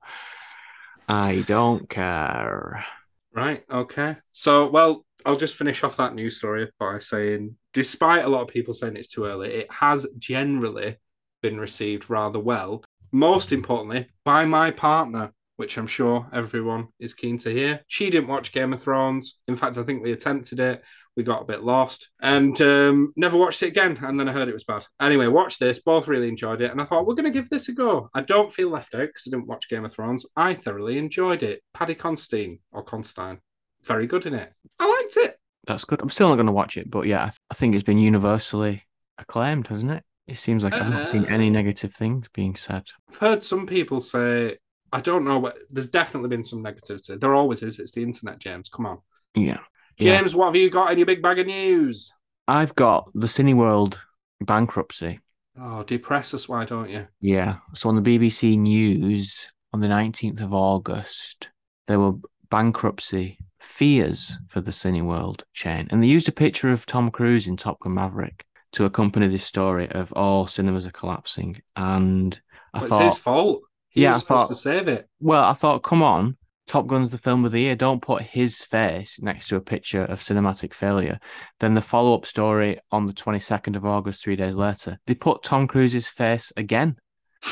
I 1.08 1.44
don't 1.48 1.88
care. 1.90 2.86
Right. 3.34 3.64
Okay. 3.70 4.18
So, 4.32 4.70
well, 4.70 5.06
I'll 5.26 5.36
just 5.36 5.56
finish 5.56 5.84
off 5.84 5.98
that 5.98 6.16
news 6.16 6.38
story 6.38 6.72
by 6.80 7.00
saying, 7.00 7.56
despite 7.74 8.24
a 8.26 8.30
lot 8.30 8.42
of 8.42 8.48
people 8.48 8.74
saying 8.74 8.96
it's 8.96 9.10
too 9.10 9.26
early, 9.26 9.54
it 9.54 9.72
has 9.72 10.08
generally 10.18 10.98
been 11.42 11.60
received 11.60 12.10
rather 12.10 12.40
well. 12.40 12.84
Most 13.12 13.52
importantly, 13.52 14.08
by 14.24 14.46
my 14.46 14.72
partner. 14.72 15.32
which 15.58 15.78
I'm 15.78 15.88
sure 15.88 16.28
everyone 16.34 16.90
is 17.00 17.14
keen 17.14 17.38
to 17.40 17.50
hear. 17.50 17.82
She 17.88 18.10
didn't 18.10 18.28
watch 18.28 18.52
Game 18.52 18.74
of 18.74 18.82
Thrones. 18.84 19.40
In 19.48 19.56
fact, 19.56 19.78
I 19.78 19.84
think 19.84 20.04
we 20.04 20.12
attempted 20.12 20.60
it. 20.60 20.84
We 21.16 21.24
got 21.24 21.42
a 21.42 21.46
bit 21.46 21.64
lost 21.64 22.10
and 22.22 22.60
um, 22.62 23.14
never 23.16 23.38
watched 23.38 23.64
it 23.64 23.68
again. 23.68 23.98
And 24.02 24.20
then 24.20 24.28
I 24.28 24.34
heard 24.34 24.50
it 24.50 24.54
was 24.54 24.66
bad. 24.66 24.86
Anyway, 25.00 25.28
watched 25.28 25.60
this. 25.62 25.80
Both 25.80 26.08
really 26.10 26.28
enjoyed 26.28 26.62
it. 26.62 26.72
And 26.72 26.82
I 26.82 26.86
thought, 26.86 27.08
we're 27.08 27.16
going 27.16 27.32
to 27.32 27.32
give 27.32 27.50
this 27.50 27.70
a 27.70 27.74
go. 27.74 28.10
I 28.14 28.22
don't 28.22 28.52
feel 28.52 28.70
left 28.70 28.94
out 28.96 29.08
because 29.08 29.24
I 29.28 29.30
didn't 29.32 29.48
watch 29.48 29.70
Game 29.70 29.86
of 29.86 29.94
Thrones. 29.94 30.26
I 30.36 30.54
thoroughly 30.56 30.98
enjoyed 30.98 31.42
it. 31.42 31.62
Paddy 31.74 31.96
Constine 31.96 32.60
or 32.74 32.84
Constine, 32.84 33.40
very 33.86 34.08
good 34.08 34.26
in 34.26 34.34
it. 34.34 34.52
I 34.80 34.90
liked 34.90 35.16
it. 35.18 35.38
That's 35.68 35.86
good. 35.86 36.02
I'm 36.02 36.10
still 36.10 36.28
not 36.28 36.36
going 36.36 36.48
to 36.48 36.52
watch 36.52 36.76
it, 36.76 36.92
but 36.92 37.08
yeah, 37.08 37.22
I, 37.22 37.26
th- 37.28 37.38
I 37.50 37.54
think 37.54 37.76
it's 37.76 37.84
been 37.84 37.98
universally 37.98 38.84
acclaimed, 39.18 39.68
hasn't 39.68 39.92
it? 39.92 40.04
It 40.28 40.38
seems 40.38 40.64
like 40.64 40.74
I've 40.74 40.92
not 40.92 41.08
seen 41.08 41.26
any 41.26 41.48
Uh, 41.48 41.52
negative 41.52 41.94
things 41.94 42.28
being 42.34 42.56
said. 42.56 42.84
I've 43.10 43.18
heard 43.18 43.42
some 43.44 43.66
people 43.66 44.00
say, 44.00 44.58
I 44.92 45.00
don't 45.02 45.24
know, 45.24 45.40
but 45.40 45.58
there's 45.70 45.90
definitely 45.90 46.30
been 46.30 46.44
some 46.44 46.64
negativity. 46.64 47.20
There 47.20 47.36
always 47.36 47.64
is. 47.64 47.80
It's 47.80 47.92
the 47.94 48.04
internet, 48.04 48.40
James. 48.40 48.70
Come 48.70 48.86
on. 48.86 49.00
Yeah. 49.36 49.60
Yeah. 49.98 50.18
James, 50.20 50.36
what 50.36 50.48
have 50.48 50.56
you 50.56 50.70
got 50.70 50.92
in 50.92 50.98
your 50.98 51.06
big 51.06 51.22
bag 51.22 51.40
of 51.40 51.48
news? 51.48 52.12
I've 52.48 52.76
got 52.76 53.10
the 53.14 53.28
Cineworld 53.28 53.98
bankruptcy. 54.42 55.20
Oh, 55.60 55.84
depress 55.84 56.34
us, 56.34 56.50
why 56.50 56.66
don't 56.66 56.90
you? 56.90 57.08
Yeah. 57.22 57.58
So 57.74 57.90
on 57.90 58.02
the 58.02 58.02
BBC 58.18 58.58
News 58.58 59.50
on 59.74 59.80
the 59.80 59.88
19th 59.88 60.42
of 60.42 60.54
August, 60.54 61.50
there 61.88 62.00
were 62.00 62.14
bankruptcy 62.50 63.38
fears 63.60 64.38
for 64.50 64.62
the 64.62 64.72
Cineworld 64.72 65.44
chain. 65.54 65.88
And 65.92 66.04
they 66.04 66.08
used 66.08 66.28
a 66.28 66.34
picture 66.34 66.70
of 66.72 66.86
Tom 66.86 67.10
Cruise 67.10 67.48
in 67.48 67.58
Top 67.58 67.80
Gun 67.80 67.94
Maverick 67.94 68.46
to 68.74 68.86
accompany 68.86 69.28
this 69.28 69.46
story 69.46 69.90
of 69.92 70.12
all 70.14 70.48
cinemas 70.48 70.86
are 70.86 70.92
collapsing. 70.92 71.62
And 71.78 72.40
I 72.74 72.82
Well, 72.82 72.90
thought, 72.90 73.02
it's 73.06 73.16
his 73.16 73.24
fault. 73.24 73.62
He 73.90 74.04
Yeah, 74.04 74.14
was 74.14 74.18
I 74.18 74.20
supposed 74.26 74.40
thought- 74.42 74.50
to 74.50 74.56
save 74.56 74.88
it. 74.90 75.10
well, 75.22 75.44
I 75.44 75.54
thought, 75.54 75.80
come 75.84 76.02
on, 76.04 76.36
Top 76.68 76.88
Gun's 76.88 77.12
the 77.12 77.18
film 77.18 77.46
of 77.46 77.52
the 77.52 77.60
year. 77.60 77.76
Don't 77.76 78.02
put 78.02 78.24
his 78.24 78.64
face 78.64 79.22
next 79.22 79.48
to 79.48 79.56
a 79.56 79.62
picture 79.62 80.04
of 80.04 80.20
cinematic 80.20 80.74
failure. 80.74 81.20
Then 81.60 81.76
the 81.76 81.82
follow 81.82 82.16
up 82.16 82.26
story 82.26 82.80
on 82.92 83.06
the 83.06 83.14
22nd 83.14 83.76
of 83.76 83.86
August, 83.86 84.24
three 84.24 84.36
days 84.36 84.56
later, 84.56 84.98
they 85.06 85.14
put 85.14 85.44
Tom 85.44 85.68
Cruise's 85.68 86.08
face 86.08 86.52
again. 86.58 86.98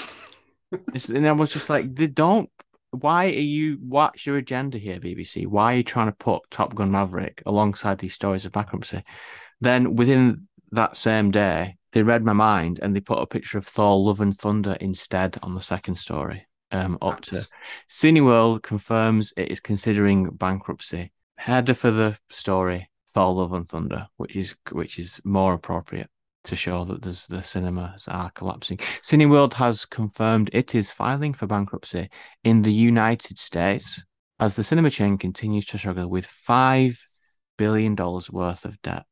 And 1.08 1.28
I 1.28 1.34
was 1.34 1.54
just 1.54 1.70
like, 1.70 1.94
they 1.94 2.08
don't. 2.08 2.50
Why 2.90 3.26
are 3.26 3.30
you? 3.30 3.78
What's 3.88 4.26
your 4.26 4.38
agenda 4.38 4.80
here, 4.80 5.00
BBC? 5.00 5.46
Why 5.46 5.74
are 5.74 5.78
you 5.78 5.84
trying 5.84 6.08
to 6.08 6.16
put 6.18 6.50
Top 6.50 6.74
Gun 6.74 6.90
Maverick 6.90 7.44
alongside 7.46 8.00
these 8.00 8.16
stories 8.16 8.48
of 8.48 8.54
bankruptcy? 8.54 9.04
Then 9.62 9.96
within 9.96 10.48
that 10.72 10.98
same 10.98 11.30
day, 11.30 11.78
they 11.92 12.02
read 12.02 12.26
my 12.26 12.34
mind 12.34 12.80
and 12.82 12.96
they 12.96 13.02
put 13.02 13.20
a 13.20 13.28
picture 13.28 13.60
of 13.60 13.68
Thor: 13.68 14.00
Love 14.00 14.20
and 14.20 14.36
Thunder 14.36 14.76
instead 14.82 15.38
on 15.44 15.54
the 15.54 15.62
second 15.62 15.96
story. 15.96 16.48
Um, 16.74 16.98
up 17.02 17.22
to 17.22 17.32
That's- 17.32 17.50
Cineworld 17.90 18.64
confirms 18.64 19.34
it 19.38 19.52
is 19.52 19.60
considering 19.60 20.30
bankruptcy. 20.32 21.12
Header 21.38 21.74
for 21.74 21.92
the 21.92 22.18
story: 22.32 22.90
Thor: 23.14 23.34
Love 23.36 23.54
and 23.54 23.68
Thunder, 23.68 24.08
which 24.18 24.36
is 24.36 24.56
which 24.72 24.98
is 25.00 25.22
more 25.24 25.54
appropriate 25.54 26.10
to 26.46 26.56
show 26.56 26.84
that 26.86 27.02
there's 27.02 27.26
the 27.28 27.42
cinemas 27.42 28.08
are 28.08 28.30
collapsing. 28.32 28.78
Cineworld 28.78 29.54
has 29.54 29.86
confirmed 29.86 30.50
it 30.52 30.76
is 30.76 30.92
filing 30.92 31.34
for 31.34 31.48
bankruptcy 31.48 32.10
in 32.44 32.62
the 32.64 32.74
United 32.74 33.40
States 33.40 34.04
as 34.40 34.56
the 34.56 34.64
cinema 34.64 34.90
chain 34.90 35.18
continues 35.18 35.66
to 35.68 35.78
struggle 35.78 36.10
with 36.10 36.26
five 36.26 37.00
billion 37.58 37.96
dollars 37.96 38.30
worth 38.32 38.66
of 38.66 38.82
debt. 38.82 39.06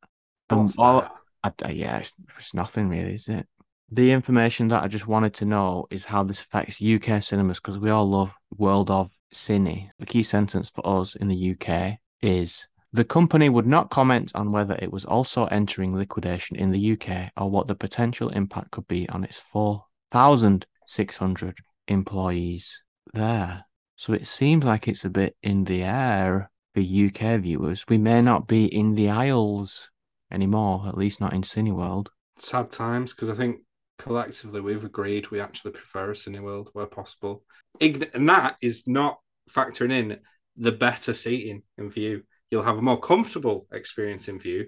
And 0.49 0.59
all- 0.77 1.07
I- 1.43 1.71
yeah, 1.71 1.97
it's, 1.97 2.13
it's 2.37 2.53
nothing 2.53 2.89
really, 2.89 3.13
is 3.13 3.27
it? 3.29 3.47
The 3.93 4.13
information 4.13 4.69
that 4.69 4.83
I 4.83 4.87
just 4.87 5.05
wanted 5.05 5.33
to 5.33 5.45
know 5.45 5.85
is 5.91 6.05
how 6.05 6.23
this 6.23 6.39
affects 6.39 6.81
UK 6.81 7.21
cinemas 7.21 7.59
because 7.59 7.77
we 7.77 7.89
all 7.89 8.09
love 8.09 8.31
World 8.57 8.89
of 8.89 9.11
Cine. 9.33 9.89
The 9.99 10.05
key 10.05 10.23
sentence 10.23 10.69
for 10.69 10.87
us 10.87 11.15
in 11.15 11.27
the 11.27 11.51
UK 11.51 11.97
is 12.21 12.69
the 12.93 13.03
company 13.03 13.49
would 13.49 13.67
not 13.67 13.89
comment 13.89 14.31
on 14.33 14.53
whether 14.53 14.75
it 14.75 14.93
was 14.93 15.03
also 15.03 15.43
entering 15.47 15.93
liquidation 15.93 16.55
in 16.55 16.71
the 16.71 16.93
UK 16.93 17.33
or 17.35 17.49
what 17.49 17.67
the 17.67 17.75
potential 17.75 18.29
impact 18.29 18.71
could 18.71 18.87
be 18.87 19.09
on 19.09 19.25
its 19.25 19.39
4,600 19.39 21.57
employees 21.89 22.81
there. 23.13 23.65
So 23.97 24.13
it 24.13 24.25
seems 24.25 24.63
like 24.63 24.87
it's 24.87 25.03
a 25.03 25.09
bit 25.09 25.35
in 25.43 25.65
the 25.65 25.83
air 25.83 26.49
for 26.73 26.79
UK 26.79 27.41
viewers. 27.41 27.83
We 27.89 27.97
may 27.97 28.21
not 28.21 28.47
be 28.47 28.73
in 28.73 28.95
the 28.95 29.09
aisles 29.09 29.89
anymore, 30.31 30.85
at 30.87 30.97
least 30.97 31.19
not 31.19 31.33
in 31.33 31.41
Cineworld. 31.41 32.07
Sad 32.37 32.71
times 32.71 33.11
because 33.11 33.29
I 33.29 33.35
think 33.35 33.57
collectively 34.01 34.61
we've 34.61 34.83
agreed 34.83 35.29
we 35.29 35.39
actually 35.39 35.71
prefer 35.71 36.09
a 36.09 36.13
Cineworld 36.13 36.69
where 36.73 36.87
possible. 36.87 37.43
And 37.79 38.27
that 38.27 38.57
is 38.61 38.87
not 38.87 39.19
factoring 39.49 39.91
in 39.93 40.19
the 40.57 40.71
better 40.71 41.13
seating 41.13 41.61
in 41.77 41.89
Vue. 41.89 42.23
You'll 42.49 42.63
have 42.63 42.77
a 42.79 42.81
more 42.81 42.99
comfortable 42.99 43.67
experience 43.71 44.27
in 44.27 44.39
Vue, 44.39 44.67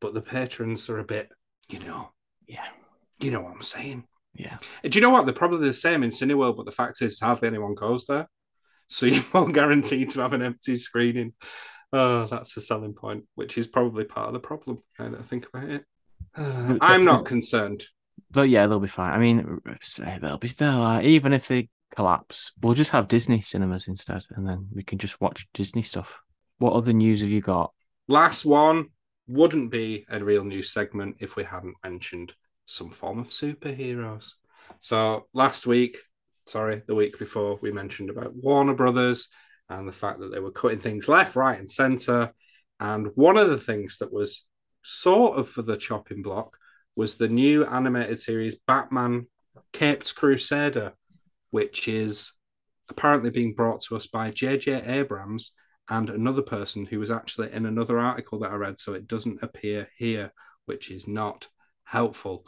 but 0.00 0.14
the 0.14 0.22
patrons 0.22 0.88
are 0.90 0.98
a 0.98 1.04
bit, 1.04 1.30
you 1.68 1.78
know, 1.80 2.10
Yeah, 2.46 2.68
you 3.20 3.30
know 3.30 3.40
what 3.40 3.52
I'm 3.52 3.62
saying. 3.62 4.04
yeah. 4.34 4.58
Do 4.82 4.90
you 4.96 5.00
know 5.00 5.10
what? 5.10 5.24
They're 5.24 5.34
probably 5.34 5.66
the 5.66 5.72
same 5.74 6.02
in 6.02 6.10
Cineworld, 6.10 6.56
but 6.56 6.66
the 6.66 6.72
fact 6.72 7.00
is, 7.02 7.18
hardly 7.18 7.48
anyone 7.48 7.74
goes 7.74 8.04
there. 8.04 8.28
So 8.88 9.06
you're 9.06 9.24
more 9.32 9.50
guaranteed 9.50 10.10
to 10.10 10.20
have 10.20 10.34
an 10.34 10.42
empty 10.42 10.76
screening. 10.76 11.32
Oh, 11.92 12.26
that's 12.26 12.54
the 12.54 12.60
selling 12.60 12.92
point, 12.92 13.24
which 13.34 13.56
is 13.56 13.66
probably 13.66 14.04
part 14.04 14.28
of 14.28 14.34
the 14.34 14.40
problem. 14.40 14.82
Now 14.98 15.08
that 15.10 15.20
I 15.20 15.22
think 15.22 15.48
about 15.52 15.70
it. 15.70 15.84
Uh, 16.36 16.76
I'm 16.80 17.04
not 17.04 17.24
concerned. 17.26 17.84
But 18.30 18.48
yeah, 18.48 18.66
they'll 18.66 18.80
be 18.80 18.88
fine. 18.88 19.12
I 19.12 19.18
mean, 19.18 19.60
they'll 20.20 20.38
be 20.38 20.48
still 20.48 20.82
uh, 20.82 21.00
even 21.02 21.32
if 21.32 21.48
they 21.48 21.68
collapse, 21.94 22.52
we'll 22.60 22.74
just 22.74 22.90
have 22.90 23.08
Disney 23.08 23.40
cinemas 23.40 23.88
instead, 23.88 24.22
and 24.30 24.46
then 24.46 24.68
we 24.72 24.82
can 24.82 24.98
just 24.98 25.20
watch 25.20 25.46
Disney 25.54 25.82
stuff. 25.82 26.20
What 26.58 26.72
other 26.72 26.92
news 26.92 27.20
have 27.20 27.30
you 27.30 27.40
got? 27.40 27.72
Last 28.08 28.44
one 28.44 28.86
wouldn't 29.26 29.70
be 29.70 30.04
a 30.08 30.22
real 30.22 30.44
news 30.44 30.72
segment 30.72 31.16
if 31.20 31.36
we 31.36 31.44
hadn't 31.44 31.76
mentioned 31.82 32.32
some 32.66 32.90
form 32.90 33.18
of 33.18 33.28
superheroes. 33.28 34.32
So 34.80 35.26
last 35.32 35.66
week, 35.66 35.98
sorry, 36.46 36.82
the 36.86 36.94
week 36.94 37.18
before, 37.18 37.58
we 37.62 37.72
mentioned 37.72 38.10
about 38.10 38.34
Warner 38.34 38.74
Brothers 38.74 39.28
and 39.68 39.88
the 39.88 39.92
fact 39.92 40.20
that 40.20 40.32
they 40.32 40.40
were 40.40 40.50
cutting 40.50 40.78
things 40.78 41.08
left, 41.08 41.36
right, 41.36 41.58
and 41.58 41.70
center. 41.70 42.32
And 42.80 43.08
one 43.14 43.36
of 43.36 43.48
the 43.48 43.58
things 43.58 43.98
that 43.98 44.12
was 44.12 44.44
sort 44.82 45.38
of 45.38 45.48
for 45.48 45.62
the 45.62 45.76
chopping 45.76 46.22
block 46.22 46.56
was 46.96 47.16
the 47.16 47.28
new 47.28 47.64
animated 47.64 48.20
series 48.20 48.56
Batman 48.66 49.26
Caped 49.72 50.14
Crusader, 50.14 50.92
which 51.50 51.88
is 51.88 52.32
apparently 52.88 53.30
being 53.30 53.54
brought 53.54 53.82
to 53.82 53.96
us 53.96 54.06
by 54.06 54.30
J.J. 54.30 54.82
Abrams 54.86 55.52
and 55.88 56.08
another 56.08 56.42
person 56.42 56.86
who 56.86 56.98
was 56.98 57.10
actually 57.10 57.52
in 57.52 57.66
another 57.66 57.98
article 57.98 58.38
that 58.40 58.52
I 58.52 58.56
read, 58.56 58.78
so 58.78 58.94
it 58.94 59.06
doesn't 59.06 59.42
appear 59.42 59.88
here, 59.96 60.32
which 60.66 60.90
is 60.90 61.06
not 61.06 61.48
helpful. 61.84 62.46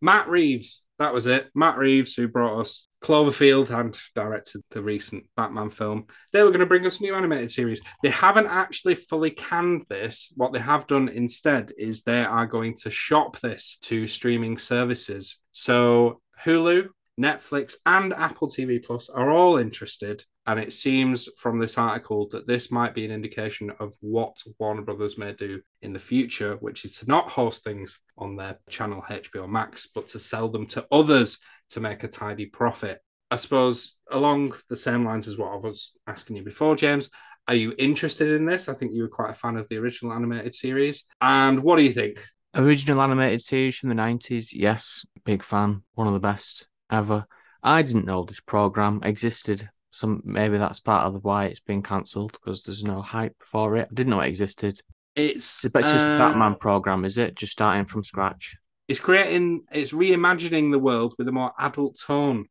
Matt 0.00 0.28
Reeves, 0.28 0.82
that 0.98 1.12
was 1.12 1.26
it. 1.26 1.48
Matt 1.54 1.76
Reeves, 1.76 2.14
who 2.14 2.28
brought 2.28 2.60
us 2.60 2.86
Cloverfield 3.02 3.70
and 3.70 3.98
directed 4.14 4.62
the 4.70 4.82
recent 4.82 5.24
Batman 5.36 5.70
film. 5.70 6.06
They 6.32 6.42
were 6.42 6.50
going 6.50 6.60
to 6.60 6.66
bring 6.66 6.86
us 6.86 7.00
new 7.00 7.14
animated 7.14 7.50
series. 7.50 7.82
They 8.02 8.08
haven't 8.08 8.46
actually 8.46 8.94
fully 8.94 9.30
canned 9.30 9.84
this. 9.88 10.32
What 10.34 10.52
they 10.52 10.58
have 10.58 10.86
done 10.86 11.08
instead 11.08 11.72
is 11.78 12.02
they 12.02 12.24
are 12.24 12.46
going 12.46 12.74
to 12.82 12.90
shop 12.90 13.38
this 13.40 13.78
to 13.82 14.06
streaming 14.06 14.58
services. 14.58 15.38
So 15.52 16.20
Hulu, 16.42 16.88
Netflix, 17.20 17.74
and 17.84 18.12
Apple 18.12 18.48
TV 18.48 18.84
Plus 18.84 19.08
are 19.08 19.30
all 19.30 19.58
interested. 19.58 20.24
And 20.46 20.60
it 20.60 20.72
seems 20.72 21.28
from 21.38 21.58
this 21.58 21.76
article 21.76 22.28
that 22.28 22.46
this 22.46 22.70
might 22.70 22.94
be 22.94 23.04
an 23.04 23.10
indication 23.10 23.72
of 23.80 23.96
what 24.00 24.40
Warner 24.58 24.82
Brothers 24.82 25.18
may 25.18 25.32
do 25.32 25.60
in 25.82 25.92
the 25.92 25.98
future, 25.98 26.56
which 26.60 26.84
is 26.84 26.96
to 26.98 27.06
not 27.06 27.28
host 27.28 27.64
things 27.64 27.98
on 28.16 28.36
their 28.36 28.58
channel 28.68 29.02
HBO 29.08 29.48
Max, 29.48 29.88
but 29.92 30.06
to 30.08 30.18
sell 30.20 30.48
them 30.48 30.66
to 30.66 30.86
others 30.92 31.38
to 31.70 31.80
make 31.80 32.04
a 32.04 32.08
tidy 32.08 32.46
profit. 32.46 33.00
I 33.30 33.34
suppose 33.34 33.96
along 34.12 34.54
the 34.68 34.76
same 34.76 35.04
lines 35.04 35.26
as 35.26 35.36
what 35.36 35.52
I 35.52 35.56
was 35.56 35.90
asking 36.06 36.36
you 36.36 36.44
before, 36.44 36.76
James, 36.76 37.10
are 37.48 37.54
you 37.54 37.74
interested 37.76 38.28
in 38.28 38.46
this? 38.46 38.68
I 38.68 38.74
think 38.74 38.92
you 38.94 39.02
were 39.02 39.08
quite 39.08 39.30
a 39.30 39.34
fan 39.34 39.56
of 39.56 39.68
the 39.68 39.78
original 39.78 40.12
animated 40.12 40.54
series. 40.54 41.04
And 41.20 41.60
what 41.60 41.76
do 41.76 41.84
you 41.84 41.92
think? 41.92 42.24
Original 42.54 43.02
animated 43.02 43.42
series 43.42 43.76
from 43.76 43.88
the 43.88 43.96
90s, 43.96 44.50
yes, 44.52 45.04
big 45.24 45.42
fan, 45.42 45.82
one 45.94 46.06
of 46.06 46.14
the 46.14 46.20
best 46.20 46.68
ever. 46.90 47.26
I 47.62 47.82
didn't 47.82 48.06
know 48.06 48.24
this 48.24 48.40
program 48.40 49.00
existed. 49.02 49.68
Some 49.96 50.20
maybe 50.26 50.58
that's 50.58 50.78
part 50.78 51.06
of 51.06 51.14
the 51.14 51.20
why 51.20 51.46
it's 51.46 51.60
been 51.60 51.82
cancelled 51.82 52.32
because 52.32 52.62
there's 52.62 52.84
no 52.84 53.00
hype 53.00 53.34
for 53.40 53.78
it. 53.78 53.88
I 53.90 53.94
didn't 53.94 54.10
know 54.10 54.20
it 54.20 54.28
existed. 54.28 54.78
It's 55.14 55.64
But 55.72 55.84
it's 55.84 55.92
just 55.94 56.06
uh, 56.06 56.18
Batman 56.18 56.56
program, 56.56 57.06
is 57.06 57.16
it? 57.16 57.34
Just 57.34 57.52
starting 57.52 57.86
from 57.86 58.04
scratch. 58.04 58.58
It's 58.88 59.00
creating, 59.00 59.62
it's 59.72 59.92
reimagining 59.92 60.70
the 60.70 60.78
world 60.78 61.14
with 61.16 61.28
a 61.28 61.32
more 61.32 61.52
adult 61.58 61.98
tone. 61.98 62.44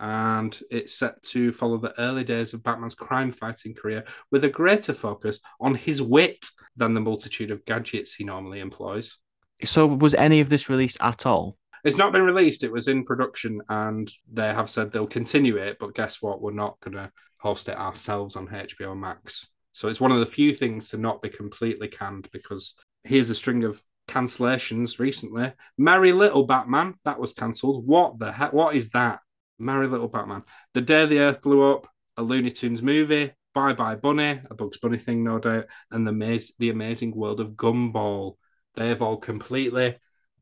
And 0.00 0.60
it's 0.72 0.92
set 0.92 1.22
to 1.34 1.52
follow 1.52 1.78
the 1.78 1.96
early 2.00 2.24
days 2.24 2.52
of 2.52 2.64
Batman's 2.64 2.96
crime 2.96 3.30
fighting 3.30 3.74
career 3.74 4.04
with 4.32 4.42
a 4.42 4.48
greater 4.48 4.92
focus 4.92 5.38
on 5.60 5.76
his 5.76 6.02
wit 6.02 6.44
than 6.76 6.94
the 6.94 7.00
multitude 7.00 7.52
of 7.52 7.64
gadgets 7.64 8.12
he 8.12 8.24
normally 8.24 8.58
employs. 8.58 9.18
So 9.64 9.86
was 9.86 10.14
any 10.14 10.40
of 10.40 10.48
this 10.48 10.68
released 10.68 10.98
at 11.00 11.26
all? 11.26 11.56
It's 11.88 11.96
not 11.96 12.12
been 12.12 12.22
released. 12.22 12.64
It 12.64 12.72
was 12.72 12.86
in 12.86 13.04
production, 13.04 13.62
and 13.68 14.12
they 14.30 14.48
have 14.48 14.68
said 14.68 14.92
they'll 14.92 15.06
continue 15.06 15.56
it. 15.56 15.78
But 15.80 15.94
guess 15.94 16.20
what? 16.20 16.42
We're 16.42 16.52
not 16.52 16.78
going 16.80 16.96
to 16.96 17.10
host 17.38 17.68
it 17.68 17.78
ourselves 17.78 18.36
on 18.36 18.46
HBO 18.46 18.94
Max. 18.94 19.48
So 19.72 19.88
it's 19.88 20.00
one 20.00 20.12
of 20.12 20.20
the 20.20 20.26
few 20.26 20.52
things 20.52 20.90
to 20.90 20.98
not 20.98 21.22
be 21.22 21.30
completely 21.30 21.88
canned 21.88 22.28
because 22.30 22.74
here's 23.04 23.30
a 23.30 23.34
string 23.34 23.64
of 23.64 23.80
cancellations 24.06 24.98
recently. 24.98 25.52
Merry 25.78 26.12
Little 26.12 26.44
Batman, 26.44 26.94
that 27.04 27.18
was 27.18 27.32
cancelled. 27.32 27.86
What 27.86 28.18
the 28.18 28.32
heck? 28.32 28.52
What 28.52 28.74
is 28.74 28.90
that? 28.90 29.20
Merry 29.58 29.86
Little 29.86 30.08
Batman. 30.08 30.42
The 30.74 30.82
Day 30.82 31.06
the 31.06 31.20
Earth 31.20 31.40
Blew 31.40 31.72
Up, 31.72 31.86
a 32.16 32.22
Looney 32.22 32.50
Tunes 32.50 32.82
movie. 32.82 33.32
Bye 33.54 33.72
Bye 33.72 33.94
Bunny, 33.94 34.40
a 34.50 34.54
Bugs 34.54 34.76
Bunny 34.76 34.98
thing, 34.98 35.24
no 35.24 35.38
doubt. 35.38 35.66
And 35.90 36.06
the, 36.06 36.12
Maze, 36.12 36.52
the 36.58 36.70
Amazing 36.70 37.16
World 37.16 37.40
of 37.40 37.52
Gumball. 37.52 38.34
They've 38.74 39.00
all 39.00 39.16
completely 39.16 39.96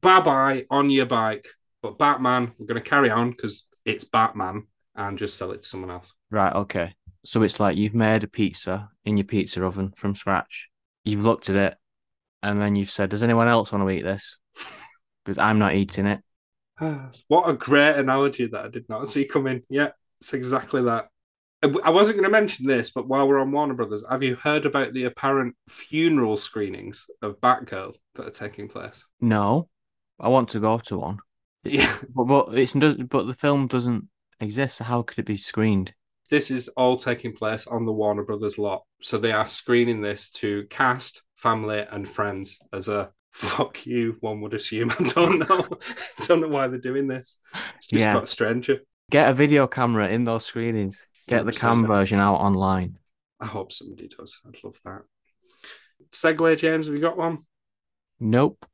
bye 0.07 0.21
bye 0.21 0.67
on 0.71 0.89
your 0.89 1.07
bike. 1.07 1.49
But 1.83 1.99
Batman, 1.99 2.53
we're 2.59 2.67
going 2.67 2.81
to 2.81 2.89
carry 2.89 3.11
on 3.11 3.33
because 3.33 3.67
it's 3.85 4.05
Batman 4.05 4.69
and 4.95 5.19
just 5.19 5.37
sell 5.37 5.51
it 5.51 5.63
to 5.63 5.69
someone 5.69 5.91
else. 5.91 6.13
Right. 6.31 6.55
Okay. 6.55 6.95
So 7.25 7.43
it's 7.43 7.59
like 7.59 7.77
you've 7.77 7.95
made 7.95 8.23
a 8.23 8.29
pizza 8.29 8.89
in 9.05 9.17
your 9.17 9.25
pizza 9.25 9.65
oven 9.65 9.93
from 9.97 10.15
scratch. 10.15 10.69
You've 11.05 11.25
looked 11.25 11.49
at 11.49 11.57
it, 11.57 11.77
and 12.43 12.61
then 12.61 12.77
you've 12.77 12.91
said, 12.91 13.11
"Does 13.11 13.25
anyone 13.25 13.49
else 13.49 13.73
want 13.73 13.83
to 13.83 13.91
eat 13.91 14.03
this?" 14.03 14.39
Because 15.25 15.39
I'm 15.39 15.59
not 15.59 15.75
eating 15.75 16.07
it. 16.07 16.21
what 17.27 17.51
a 17.51 17.53
great 17.53 17.97
analogy 17.97 18.47
that 18.47 18.65
I 18.65 18.69
did 18.69 18.89
not 18.89 19.09
see 19.09 19.25
coming. 19.25 19.65
Yeah, 19.69 19.89
it's 20.21 20.33
exactly 20.35 20.85
that. 20.85 21.09
I 21.65 21.91
wasn't 21.91 22.19
going 22.19 22.31
to 22.31 22.31
mention 22.31 22.65
this, 22.65 22.91
but 22.91 23.09
while 23.09 23.27
we're 23.27 23.41
on 23.41 23.51
Warner 23.51 23.75
Brothers, 23.75 24.05
have 24.09 24.23
you 24.23 24.37
heard 24.37 24.67
about 24.67 24.93
the 24.93 25.03
apparent 25.05 25.57
funeral 25.69 26.37
screenings 26.37 27.07
of 27.23 27.41
Batgirl 27.41 27.97
that 28.15 28.29
are 28.29 28.31
taking 28.31 28.69
place? 28.69 29.05
No, 29.21 29.69
I 30.19 30.29
want 30.29 30.51
to 30.51 30.61
go 30.61 30.79
to 30.79 30.99
one. 30.99 31.19
Yeah, 31.69 31.99
but, 32.15 32.27
but 32.27 32.57
it's 32.57 32.75
but 32.75 33.27
the 33.27 33.35
film 33.35 33.67
doesn't 33.67 34.07
exist. 34.39 34.77
So 34.77 34.85
how 34.85 35.03
could 35.03 35.19
it 35.19 35.27
be 35.27 35.37
screened? 35.37 35.93
This 36.31 36.53
is 36.53 36.69
all 36.69 36.97
taking 36.97 37.33
place 37.33 37.67
on 37.67 37.85
the 37.85 37.93
Warner 37.93 38.23
Brothers 38.23 38.57
lot, 38.57 38.85
so 39.03 39.19
they 39.19 39.33
are 39.33 39.47
screening 39.47 40.01
this 40.01 40.31
to 40.33 40.65
cast, 40.71 41.23
family, 41.35 41.85
and 41.91 42.09
friends 42.09 42.61
as 42.73 42.87
a 42.87 43.11
fuck 43.33 43.85
you. 43.85 44.17
One 44.21 44.41
would 44.43 44.55
assume. 44.55 44.93
I 44.99 45.09
don't 45.09 45.41
know. 45.41 45.67
I 46.21 46.27
don't 46.27 46.41
know 46.41 46.47
why 46.47 46.69
they're 46.69 46.79
doing 46.79 47.09
this. 47.09 47.39
It's 47.79 47.89
just 47.89 48.01
yeah. 48.01 48.13
got 48.13 48.29
stranger. 48.29 48.79
Get 49.11 49.29
a 49.29 49.33
video 49.33 49.67
camera 49.67 50.09
in 50.09 50.23
those 50.23 50.45
screenings. 50.45 51.09
Get 51.27 51.47
the 51.47 51.53
cam 51.53 51.85
version 51.85 52.21
out 52.21 52.37
online. 52.37 52.99
I 53.41 53.47
hope 53.47 53.73
somebody 53.73 54.09
does. 54.09 54.41
I'd 54.47 54.63
love 54.63 54.79
that. 54.85 55.03
Segway, 56.13 56.57
James, 56.57 56.87
have 56.87 56.95
you 56.95 57.01
got 57.01 57.19
one? 57.19 57.39
Nope. 58.21 58.65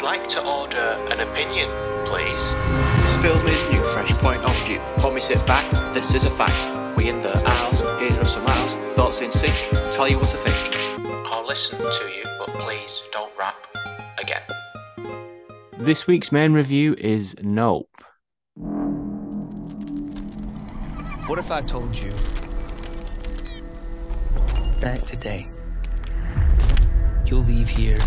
Hello, 0.00 0.12
I'd 0.12 0.20
like 0.20 0.28
to 0.30 0.42
order 0.42 0.96
an 1.10 1.20
opinion, 1.20 1.68
please. 2.06 2.54
This 3.02 3.18
film 3.18 3.46
is 3.48 3.62
new, 3.64 3.84
fresh 3.92 4.10
point 4.12 4.42
of 4.46 4.66
view. 4.66 4.78
When 5.02 5.12
we 5.12 5.20
sit 5.20 5.44
back, 5.46 5.70
this 5.92 6.14
is 6.14 6.24
a 6.24 6.30
fact. 6.30 6.96
We 6.96 7.10
in 7.10 7.18
the 7.20 7.36
aisles, 7.44 7.80
here 7.80 8.18
are 8.18 8.24
some 8.24 8.46
aisles, 8.46 8.76
thoughts 8.94 9.20
in 9.20 9.30
sync, 9.30 9.54
tell 9.90 10.08
you 10.08 10.18
what 10.18 10.30
to 10.30 10.38
think. 10.38 10.56
I'll 11.26 11.46
listen 11.46 11.78
to 11.78 12.10
you, 12.16 12.24
but 12.38 12.48
please 12.60 13.02
don't 13.12 13.30
rap 13.38 13.56
again. 14.18 14.42
This 15.76 16.06
week's 16.06 16.32
main 16.32 16.54
review 16.54 16.94
is 16.96 17.36
Nope. 17.42 17.90
What 21.26 21.38
if 21.38 21.50
I 21.50 21.60
told 21.60 21.94
you 21.94 22.12
that 24.80 25.06
today 25.06 25.46
you'll 27.26 27.42
leave 27.42 27.68
here 27.68 27.98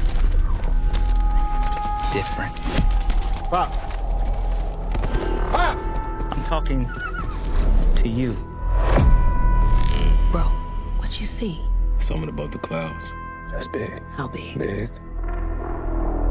different? 2.14 2.56
Pops! 3.50 3.76
Pops! 5.52 5.88
I'm 6.32 6.44
talking 6.44 6.88
to 7.96 8.08
you. 8.08 8.34
Bro, 10.32 10.44
what 10.98 11.20
you 11.20 11.26
see? 11.26 11.62
Something 11.98 12.30
above 12.30 12.52
the 12.52 12.60
clouds. 12.60 13.12
That's 13.50 13.68
big. 13.68 14.04
How 14.12 14.28
big? 14.28 14.60
Big. 14.60 14.90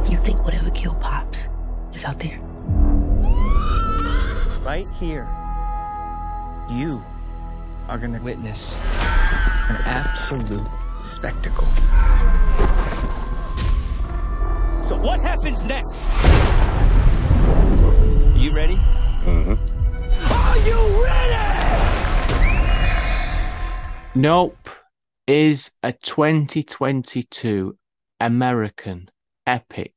You 0.08 0.18
think 0.18 0.44
whatever 0.44 0.70
killed 0.70 1.00
Pops 1.00 1.48
is 1.92 2.04
out 2.04 2.20
there? 2.20 2.38
Right 4.64 4.86
here 5.00 5.28
you 6.70 7.02
are 7.88 7.98
going 7.98 8.12
to 8.12 8.20
witness 8.20 8.76
an 8.76 9.76
absolute 9.84 10.66
spectacle. 11.02 11.66
So, 14.92 14.98
what 14.98 15.20
happens 15.20 15.64
next? 15.64 16.10
Are 18.34 18.36
you 18.36 18.52
ready? 18.52 18.76
Mm-hmm. 19.24 19.54
Are 20.30 20.58
you 20.68 21.02
ready? 21.02 21.38
Nope 24.14 24.68
is 25.26 25.70
a 25.82 25.94
2022 25.94 27.78
American 28.20 29.10
epic 29.46 29.94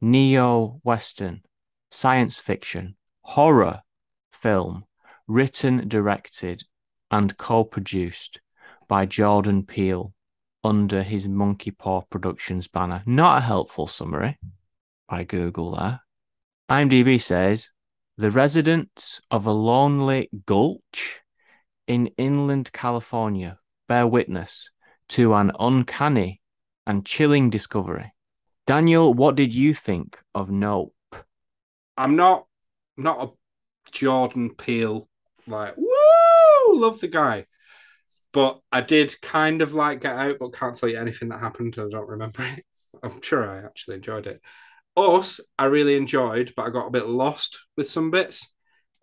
neo 0.00 0.80
Western 0.84 1.42
science 1.90 2.38
fiction 2.38 2.94
horror 3.22 3.82
film 4.30 4.84
written, 5.26 5.88
directed, 5.88 6.62
and 7.10 7.36
co 7.36 7.64
produced 7.64 8.40
by 8.86 9.06
Jordan 9.06 9.64
Peele 9.64 10.14
under 10.62 11.02
his 11.02 11.28
Monkey 11.28 11.70
Paw 11.70 12.02
Productions 12.02 12.68
banner. 12.68 13.02
Not 13.06 13.38
a 13.38 13.40
helpful 13.40 13.86
summary 13.86 14.38
by 15.08 15.24
Google 15.24 15.76
there. 15.76 16.00
IMDb 16.70 17.20
says 17.20 17.72
the 18.16 18.30
residents 18.30 19.20
of 19.30 19.46
a 19.46 19.52
lonely 19.52 20.28
gulch 20.46 21.20
in 21.86 22.06
inland 22.18 22.72
California 22.72 23.58
bear 23.88 24.06
witness 24.06 24.70
to 25.08 25.34
an 25.34 25.50
uncanny 25.58 26.40
and 26.86 27.04
chilling 27.04 27.50
discovery. 27.50 28.12
Daniel, 28.66 29.12
what 29.12 29.34
did 29.34 29.52
you 29.52 29.74
think 29.74 30.18
of 30.34 30.50
Nope? 30.50 30.94
I'm 31.96 32.14
not 32.14 32.46
not 32.96 33.22
a 33.22 33.90
Jordan 33.90 34.54
Peele 34.54 35.08
like, 35.46 35.74
woo, 35.76 36.80
love 36.80 37.00
the 37.00 37.08
guy. 37.08 37.46
But 38.32 38.60
I 38.70 38.80
did 38.80 39.20
kind 39.20 39.62
of 39.62 39.74
like 39.74 40.00
Get 40.00 40.16
Out, 40.16 40.36
but 40.38 40.52
can't 40.52 40.76
tell 40.76 40.88
you 40.88 40.98
anything 40.98 41.28
that 41.30 41.40
happened. 41.40 41.74
I 41.78 41.88
don't 41.90 42.08
remember 42.08 42.42
it. 42.42 42.64
I'm 43.02 43.20
sure 43.22 43.48
I 43.48 43.64
actually 43.64 43.96
enjoyed 43.96 44.26
it. 44.26 44.40
Us, 44.96 45.40
I 45.58 45.64
really 45.66 45.96
enjoyed, 45.96 46.52
but 46.56 46.66
I 46.66 46.70
got 46.70 46.86
a 46.86 46.92
bit 46.92 47.06
lost 47.06 47.58
with 47.76 47.88
some 47.88 48.10
bits. 48.10 48.48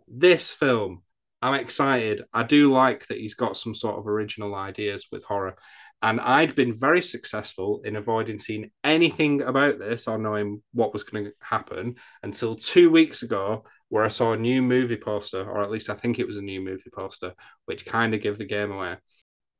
This 0.08 0.52
film, 0.52 1.04
I'm 1.42 1.56
excited. 1.56 2.24
I 2.34 2.44
do 2.44 2.72
like 2.72 3.08
that 3.08 3.18
he's 3.18 3.36
got 3.36 3.58
some 3.58 3.74
sort 3.74 3.98
of 3.98 4.08
original 4.08 4.56
ideas 4.56 5.08
with 5.12 5.24
horror. 5.24 5.56
And 6.02 6.22
I'd 6.22 6.56
been 6.56 6.74
very 6.74 7.02
successful 7.02 7.82
in 7.84 7.96
avoiding 7.96 8.38
seeing 8.38 8.70
anything 8.84 9.42
about 9.42 9.80
this 9.80 10.08
or 10.08 10.20
knowing 10.20 10.62
what 10.74 10.94
was 10.94 11.04
going 11.04 11.26
to 11.26 11.32
happen 11.42 11.96
until 12.22 12.56
two 12.56 12.92
weeks 12.92 13.24
ago 13.24 13.64
where 13.90 14.04
I 14.04 14.10
saw 14.10 14.34
a 14.34 14.38
new 14.38 14.62
movie 14.62 14.98
poster, 14.98 15.50
or 15.50 15.64
at 15.64 15.72
least 15.72 15.90
I 15.90 15.96
think 15.96 16.20
it 16.20 16.28
was 16.28 16.38
a 16.38 16.42
new 16.42 16.62
movie 16.62 16.92
poster, 16.94 17.34
which 17.66 17.86
kind 17.86 18.14
of 18.14 18.22
gave 18.22 18.38
the 18.38 18.46
game 18.46 18.72
away. 18.72 18.98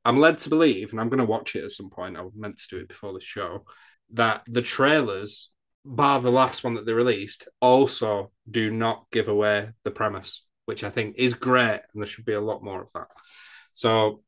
I'm 0.04 0.20
led 0.20 0.38
to 0.38 0.48
believe, 0.48 0.90
and 0.90 1.00
I'm 1.00 1.08
going 1.08 1.18
to 1.18 1.24
watch 1.24 1.54
it 1.54 1.64
at 1.64 1.70
some 1.70 1.90
point. 1.90 2.16
I 2.16 2.22
was 2.22 2.34
meant 2.36 2.58
to 2.58 2.68
do 2.70 2.78
it 2.78 2.88
before 2.88 3.12
the 3.12 3.20
show, 3.20 3.64
that 4.14 4.42
the 4.46 4.62
trailers, 4.62 5.50
bar 5.84 6.20
the 6.20 6.30
last 6.30 6.64
one 6.64 6.74
that 6.74 6.86
they 6.86 6.92
released, 6.92 7.48
also 7.60 8.30
do 8.50 8.70
not 8.70 9.06
give 9.12 9.28
away 9.28 9.70
the 9.84 9.90
premise, 9.90 10.44
which 10.66 10.84
I 10.84 10.90
think 10.90 11.16
is 11.18 11.34
great, 11.34 11.80
and 11.92 12.02
there 12.02 12.06
should 12.06 12.24
be 12.24 12.32
a 12.32 12.40
lot 12.40 12.62
more 12.62 12.80
of 12.80 12.92
that. 12.94 13.08
So, 13.72 14.22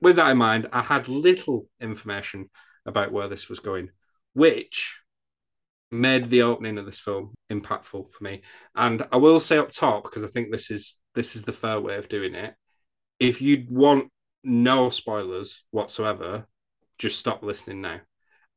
with 0.00 0.16
that 0.16 0.30
in 0.30 0.38
mind, 0.38 0.68
I 0.72 0.82
had 0.82 1.08
little 1.08 1.66
information 1.80 2.50
about 2.86 3.12
where 3.12 3.28
this 3.28 3.48
was 3.48 3.60
going, 3.60 3.90
which 4.34 4.98
made 5.90 6.28
the 6.28 6.42
opening 6.42 6.78
of 6.78 6.86
this 6.86 6.98
film 6.98 7.34
impactful 7.50 8.10
for 8.10 8.24
me. 8.24 8.42
And 8.74 9.06
I 9.12 9.16
will 9.16 9.40
say 9.40 9.58
up 9.58 9.70
top 9.70 10.04
because 10.04 10.24
I 10.24 10.28
think 10.28 10.50
this 10.50 10.70
is 10.70 10.98
this 11.14 11.36
is 11.36 11.44
the 11.44 11.52
fair 11.52 11.80
way 11.80 11.96
of 11.96 12.08
doing 12.08 12.34
it. 12.34 12.54
If 13.20 13.40
you 13.40 13.64
want 13.68 14.10
no 14.44 14.90
spoilers 14.90 15.64
whatsoever, 15.70 16.46
just 16.98 17.18
stop 17.18 17.42
listening 17.42 17.80
now. 17.80 18.00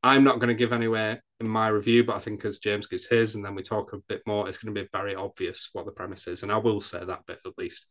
I'm 0.02 0.22
not 0.22 0.38
going 0.38 0.48
to 0.48 0.54
give 0.54 0.72
anywhere 0.72 1.22
in 1.40 1.48
my 1.48 1.68
review, 1.68 2.04
but 2.04 2.16
I 2.16 2.20
think 2.20 2.44
as 2.44 2.58
James 2.58 2.86
gives 2.86 3.06
his 3.06 3.34
and 3.34 3.44
then 3.44 3.54
we 3.54 3.62
talk 3.62 3.92
a 3.92 3.98
bit 4.08 4.22
more, 4.26 4.48
it's 4.48 4.58
going 4.58 4.74
to 4.74 4.80
be 4.80 4.88
very 4.92 5.14
obvious 5.14 5.70
what 5.72 5.86
the 5.86 5.92
premise 5.92 6.26
is. 6.28 6.42
And 6.42 6.52
I 6.52 6.58
will 6.58 6.80
say 6.80 7.04
that 7.04 7.26
bit 7.26 7.38
at 7.44 7.58
least. 7.58 7.86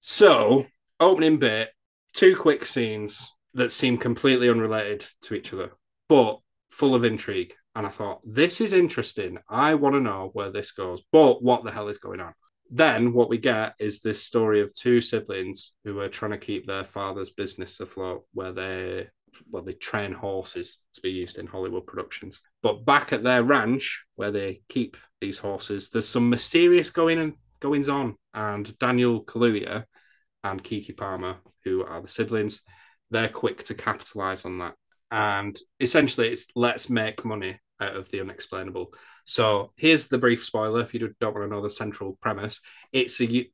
So, 0.00 0.66
opening 1.00 1.38
bit, 1.38 1.70
two 2.12 2.36
quick 2.36 2.64
scenes 2.64 3.32
that 3.54 3.72
seem 3.72 3.98
completely 3.98 4.48
unrelated 4.48 5.04
to 5.22 5.34
each 5.34 5.52
other, 5.52 5.72
but 6.08 6.38
full 6.70 6.94
of 6.94 7.04
intrigue 7.04 7.54
and 7.76 7.86
I 7.86 7.90
thought, 7.90 8.22
this 8.24 8.62
is 8.62 8.72
interesting. 8.72 9.36
I 9.50 9.74
want 9.74 9.94
to 9.94 10.00
know 10.00 10.30
where 10.32 10.50
this 10.50 10.72
goes, 10.72 11.02
but 11.12 11.42
what 11.42 11.62
the 11.62 11.70
hell 11.70 11.88
is 11.88 11.98
going 11.98 12.20
on? 12.20 12.32
Then 12.70 13.12
what 13.12 13.28
we 13.28 13.38
get 13.38 13.74
is 13.78 14.00
this 14.00 14.22
story 14.22 14.60
of 14.60 14.74
two 14.74 15.00
siblings 15.00 15.72
who 15.84 16.00
are 16.00 16.08
trying 16.08 16.32
to 16.32 16.38
keep 16.38 16.66
their 16.66 16.84
father's 16.84 17.30
business 17.30 17.80
afloat, 17.80 18.24
where 18.32 18.52
they 18.52 19.08
well, 19.50 19.62
they 19.62 19.74
train 19.74 20.12
horses 20.12 20.78
to 20.94 21.00
be 21.00 21.10
used 21.10 21.38
in 21.38 21.46
Hollywood 21.46 21.86
productions. 21.86 22.40
But 22.62 22.84
back 22.84 23.12
at 23.12 23.22
their 23.22 23.42
ranch 23.42 24.04
where 24.16 24.30
they 24.30 24.62
keep 24.68 24.96
these 25.20 25.38
horses, 25.38 25.90
there's 25.90 26.08
some 26.08 26.30
mysterious 26.30 26.90
going 26.90 27.18
and 27.18 27.34
goings 27.60 27.88
on, 27.88 28.16
and 28.34 28.76
Daniel 28.78 29.24
Kaluuya 29.24 29.84
and 30.44 30.62
Keke 30.62 30.96
Palmer, 30.96 31.36
who 31.64 31.84
are 31.84 32.00
the 32.00 32.08
siblings, 32.08 32.62
they're 33.10 33.28
quick 33.28 33.64
to 33.64 33.74
capitalize 33.74 34.44
on 34.44 34.58
that. 34.58 34.74
And 35.10 35.56
essentially, 35.80 36.28
it's 36.28 36.46
let's 36.54 36.90
make 36.90 37.24
money 37.24 37.58
out 37.80 37.96
of 37.96 38.08
the 38.10 38.20
unexplainable. 38.20 38.92
So 39.26 39.72
here's 39.76 40.06
the 40.06 40.18
brief 40.18 40.44
spoiler 40.44 40.80
if 40.80 40.94
you 40.94 41.12
don't 41.20 41.34
want 41.34 41.50
to 41.50 41.54
know 41.54 41.60
the 41.60 41.68
central 41.68 42.16
premise. 42.22 42.60
It's 42.92 43.20
a 43.20 43.26
U- 43.26 43.50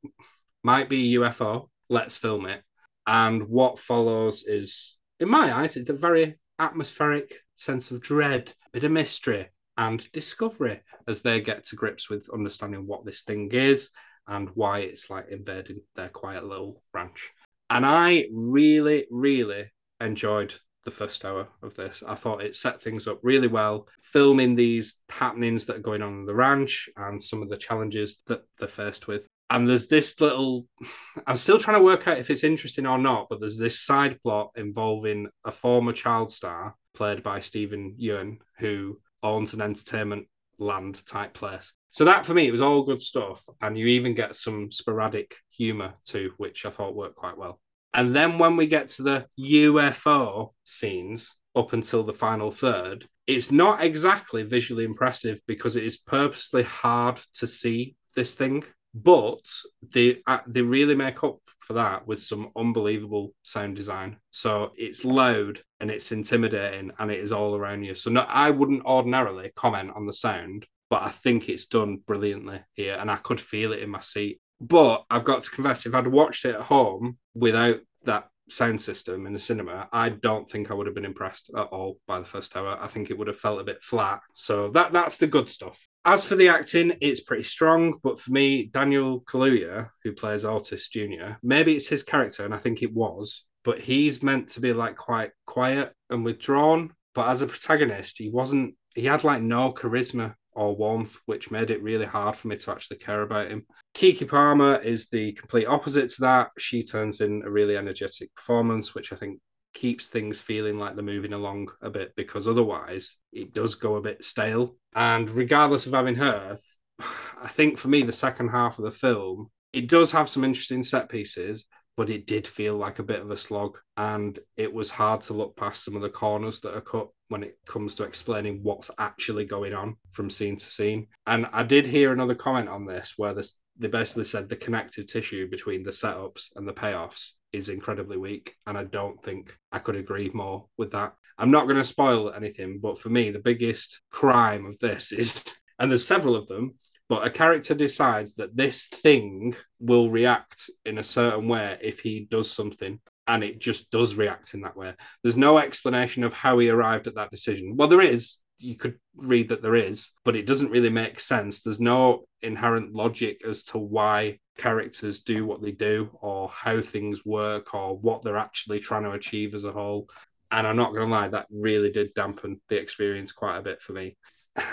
might 0.63 0.87
be 0.87 1.15
a 1.15 1.19
UFO. 1.19 1.69
Let's 1.89 2.15
film 2.15 2.45
it. 2.45 2.61
And 3.07 3.49
what 3.49 3.79
follows 3.79 4.43
is, 4.43 4.95
in 5.19 5.29
my 5.29 5.51
eyes, 5.51 5.75
it's 5.75 5.89
a 5.89 5.93
very 5.93 6.39
atmospheric 6.59 7.33
sense 7.55 7.89
of 7.89 8.01
dread, 8.01 8.53
bit 8.71 8.83
of 8.83 8.91
mystery 8.91 9.49
and 9.75 10.09
discovery 10.11 10.79
as 11.07 11.23
they 11.23 11.41
get 11.41 11.63
to 11.65 11.75
grips 11.75 12.07
with 12.07 12.29
understanding 12.31 12.85
what 12.85 13.03
this 13.03 13.23
thing 13.23 13.49
is 13.51 13.89
and 14.27 14.49
why 14.53 14.79
it's 14.79 15.09
like 15.09 15.29
invading 15.29 15.81
their 15.95 16.09
quiet 16.09 16.45
little 16.45 16.83
ranch. 16.93 17.31
And 17.71 17.83
I 17.83 18.27
really, 18.31 19.07
really 19.09 19.71
enjoyed 19.99 20.53
the 20.85 20.91
first 20.91 21.23
hour 21.25 21.47
of 21.61 21.75
this. 21.75 22.03
I 22.07 22.15
thought 22.15 22.41
it 22.41 22.55
set 22.55 22.81
things 22.81 23.07
up 23.07 23.19
really 23.23 23.47
well, 23.47 23.87
filming 24.01 24.55
these 24.55 24.99
happenings 25.09 25.65
that 25.65 25.77
are 25.77 25.81
going 25.81 26.01
on 26.01 26.19
in 26.19 26.25
the 26.25 26.35
ranch 26.35 26.89
and 26.97 27.21
some 27.21 27.41
of 27.41 27.49
the 27.49 27.57
challenges 27.57 28.21
that 28.27 28.43
they're 28.59 28.67
faced 28.67 29.07
with. 29.07 29.27
And 29.49 29.69
there's 29.69 29.87
this 29.87 30.19
little, 30.19 30.67
I'm 31.27 31.37
still 31.37 31.59
trying 31.59 31.77
to 31.77 31.83
work 31.83 32.07
out 32.07 32.17
if 32.17 32.29
it's 32.29 32.43
interesting 32.43 32.85
or 32.85 32.97
not, 32.97 33.27
but 33.29 33.39
there's 33.39 33.57
this 33.57 33.79
side 33.79 34.19
plot 34.21 34.51
involving 34.55 35.27
a 35.45 35.51
former 35.51 35.93
child 35.93 36.31
star 36.31 36.75
played 36.93 37.23
by 37.23 37.39
Steven 37.39 37.95
Yeun, 37.99 38.37
who 38.59 38.99
owns 39.21 39.53
an 39.53 39.61
entertainment 39.61 40.27
land 40.59 41.05
type 41.05 41.33
place. 41.33 41.73
So 41.91 42.05
that 42.05 42.25
for 42.25 42.33
me, 42.33 42.47
it 42.47 42.51
was 42.51 42.61
all 42.61 42.83
good 42.83 43.01
stuff. 43.01 43.43
And 43.61 43.77
you 43.77 43.85
even 43.87 44.15
get 44.15 44.35
some 44.35 44.71
sporadic 44.71 45.35
humor 45.51 45.93
too, 46.05 46.31
which 46.37 46.65
I 46.65 46.69
thought 46.69 46.95
worked 46.95 47.15
quite 47.15 47.37
well. 47.37 47.59
And 47.93 48.15
then 48.15 48.39
when 48.39 48.57
we 48.57 48.67
get 48.67 48.89
to 48.89 49.03
the 49.03 49.25
UFO 49.39 50.51
scenes 50.63 51.33
up 51.55 51.73
until 51.73 52.03
the 52.03 52.13
final 52.13 52.51
third, 52.51 53.07
it's 53.27 53.51
not 53.51 53.83
exactly 53.83 54.43
visually 54.43 54.83
impressive 54.83 55.39
because 55.47 55.75
it 55.75 55.83
is 55.83 55.97
purposely 55.97 56.63
hard 56.63 57.21
to 57.35 57.47
see 57.47 57.95
this 58.15 58.35
thing. 58.35 58.63
But 58.95 59.45
they 59.91 60.21
uh, 60.27 60.39
they 60.45 60.61
really 60.61 60.95
make 60.95 61.23
up 61.23 61.39
for 61.59 61.73
that 61.73 62.05
with 62.05 62.21
some 62.21 62.51
unbelievable 62.55 63.33
sound 63.43 63.75
design. 63.75 64.17
So 64.31 64.71
it's 64.75 65.05
loud 65.05 65.61
and 65.79 65.89
it's 65.89 66.11
intimidating 66.11 66.91
and 66.99 67.09
it 67.09 67.19
is 67.19 67.31
all 67.31 67.55
around 67.55 67.83
you. 67.83 67.95
So 67.95 68.11
no, 68.11 68.21
I 68.21 68.51
wouldn't 68.51 68.85
ordinarily 68.85 69.51
comment 69.55 69.91
on 69.95 70.05
the 70.05 70.13
sound, 70.13 70.65
but 70.89 71.01
I 71.01 71.09
think 71.09 71.47
it's 71.47 71.65
done 71.65 72.01
brilliantly 72.05 72.61
here 72.73 72.97
and 72.99 73.09
I 73.09 73.15
could 73.15 73.39
feel 73.39 73.71
it 73.71 73.79
in 73.79 73.89
my 73.89 74.01
seat. 74.01 74.41
But 74.63 75.03
I've 75.09 75.25
got 75.25 75.43
to 75.43 75.51
confess, 75.51 75.85
if 75.85 75.93
I'd 75.93 76.07
watched 76.07 76.45
it 76.45 76.55
at 76.55 76.61
home 76.61 77.17
without 77.35 77.79
that 78.05 78.29
sound 78.49 78.81
system 78.81 79.25
in 79.25 79.33
the 79.33 79.39
cinema, 79.39 79.89
I 79.91 80.09
don't 80.09 80.49
think 80.49 80.71
I 80.71 80.73
would 80.73 80.87
have 80.87 80.95
been 80.95 81.05
impressed 81.05 81.51
at 81.55 81.67
all 81.67 81.99
by 82.07 82.19
the 82.19 82.25
first 82.25 82.55
hour. 82.55 82.77
I 82.79 82.87
think 82.87 83.09
it 83.09 83.17
would 83.17 83.27
have 83.27 83.37
felt 83.37 83.59
a 83.59 83.65
bit 83.65 83.83
flat. 83.83 84.21
So 84.35 84.69
that 84.69 84.93
that's 84.93 85.17
the 85.17 85.27
good 85.27 85.49
stuff. 85.49 85.85
As 86.05 86.23
for 86.23 86.35
the 86.35 86.47
acting, 86.47 86.97
it's 87.01 87.21
pretty 87.21 87.43
strong, 87.43 87.95
but 88.03 88.19
for 88.19 88.31
me, 88.31 88.65
Daniel 88.65 89.21
Kaluuya, 89.21 89.89
who 90.03 90.13
plays 90.13 90.45
Otis 90.45 90.87
Jr., 90.89 91.35
maybe 91.41 91.75
it's 91.75 91.87
his 91.87 92.03
character, 92.03 92.45
and 92.45 92.53
I 92.53 92.57
think 92.57 92.81
it 92.83 92.93
was, 92.93 93.45
but 93.63 93.81
he's 93.81 94.23
meant 94.23 94.49
to 94.49 94.61
be 94.61 94.71
like 94.73 94.95
quite 94.95 95.31
quiet 95.45 95.93
and 96.09 96.23
withdrawn. 96.23 96.93
But 97.15 97.29
as 97.29 97.41
a 97.41 97.47
protagonist, 97.47 98.17
he 98.17 98.29
wasn't. 98.29 98.75
He 98.95 99.05
had 99.05 99.23
like 99.23 99.41
no 99.41 99.73
charisma 99.73 100.35
or 100.55 100.75
warmth, 100.75 101.17
which 101.25 101.51
made 101.51 101.69
it 101.69 101.81
really 101.81 102.05
hard 102.05 102.35
for 102.35 102.47
me 102.47 102.57
to 102.57 102.71
actually 102.71 102.97
care 102.97 103.21
about 103.21 103.49
him. 103.49 103.65
Keke 103.95 104.27
Palmer 104.27 104.77
is 104.77 105.09
the 105.09 105.33
complete 105.33 105.65
opposite 105.65 106.09
to 106.09 106.21
that. 106.21 106.49
She 106.57 106.83
turns 106.83 107.21
in 107.21 107.43
a 107.45 107.49
really 107.49 107.77
energetic 107.77 108.33
performance, 108.35 108.95
which 108.95 109.13
I 109.13 109.15
think 109.15 109.39
keeps 109.73 110.07
things 110.07 110.39
feeling 110.39 110.77
like 110.77 110.95
they're 110.95 111.03
moving 111.03 111.33
along 111.33 111.69
a 111.81 111.89
bit 111.89 112.13
because 112.15 112.47
otherwise 112.47 113.15
it 113.31 113.53
does 113.53 113.75
go 113.75 113.95
a 113.95 114.01
bit 114.01 114.23
stale. 114.23 114.75
And 114.95 115.29
regardless 115.29 115.87
of 115.87 115.93
having 115.93 116.15
her, 116.15 116.57
I 116.99 117.49
think 117.49 117.77
for 117.77 117.87
me, 117.87 118.03
the 118.03 118.11
second 118.11 118.49
half 118.49 118.77
of 118.77 118.85
the 118.85 118.91
film, 118.91 119.49
it 119.73 119.89
does 119.89 120.11
have 120.11 120.29
some 120.29 120.43
interesting 120.43 120.83
set 120.83 121.09
pieces, 121.09 121.65
but 121.95 122.09
it 122.09 122.25
did 122.25 122.47
feel 122.47 122.75
like 122.75 122.99
a 122.99 123.03
bit 123.03 123.21
of 123.21 123.31
a 123.31 123.37
slog. 123.37 123.77
And 123.97 124.37
it 124.57 124.73
was 124.73 124.89
hard 124.89 125.21
to 125.23 125.33
look 125.33 125.55
past 125.55 125.83
some 125.83 125.95
of 125.95 126.01
the 126.01 126.09
corners 126.09 126.59
that 126.61 126.75
are 126.75 126.81
cut 126.81 127.07
when 127.29 127.43
it 127.43 127.57
comes 127.67 127.95
to 127.95 128.03
explaining 128.03 128.59
what's 128.63 128.89
actually 128.97 129.45
going 129.45 129.73
on 129.73 129.95
from 130.11 130.29
scene 130.29 130.57
to 130.57 130.65
scene. 130.65 131.07
And 131.27 131.47
I 131.53 131.63
did 131.63 131.85
hear 131.85 132.11
another 132.11 132.35
comment 132.35 132.69
on 132.69 132.85
this 132.85 133.13
where 133.17 133.33
this, 133.33 133.55
they 133.77 133.87
basically 133.87 134.25
said 134.25 134.49
the 134.49 134.55
connective 134.55 135.07
tissue 135.07 135.49
between 135.49 135.83
the 135.83 135.91
setups 135.91 136.49
and 136.55 136.67
the 136.67 136.73
payoffs 136.73 137.31
is 137.51 137.69
incredibly 137.69 138.17
weak. 138.17 138.55
And 138.65 138.77
I 138.77 138.85
don't 138.85 139.21
think 139.21 139.55
I 139.71 139.79
could 139.79 139.95
agree 139.95 140.31
more 140.33 140.65
with 140.77 140.91
that. 140.91 141.13
I'm 141.37 141.51
not 141.51 141.65
going 141.65 141.77
to 141.77 141.83
spoil 141.83 142.31
anything, 142.31 142.79
but 142.79 142.99
for 142.99 143.09
me, 143.09 143.31
the 143.31 143.39
biggest 143.39 144.01
crime 144.11 144.65
of 144.65 144.77
this 144.79 145.11
is, 145.11 145.55
and 145.79 145.89
there's 145.89 146.05
several 146.05 146.35
of 146.35 146.47
them, 146.47 146.75
but 147.13 147.27
a 147.27 147.29
character 147.29 147.75
decides 147.75 148.33
that 148.33 148.57
this 148.57 148.87
thing 148.87 149.55
will 149.79 150.09
react 150.09 150.67
in 150.83 150.97
a 150.97 151.03
certain 151.03 151.47
way 151.47 151.77
if 151.79 151.99
he 151.99 152.25
does 152.31 152.49
something 152.49 152.99
and 153.27 153.43
it 153.43 153.59
just 153.59 153.91
does 153.91 154.15
react 154.15 154.55
in 154.55 154.61
that 154.61 154.75
way. 154.75 154.95
There's 155.21 155.37
no 155.37 155.59
explanation 155.59 156.23
of 156.23 156.33
how 156.33 156.57
he 156.57 156.69
arrived 156.69 157.05
at 157.05 157.13
that 157.13 157.29
decision. 157.29 157.75
Well 157.77 157.87
there 157.87 158.01
is. 158.01 158.37
You 158.57 158.75
could 158.75 158.97
read 159.15 159.49
that 159.49 159.61
there 159.61 159.75
is 159.75 160.09
but 160.25 160.35
it 160.35 160.47
doesn't 160.47 160.71
really 160.71 160.89
make 160.89 161.19
sense. 161.19 161.61
There's 161.61 161.79
no 161.79 162.25
inherent 162.41 162.95
logic 162.95 163.45
as 163.45 163.63
to 163.65 163.77
why 163.77 164.39
characters 164.57 165.21
do 165.21 165.45
what 165.45 165.61
they 165.61 165.71
do 165.71 166.09
or 166.19 166.49
how 166.49 166.81
things 166.81 167.23
work 167.23 167.75
or 167.75 167.95
what 167.95 168.23
they're 168.23 168.37
actually 168.37 168.79
trying 168.79 169.03
to 169.03 169.11
achieve 169.11 169.53
as 169.53 169.65
a 169.65 169.71
whole. 169.71 170.09
And 170.49 170.65
i'm 170.65 170.75
not 170.75 170.93
going 170.93 171.07
to 171.07 171.13
lie 171.13 171.27
that 171.27 171.45
really 171.51 171.91
did 171.91 172.15
dampen 172.15 172.59
the 172.69 172.79
experience 172.79 173.31
quite 173.31 173.57
a 173.57 173.63
bit 173.63 173.83
for 173.83 173.93
me 173.93 174.17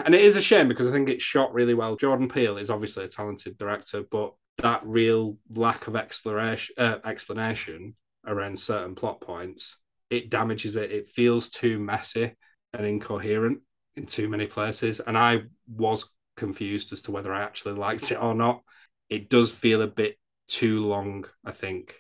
and 0.05 0.15
it 0.15 0.21
is 0.23 0.37
a 0.37 0.43
shame 0.43 0.69
because 0.69 0.89
I 0.89 0.93
think 0.93 1.09
it's 1.09 1.25
shot 1.25 1.53
really 1.55 1.75
well. 1.75 1.97
Jordan 1.97 2.29
Peele 2.29 2.59
is 2.59 2.71
obviously 2.71 3.05
a 3.05 3.09
talented 3.09 3.57
director, 3.59 4.03
but 4.11 4.35
that 4.59 4.83
real 4.85 5.39
lack 5.55 5.87
of 5.87 5.97
exploration 5.97 6.75
uh, 6.79 6.99
explanation 7.05 7.95
around 8.27 8.61
certain 8.61 8.95
plot 8.95 9.21
points 9.21 9.79
it 10.11 10.29
damages 10.29 10.77
it. 10.77 10.91
It 10.91 11.09
feels 11.09 11.49
too 11.49 11.79
messy 11.79 12.33
and 12.75 12.87
incoherent 12.87 13.61
in 13.95 14.07
too 14.07 14.29
many 14.29 14.47
places, 14.47 15.01
and 15.01 15.17
I 15.17 15.43
was 15.69 16.09
confused 16.37 16.93
as 16.93 17.01
to 17.03 17.13
whether 17.13 17.33
I 17.33 17.43
actually 17.43 17.75
liked 17.79 18.11
it 18.11 18.21
or 18.21 18.35
not. 18.35 18.63
It 19.09 19.31
does 19.31 19.51
feel 19.51 19.83
a 19.83 19.87
bit 19.87 20.19
too 20.49 20.85
long, 20.85 21.27
I 21.45 21.53
think. 21.53 21.97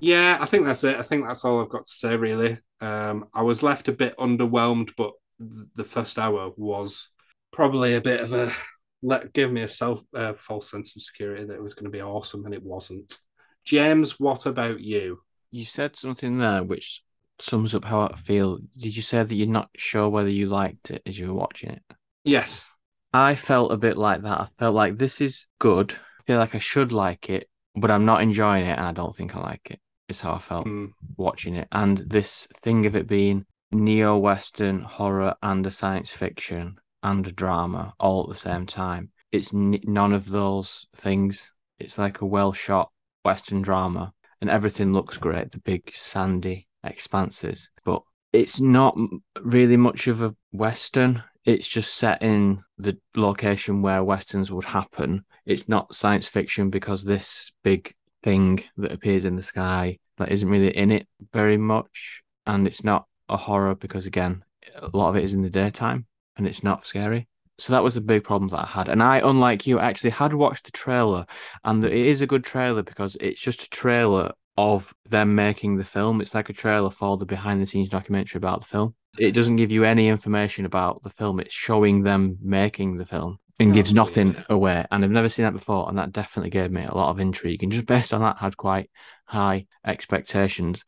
Yeah, 0.00 0.38
I 0.40 0.46
think 0.46 0.64
that's 0.64 0.84
it. 0.84 0.96
I 0.96 1.02
think 1.02 1.26
that's 1.26 1.44
all 1.44 1.62
I've 1.62 1.68
got 1.68 1.86
to 1.86 1.92
say, 1.92 2.16
really. 2.16 2.56
Um, 2.80 3.26
I 3.32 3.42
was 3.42 3.62
left 3.62 3.88
a 3.88 3.92
bit 3.92 4.16
underwhelmed, 4.16 4.92
but 4.96 5.12
the 5.38 5.84
first 5.84 6.18
hour 6.18 6.50
was 6.56 7.10
probably 7.52 7.94
a 7.94 8.00
bit 8.00 8.20
of 8.20 8.32
a 8.32 8.52
let 9.02 9.32
give 9.32 9.50
me 9.50 9.62
a 9.62 9.68
self 9.68 10.02
uh, 10.14 10.32
false 10.34 10.70
sense 10.70 10.94
of 10.96 11.02
security 11.02 11.44
that 11.44 11.54
it 11.54 11.62
was 11.62 11.74
going 11.74 11.84
to 11.84 11.90
be 11.90 12.02
awesome 12.02 12.44
and 12.44 12.54
it 12.54 12.62
wasn't. 12.62 13.16
James, 13.64 14.18
what 14.18 14.46
about 14.46 14.80
you? 14.80 15.20
You 15.50 15.64
said 15.64 15.96
something 15.96 16.38
there 16.38 16.62
which 16.62 17.02
sums 17.40 17.74
up 17.74 17.84
how 17.84 18.02
I 18.02 18.16
feel. 18.16 18.58
Did 18.78 18.96
you 18.96 19.02
say 19.02 19.22
that 19.22 19.34
you're 19.34 19.46
not 19.46 19.70
sure 19.76 20.08
whether 20.08 20.30
you 20.30 20.46
liked 20.46 20.90
it 20.90 21.02
as 21.06 21.18
you 21.18 21.28
were 21.28 21.34
watching 21.34 21.70
it? 21.70 21.82
Yes. 22.24 22.64
I 23.12 23.34
felt 23.34 23.72
a 23.72 23.76
bit 23.76 23.96
like 23.98 24.22
that. 24.22 24.40
I 24.40 24.48
felt 24.58 24.74
like 24.74 24.96
this 24.98 25.20
is 25.20 25.46
good. 25.58 25.92
I 25.92 26.22
feel 26.26 26.38
like 26.38 26.54
I 26.54 26.58
should 26.58 26.92
like 26.92 27.28
it, 27.28 27.48
but 27.74 27.90
I'm 27.90 28.04
not 28.06 28.22
enjoying 28.22 28.64
it 28.64 28.78
and 28.78 28.86
I 28.86 28.92
don't 28.92 29.14
think 29.14 29.36
I 29.36 29.40
like 29.40 29.70
it. 29.70 29.80
Is 30.08 30.20
how 30.20 30.34
I 30.34 30.38
felt 30.38 30.66
Mm. 30.66 30.92
watching 31.16 31.54
it. 31.56 31.68
And 31.72 31.98
this 31.98 32.48
thing 32.56 32.86
of 32.86 32.96
it 32.96 33.06
being 33.06 33.44
neo 33.70 34.16
western 34.16 34.80
horror 34.82 35.34
and 35.42 35.66
a 35.66 35.70
science 35.70 36.10
fiction 36.10 36.76
and 37.02 37.34
drama 37.36 37.94
all 37.98 38.24
at 38.24 38.28
the 38.28 38.34
same 38.34 38.66
time. 38.66 39.10
It's 39.30 39.54
n- 39.54 39.80
none 39.84 40.12
of 40.12 40.28
those 40.28 40.86
things. 40.94 41.50
It's 41.78 41.98
like 41.98 42.20
a 42.20 42.26
well 42.26 42.52
shot 42.52 42.90
western 43.24 43.62
drama 43.62 44.12
and 44.40 44.50
everything 44.50 44.92
looks 44.92 45.18
great. 45.18 45.50
The 45.52 45.58
big 45.58 45.94
sandy 45.94 46.66
expanses, 46.84 47.70
but 47.84 48.02
it's 48.32 48.60
not 48.60 48.96
really 49.40 49.76
much 49.76 50.06
of 50.06 50.22
a 50.22 50.34
western. 50.52 51.22
It's 51.44 51.66
just 51.66 51.94
set 51.94 52.22
in 52.22 52.62
the 52.78 52.98
location 53.16 53.82
where 53.82 54.04
westerns 54.04 54.50
would 54.50 54.64
happen. 54.64 55.24
It's 55.46 55.68
not 55.68 55.94
science 55.94 56.28
fiction 56.28 56.70
because 56.70 57.04
this 57.04 57.50
big 57.64 57.94
thing 58.22 58.62
that 58.76 58.92
appears 58.92 59.24
in 59.24 59.36
the 59.36 59.42
sky 59.42 59.98
that 60.18 60.30
isn't 60.30 60.48
really 60.48 60.76
in 60.76 60.92
it 60.92 61.08
very 61.32 61.56
much, 61.56 62.22
and 62.46 62.66
it's 62.66 62.84
not 62.84 63.06
a 63.28 63.36
horror 63.36 63.74
because 63.74 64.06
again, 64.06 64.44
a 64.76 64.88
lot 64.96 65.10
of 65.10 65.16
it 65.16 65.24
is 65.24 65.34
in 65.34 65.42
the 65.42 65.50
daytime 65.50 66.06
and 66.36 66.46
it's 66.46 66.62
not 66.62 66.86
scary. 66.86 67.28
So 67.58 67.72
that 67.72 67.82
was 67.82 67.94
the 67.94 68.00
big 68.00 68.24
problem 68.24 68.48
that 68.48 68.60
I 68.60 68.66
had. 68.66 68.88
And 68.88 69.02
I, 69.02 69.18
unlike 69.18 69.66
you, 69.66 69.78
actually 69.78 70.10
had 70.10 70.34
watched 70.34 70.64
the 70.64 70.72
trailer, 70.72 71.26
and 71.64 71.84
it 71.84 71.92
is 71.92 72.20
a 72.20 72.26
good 72.26 72.44
trailer 72.44 72.82
because 72.82 73.16
it's 73.20 73.40
just 73.40 73.62
a 73.62 73.70
trailer 73.70 74.32
of 74.56 74.94
them 75.06 75.34
making 75.34 75.76
the 75.76 75.84
film. 75.84 76.20
It's 76.20 76.34
like 76.34 76.50
a 76.50 76.54
trailer 76.54 76.90
for 76.90 77.16
the 77.16 77.26
behind 77.26 77.60
the 77.60 77.66
scenes 77.66 77.88
documentary 77.90 78.38
about 78.38 78.60
the 78.60 78.66
film. 78.66 78.94
It 79.18 79.32
doesn't 79.32 79.56
give 79.56 79.70
you 79.70 79.84
any 79.84 80.08
information 80.08 80.64
about 80.64 81.02
the 81.02 81.10
film. 81.10 81.40
It's 81.40 81.54
showing 81.54 82.02
them 82.02 82.38
making 82.42 82.96
the 82.96 83.06
film 83.06 83.38
and 83.58 83.70
That's 83.70 83.76
gives 83.76 83.94
nothing 83.94 84.32
weird. 84.32 84.46
away. 84.48 84.86
And 84.90 85.04
I've 85.04 85.10
never 85.10 85.28
seen 85.28 85.44
that 85.44 85.52
before, 85.52 85.88
and 85.88 85.98
that 85.98 86.12
definitely 86.12 86.50
gave 86.50 86.70
me 86.70 86.84
a 86.84 86.94
lot 86.94 87.10
of 87.10 87.20
intrigue. 87.20 87.62
And 87.62 87.72
just 87.72 87.86
based 87.86 88.12
on 88.12 88.22
that, 88.22 88.38
had 88.38 88.56
quite 88.56 88.90
high 89.26 89.66
expectations. 89.86 90.84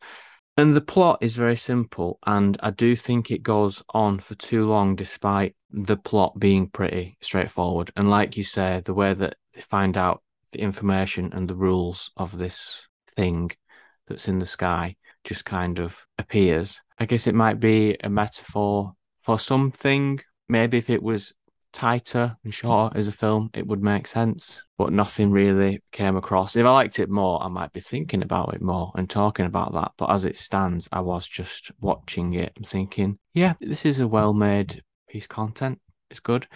And 0.57 0.73
the 0.73 0.81
plot 0.81 1.17
is 1.19 1.35
very 1.35 1.57
simple, 1.57 2.17
and 2.25 2.57
I 2.61 2.71
do 2.71 2.95
think 2.95 3.29
it 3.29 3.43
goes 3.43 3.83
on 3.89 4.19
for 4.19 4.35
too 4.35 4.65
long, 4.65 4.95
despite 4.95 5.53
the 5.69 5.97
plot 5.97 6.39
being 6.39 6.69
pretty 6.69 7.17
straightforward. 7.19 7.91
And 7.97 8.09
like 8.09 8.37
you 8.37 8.43
say, 8.45 8.81
the 8.85 8.93
way 8.93 9.13
that 9.13 9.35
they 9.53 9.61
find 9.61 9.97
out 9.97 10.23
the 10.53 10.61
information 10.61 11.33
and 11.33 11.49
the 11.49 11.55
rules 11.55 12.09
of 12.15 12.37
this 12.37 12.87
thing 13.17 13.51
that's 14.07 14.29
in 14.29 14.39
the 14.39 14.45
sky 14.45 14.95
just 15.25 15.43
kind 15.43 15.79
of 15.79 15.97
appears. 16.17 16.79
I 16.97 17.05
guess 17.05 17.27
it 17.27 17.35
might 17.35 17.59
be 17.59 17.97
a 18.01 18.09
metaphor 18.09 18.93
for 19.19 19.37
something. 19.37 20.21
Maybe 20.47 20.77
if 20.77 20.89
it 20.89 21.03
was 21.03 21.33
tighter 21.75 22.37
and 22.43 22.53
hmm. 22.53 22.57
shorter 22.57 22.97
as 22.97 23.07
a 23.07 23.11
film, 23.11 23.51
it 23.53 23.67
would 23.67 23.81
make 23.81 24.07
sense. 24.07 24.63
But 24.77 24.93
nothing 24.93 25.31
really 25.31 25.81
came 25.91 26.15
across. 26.15 26.55
If 26.55 26.65
I 26.65 26.71
liked 26.71 26.99
it 26.99 27.09
more, 27.09 27.43
I 27.43 27.47
might 27.47 27.73
be 27.73 27.81
thinking 27.81 28.23
about 28.23 28.53
it 28.55 28.61
more 28.61 28.91
and 28.95 29.09
talking 29.09 29.45
about 29.45 29.73
that. 29.73 29.91
But 29.97 30.09
as 30.09 30.25
it 30.25 30.37
stands, 30.37 30.89
I 30.91 31.01
was 31.01 31.27
just 31.27 31.71
watching 31.79 32.33
it 32.33 32.53
and 32.55 32.65
thinking, 32.65 33.19
yeah, 33.33 33.53
this 33.61 33.85
is 33.85 33.99
a 33.99 34.07
well 34.07 34.33
made 34.33 34.81
piece 35.07 35.25
of 35.25 35.29
content. 35.29 35.79
It's 36.09 36.19
good. 36.19 36.47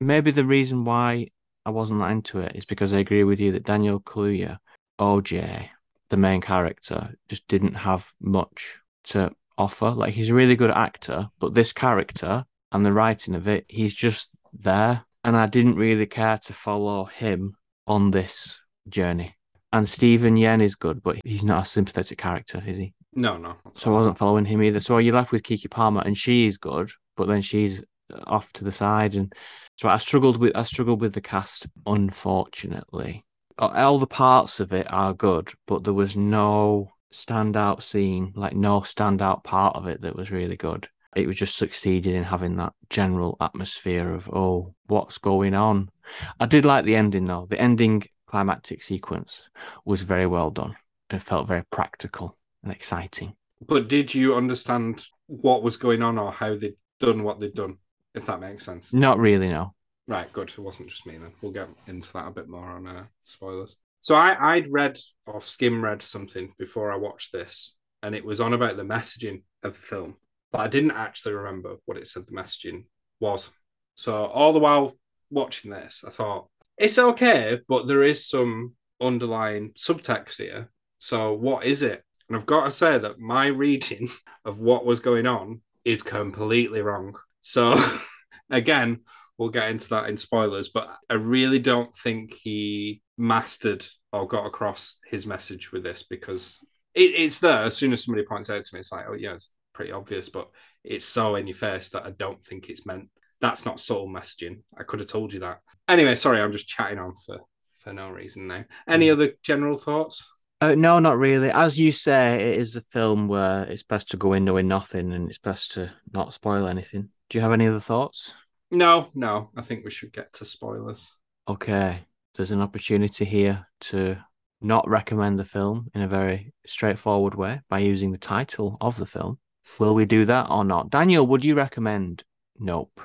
Maybe 0.00 0.30
the 0.30 0.44
reason 0.44 0.84
why 0.84 1.28
I 1.66 1.70
wasn't 1.70 2.00
that 2.00 2.10
into 2.10 2.40
it 2.40 2.52
is 2.54 2.64
because 2.64 2.94
I 2.94 2.98
agree 2.98 3.24
with 3.24 3.40
you 3.40 3.52
that 3.52 3.64
Daniel 3.64 4.00
Kaluuya, 4.00 4.58
OJ, 4.98 5.68
the 6.08 6.16
main 6.16 6.40
character, 6.40 7.14
just 7.28 7.46
didn't 7.48 7.74
have 7.74 8.12
much 8.20 8.78
to 9.04 9.32
offer. 9.56 9.90
Like 9.90 10.14
he's 10.14 10.30
a 10.30 10.34
really 10.34 10.56
good 10.56 10.70
actor, 10.70 11.28
but 11.38 11.54
this 11.54 11.72
character 11.72 12.44
and 12.72 12.84
the 12.84 12.92
writing 12.92 13.34
of 13.34 13.48
it, 13.48 13.64
he's 13.68 13.94
just 13.94 14.37
there. 14.52 15.04
And 15.24 15.36
I 15.36 15.46
didn't 15.46 15.76
really 15.76 16.06
care 16.06 16.38
to 16.38 16.52
follow 16.52 17.04
him 17.04 17.56
on 17.86 18.10
this 18.10 18.60
journey. 18.88 19.36
And 19.72 19.86
Steven 19.88 20.36
Yeun 20.36 20.62
is 20.62 20.74
good, 20.74 21.02
but 21.02 21.16
he's 21.24 21.44
not 21.44 21.66
a 21.66 21.68
sympathetic 21.68 22.18
character, 22.18 22.62
is 22.66 22.78
he? 22.78 22.94
No, 23.12 23.36
no. 23.36 23.56
So 23.72 23.92
I 23.92 23.98
wasn't 23.98 24.18
following 24.18 24.44
him 24.44 24.62
either. 24.62 24.80
So 24.80 24.98
you're 24.98 25.14
left 25.14 25.32
with 25.32 25.42
Keke 25.42 25.70
Palmer, 25.70 26.02
and 26.04 26.16
she 26.16 26.46
is 26.46 26.56
good, 26.56 26.90
but 27.16 27.26
then 27.26 27.42
she's 27.42 27.82
off 28.26 28.52
to 28.54 28.64
the 28.64 28.72
side, 28.72 29.14
and 29.14 29.32
so 29.76 29.88
I 29.88 29.98
struggled 29.98 30.38
with 30.38 30.56
I 30.56 30.62
struggled 30.62 31.00
with 31.00 31.14
the 31.14 31.20
cast. 31.20 31.66
Unfortunately, 31.86 33.24
all 33.58 33.98
the 33.98 34.06
parts 34.06 34.60
of 34.60 34.72
it 34.72 34.86
are 34.90 35.14
good, 35.14 35.52
but 35.66 35.84
there 35.84 35.94
was 35.94 36.16
no 36.16 36.92
standout 37.12 37.82
scene, 37.82 38.32
like 38.34 38.54
no 38.54 38.80
standout 38.80 39.44
part 39.44 39.76
of 39.76 39.86
it 39.86 40.02
that 40.02 40.16
was 40.16 40.30
really 40.30 40.56
good. 40.56 40.88
It 41.18 41.26
was 41.26 41.36
just 41.36 41.56
succeeded 41.56 42.14
in 42.14 42.22
having 42.22 42.56
that 42.56 42.74
general 42.90 43.36
atmosphere 43.40 44.14
of 44.14 44.30
oh, 44.32 44.74
what's 44.86 45.18
going 45.18 45.54
on. 45.54 45.90
I 46.38 46.46
did 46.46 46.64
like 46.64 46.84
the 46.84 46.96
ending 46.96 47.26
though. 47.26 47.46
The 47.50 47.60
ending 47.60 48.04
climactic 48.26 48.82
sequence 48.82 49.48
was 49.84 50.02
very 50.02 50.26
well 50.26 50.50
done. 50.50 50.76
It 51.10 51.22
felt 51.22 51.48
very 51.48 51.64
practical 51.70 52.36
and 52.62 52.72
exciting. 52.72 53.34
But 53.66 53.88
did 53.88 54.14
you 54.14 54.36
understand 54.36 55.04
what 55.26 55.62
was 55.62 55.76
going 55.76 56.02
on 56.02 56.18
or 56.18 56.30
how 56.30 56.56
they'd 56.56 56.76
done 57.00 57.24
what 57.24 57.40
they'd 57.40 57.54
done? 57.54 57.78
If 58.14 58.26
that 58.26 58.40
makes 58.40 58.64
sense. 58.64 58.92
Not 58.92 59.18
really, 59.18 59.48
no. 59.48 59.74
Right, 60.06 60.32
good. 60.32 60.50
It 60.50 60.58
wasn't 60.58 60.88
just 60.88 61.06
me 61.06 61.18
then. 61.18 61.32
We'll 61.42 61.52
get 61.52 61.68
into 61.86 62.12
that 62.12 62.28
a 62.28 62.32
bit 62.32 62.48
more 62.48 62.70
on 62.70 62.86
uh, 62.86 63.04
spoilers. 63.24 63.76
So 64.00 64.14
I, 64.14 64.54
I'd 64.54 64.72
read 64.72 64.98
or 65.26 65.42
skim 65.42 65.82
read 65.82 66.02
something 66.02 66.54
before 66.58 66.92
I 66.92 66.96
watched 66.96 67.32
this, 67.32 67.74
and 68.02 68.14
it 68.14 68.24
was 68.24 68.40
on 68.40 68.54
about 68.54 68.76
the 68.76 68.84
messaging 68.84 69.42
of 69.62 69.74
the 69.74 69.78
film, 69.78 70.16
but 70.52 70.60
I 70.60 70.68
didn't 70.68 70.92
actually 70.92 71.34
remember 71.34 71.76
what 71.84 71.98
it 71.98 72.06
said 72.06 72.26
the 72.26 72.32
messaging 72.32 72.84
was. 73.20 73.50
So 73.94 74.26
all 74.26 74.52
the 74.52 74.58
while 74.58 74.96
watching 75.30 75.70
this, 75.70 76.04
I 76.06 76.10
thought 76.10 76.48
it's 76.76 76.98
okay, 76.98 77.60
but 77.68 77.86
there 77.86 78.02
is 78.02 78.28
some 78.28 78.74
underlying 79.00 79.72
subtext 79.72 80.38
here. 80.38 80.70
So 80.98 81.32
what 81.32 81.64
is 81.64 81.82
it? 81.82 82.02
And 82.28 82.36
I've 82.36 82.46
got 82.46 82.64
to 82.64 82.70
say 82.70 82.98
that 82.98 83.18
my 83.18 83.46
reading 83.64 84.08
of 84.44 84.60
what 84.60 84.86
was 84.86 85.00
going 85.00 85.26
on 85.26 85.60
is 85.84 86.02
completely 86.02 86.82
wrong. 86.82 87.16
So 87.40 87.82
again, 88.50 89.00
we'll 89.36 89.48
get 89.50 89.70
into 89.70 89.88
that 89.90 90.08
in 90.08 90.16
spoilers, 90.16 90.68
but 90.68 90.88
I 91.08 91.14
really 91.14 91.58
don't 91.58 91.94
think 91.96 92.34
he 92.34 93.02
mastered 93.16 93.86
or 94.12 94.26
got 94.26 94.46
across 94.46 94.98
his 95.06 95.26
message 95.26 95.72
with 95.72 95.82
this 95.82 96.02
because 96.02 96.64
it, 96.94 97.14
it's 97.14 97.40
there. 97.40 97.64
As 97.64 97.76
soon 97.76 97.92
as 97.92 98.04
somebody 98.04 98.26
points 98.26 98.50
out 98.50 98.64
to 98.64 98.74
me, 98.74 98.80
it's 98.80 98.92
like, 98.92 99.06
oh, 99.08 99.14
it's 99.14 99.52
pretty 99.78 99.92
obvious, 99.92 100.28
but 100.28 100.48
it's 100.82 101.06
so 101.06 101.36
in 101.36 101.46
your 101.46 101.54
face 101.54 101.90
that 101.90 102.04
I 102.04 102.10
don't 102.10 102.44
think 102.44 102.68
it's 102.68 102.84
meant. 102.84 103.10
That's 103.40 103.64
not 103.64 103.78
subtle 103.78 104.08
messaging. 104.08 104.62
I 104.76 104.82
could 104.82 104.98
have 104.98 105.08
told 105.08 105.32
you 105.32 105.38
that. 105.38 105.60
Anyway, 105.86 106.16
sorry, 106.16 106.40
I'm 106.40 106.50
just 106.50 106.66
chatting 106.66 106.98
on 106.98 107.14
for, 107.24 107.38
for 107.78 107.92
no 107.92 108.10
reason 108.10 108.48
now. 108.48 108.64
Any 108.88 109.08
other 109.08 109.34
general 109.44 109.78
thoughts? 109.78 110.28
Uh, 110.60 110.74
no, 110.74 110.98
not 110.98 111.16
really. 111.16 111.52
As 111.52 111.78
you 111.78 111.92
say, 111.92 112.50
it 112.50 112.58
is 112.58 112.74
a 112.74 112.80
film 112.90 113.28
where 113.28 113.62
it's 113.70 113.84
best 113.84 114.10
to 114.10 114.16
go 114.16 114.32
in 114.32 114.44
knowing 114.44 114.66
nothing 114.66 115.12
and 115.12 115.28
it's 115.28 115.38
best 115.38 115.74
to 115.74 115.92
not 116.12 116.32
spoil 116.32 116.66
anything. 116.66 117.10
Do 117.30 117.38
you 117.38 117.42
have 117.42 117.52
any 117.52 117.68
other 117.68 117.78
thoughts? 117.78 118.32
No, 118.72 119.10
no. 119.14 119.50
I 119.56 119.62
think 119.62 119.84
we 119.84 119.92
should 119.92 120.12
get 120.12 120.32
to 120.34 120.44
spoilers. 120.44 121.14
Okay, 121.48 122.00
there's 122.34 122.50
an 122.50 122.62
opportunity 122.62 123.24
here 123.24 123.64
to 123.82 124.18
not 124.60 124.88
recommend 124.88 125.38
the 125.38 125.44
film 125.44 125.86
in 125.94 126.02
a 126.02 126.08
very 126.08 126.52
straightforward 126.66 127.36
way 127.36 127.60
by 127.68 127.78
using 127.78 128.10
the 128.10 128.18
title 128.18 128.76
of 128.80 128.96
the 128.96 129.06
film. 129.06 129.38
Will 129.78 129.94
we 129.94 130.04
do 130.04 130.24
that 130.24 130.50
or 130.50 130.64
not? 130.64 130.90
Daniel, 130.90 131.26
would 131.26 131.44
you 131.44 131.54
recommend 131.54 132.24
Nope? 132.58 133.00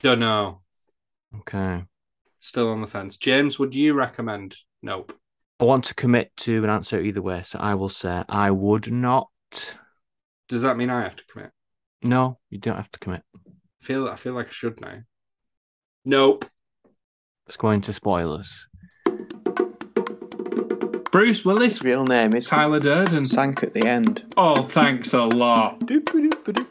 Don't 0.00 0.20
know. 0.20 0.60
Okay. 1.40 1.84
Still 2.40 2.68
on 2.70 2.80
the 2.80 2.86
fence. 2.86 3.16
James, 3.16 3.58
would 3.58 3.74
you 3.74 3.94
recommend? 3.94 4.56
Nope. 4.82 5.12
I 5.60 5.64
want 5.64 5.84
to 5.86 5.94
commit 5.94 6.30
to 6.38 6.62
an 6.62 6.70
answer 6.70 7.00
either 7.00 7.20
way, 7.20 7.42
so 7.42 7.58
I 7.58 7.74
will 7.74 7.88
say 7.88 8.22
I 8.28 8.50
would 8.50 8.92
not. 8.92 9.28
Does 10.48 10.62
that 10.62 10.76
mean 10.76 10.88
I 10.88 11.02
have 11.02 11.16
to 11.16 11.24
commit? 11.26 11.50
No, 12.02 12.38
you 12.48 12.58
don't 12.58 12.76
have 12.76 12.90
to 12.92 12.98
commit. 13.00 13.22
I 13.34 13.84
feel 13.84 14.08
I 14.08 14.16
feel 14.16 14.34
like 14.34 14.46
I 14.46 14.52
should 14.52 14.80
now. 14.80 14.98
Nope. 16.04 16.46
It's 17.48 17.56
going 17.56 17.80
to 17.82 17.92
spoilers. 17.92 18.68
Bruce 21.18 21.44
Willis, 21.44 21.82
Real 21.82 22.04
name 22.04 22.32
is 22.34 22.46
Tyler 22.46 22.78
Durden. 22.78 23.26
sank 23.26 23.64
at 23.64 23.74
the 23.74 23.84
end. 23.84 24.32
Oh, 24.36 24.62
thanks 24.62 25.14
a 25.14 25.24
lot. 25.24 25.82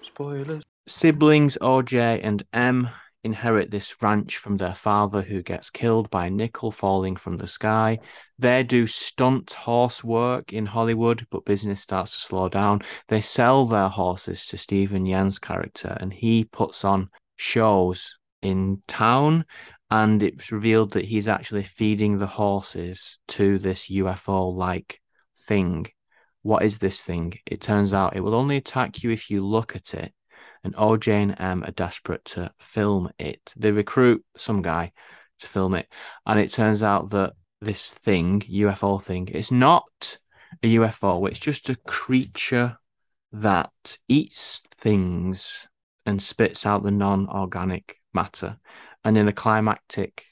Spoilers. 0.02 0.64
Siblings 0.88 1.58
OJ 1.62 2.22
and 2.24 2.44
Em 2.54 2.88
inherit 3.26 3.72
this 3.72 4.02
ranch 4.02 4.38
from 4.38 4.56
their 4.56 4.74
father, 4.74 5.22
who 5.22 5.44
gets 5.44 5.70
killed 5.70 6.10
by 6.10 6.28
a 6.28 6.30
nickel 6.30 6.72
falling 6.72 7.18
from 7.18 7.36
the 7.36 7.46
sky. 7.46 8.00
They 8.40 8.64
do 8.64 8.88
stunt 8.88 9.52
horse 9.52 10.02
work 10.02 10.54
in 10.54 10.66
Hollywood, 10.66 11.28
but 11.30 11.44
business 11.44 11.82
starts 11.82 12.12
to 12.12 12.22
slow 12.22 12.48
down. 12.48 12.84
They 13.10 13.20
sell 13.20 13.66
their 13.66 13.90
horses 13.90 14.46
to 14.46 14.58
Steven 14.58 15.06
Yeun's 15.06 15.40
character, 15.40 15.98
and 16.00 16.14
he 16.14 16.46
puts 16.46 16.86
on 16.86 17.10
shows 17.36 18.18
in 18.42 18.82
town. 18.88 19.44
And 19.90 20.22
it's 20.22 20.52
revealed 20.52 20.92
that 20.92 21.06
he's 21.06 21.28
actually 21.28 21.64
feeding 21.64 22.18
the 22.18 22.28
horses 22.28 23.20
to 23.30 23.58
this 23.58 23.90
UFO 23.90 24.54
like 24.54 25.02
thing. 25.38 25.88
What 26.42 26.64
is 26.64 26.80
this 26.80 27.04
thing? 27.04 27.40
It 27.46 27.62
turns 27.62 27.94
out 27.94 28.16
it 28.16 28.22
will 28.22 28.36
only 28.36 28.58
attack 28.58 29.04
you 29.04 29.12
if 29.12 29.30
you 29.30 29.46
look 29.46 29.76
at 29.76 29.94
it 29.94 30.14
and 30.64 30.76
OJ 30.76 31.08
and 31.08 31.40
Em 31.40 31.64
are 31.64 31.72
desperate 31.72 32.26
to 32.26 32.52
film 32.60 33.10
it. 33.18 33.54
They 33.56 33.72
recruit 33.72 34.24
some 34.36 34.62
guy 34.62 34.92
to 35.40 35.48
film 35.48 35.76
it, 35.76 35.88
and 36.26 36.40
it 36.40 36.52
turns 36.52 36.84
out 36.84 37.12
that 37.12 37.34
this 37.62 37.94
thing, 37.94 38.42
UFO 38.42 39.02
thing, 39.02 39.30
it's 39.32 39.52
not 39.52 40.18
a 40.64 40.76
UFO. 40.76 41.28
It's 41.28 41.40
just 41.40 41.70
a 41.70 41.76
creature 41.88 42.78
that 43.32 43.98
eats 44.08 44.62
things 44.76 45.68
and 46.06 46.22
spits 46.22 46.66
out 46.66 46.84
the 46.84 46.92
non-organic 46.92 47.98
matter. 48.14 48.58
And 49.04 49.18
in 49.18 49.28
a 49.28 49.34
climactic 49.34 50.26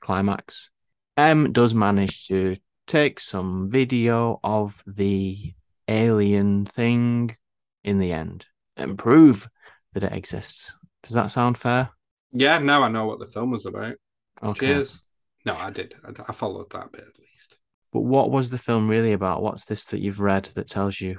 climax, 0.00 0.70
Em 1.16 1.52
does 1.52 1.74
manage 1.74 2.26
to 2.28 2.56
take 2.86 3.20
some 3.20 3.68
video 3.70 4.40
of 4.44 4.82
the 4.86 5.54
alien 5.88 6.66
thing 6.66 7.36
in 7.84 7.98
the 7.98 8.12
end 8.12 8.46
and 8.76 8.98
prove 8.98 9.48
that 9.94 10.04
it 10.04 10.12
exists. 10.12 10.72
Does 11.02 11.14
that 11.14 11.30
sound 11.30 11.56
fair? 11.56 11.90
Yeah, 12.32 12.58
now 12.58 12.82
I 12.82 12.88
know 12.88 13.06
what 13.06 13.18
the 13.18 13.26
film 13.26 13.50
was 13.50 13.66
about. 13.66 13.94
Okay. 14.42 14.66
Cheers. 14.66 15.02
No, 15.44 15.54
I 15.54 15.70
did. 15.70 15.94
I, 16.04 16.10
I 16.28 16.32
followed 16.32 16.70
that 16.70 16.92
bit 16.92 17.00
at 17.00 17.18
least. 17.18 17.56
But 17.92 18.00
what 18.00 18.30
was 18.30 18.50
the 18.50 18.58
film 18.58 18.88
really 18.88 19.12
about? 19.12 19.42
What's 19.42 19.64
this 19.64 19.84
that 19.86 20.00
you've 20.00 20.20
read 20.20 20.44
that 20.54 20.68
tells 20.68 21.00
you 21.00 21.18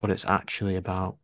what 0.00 0.10
it's 0.10 0.24
actually 0.24 0.76
about? 0.76 1.18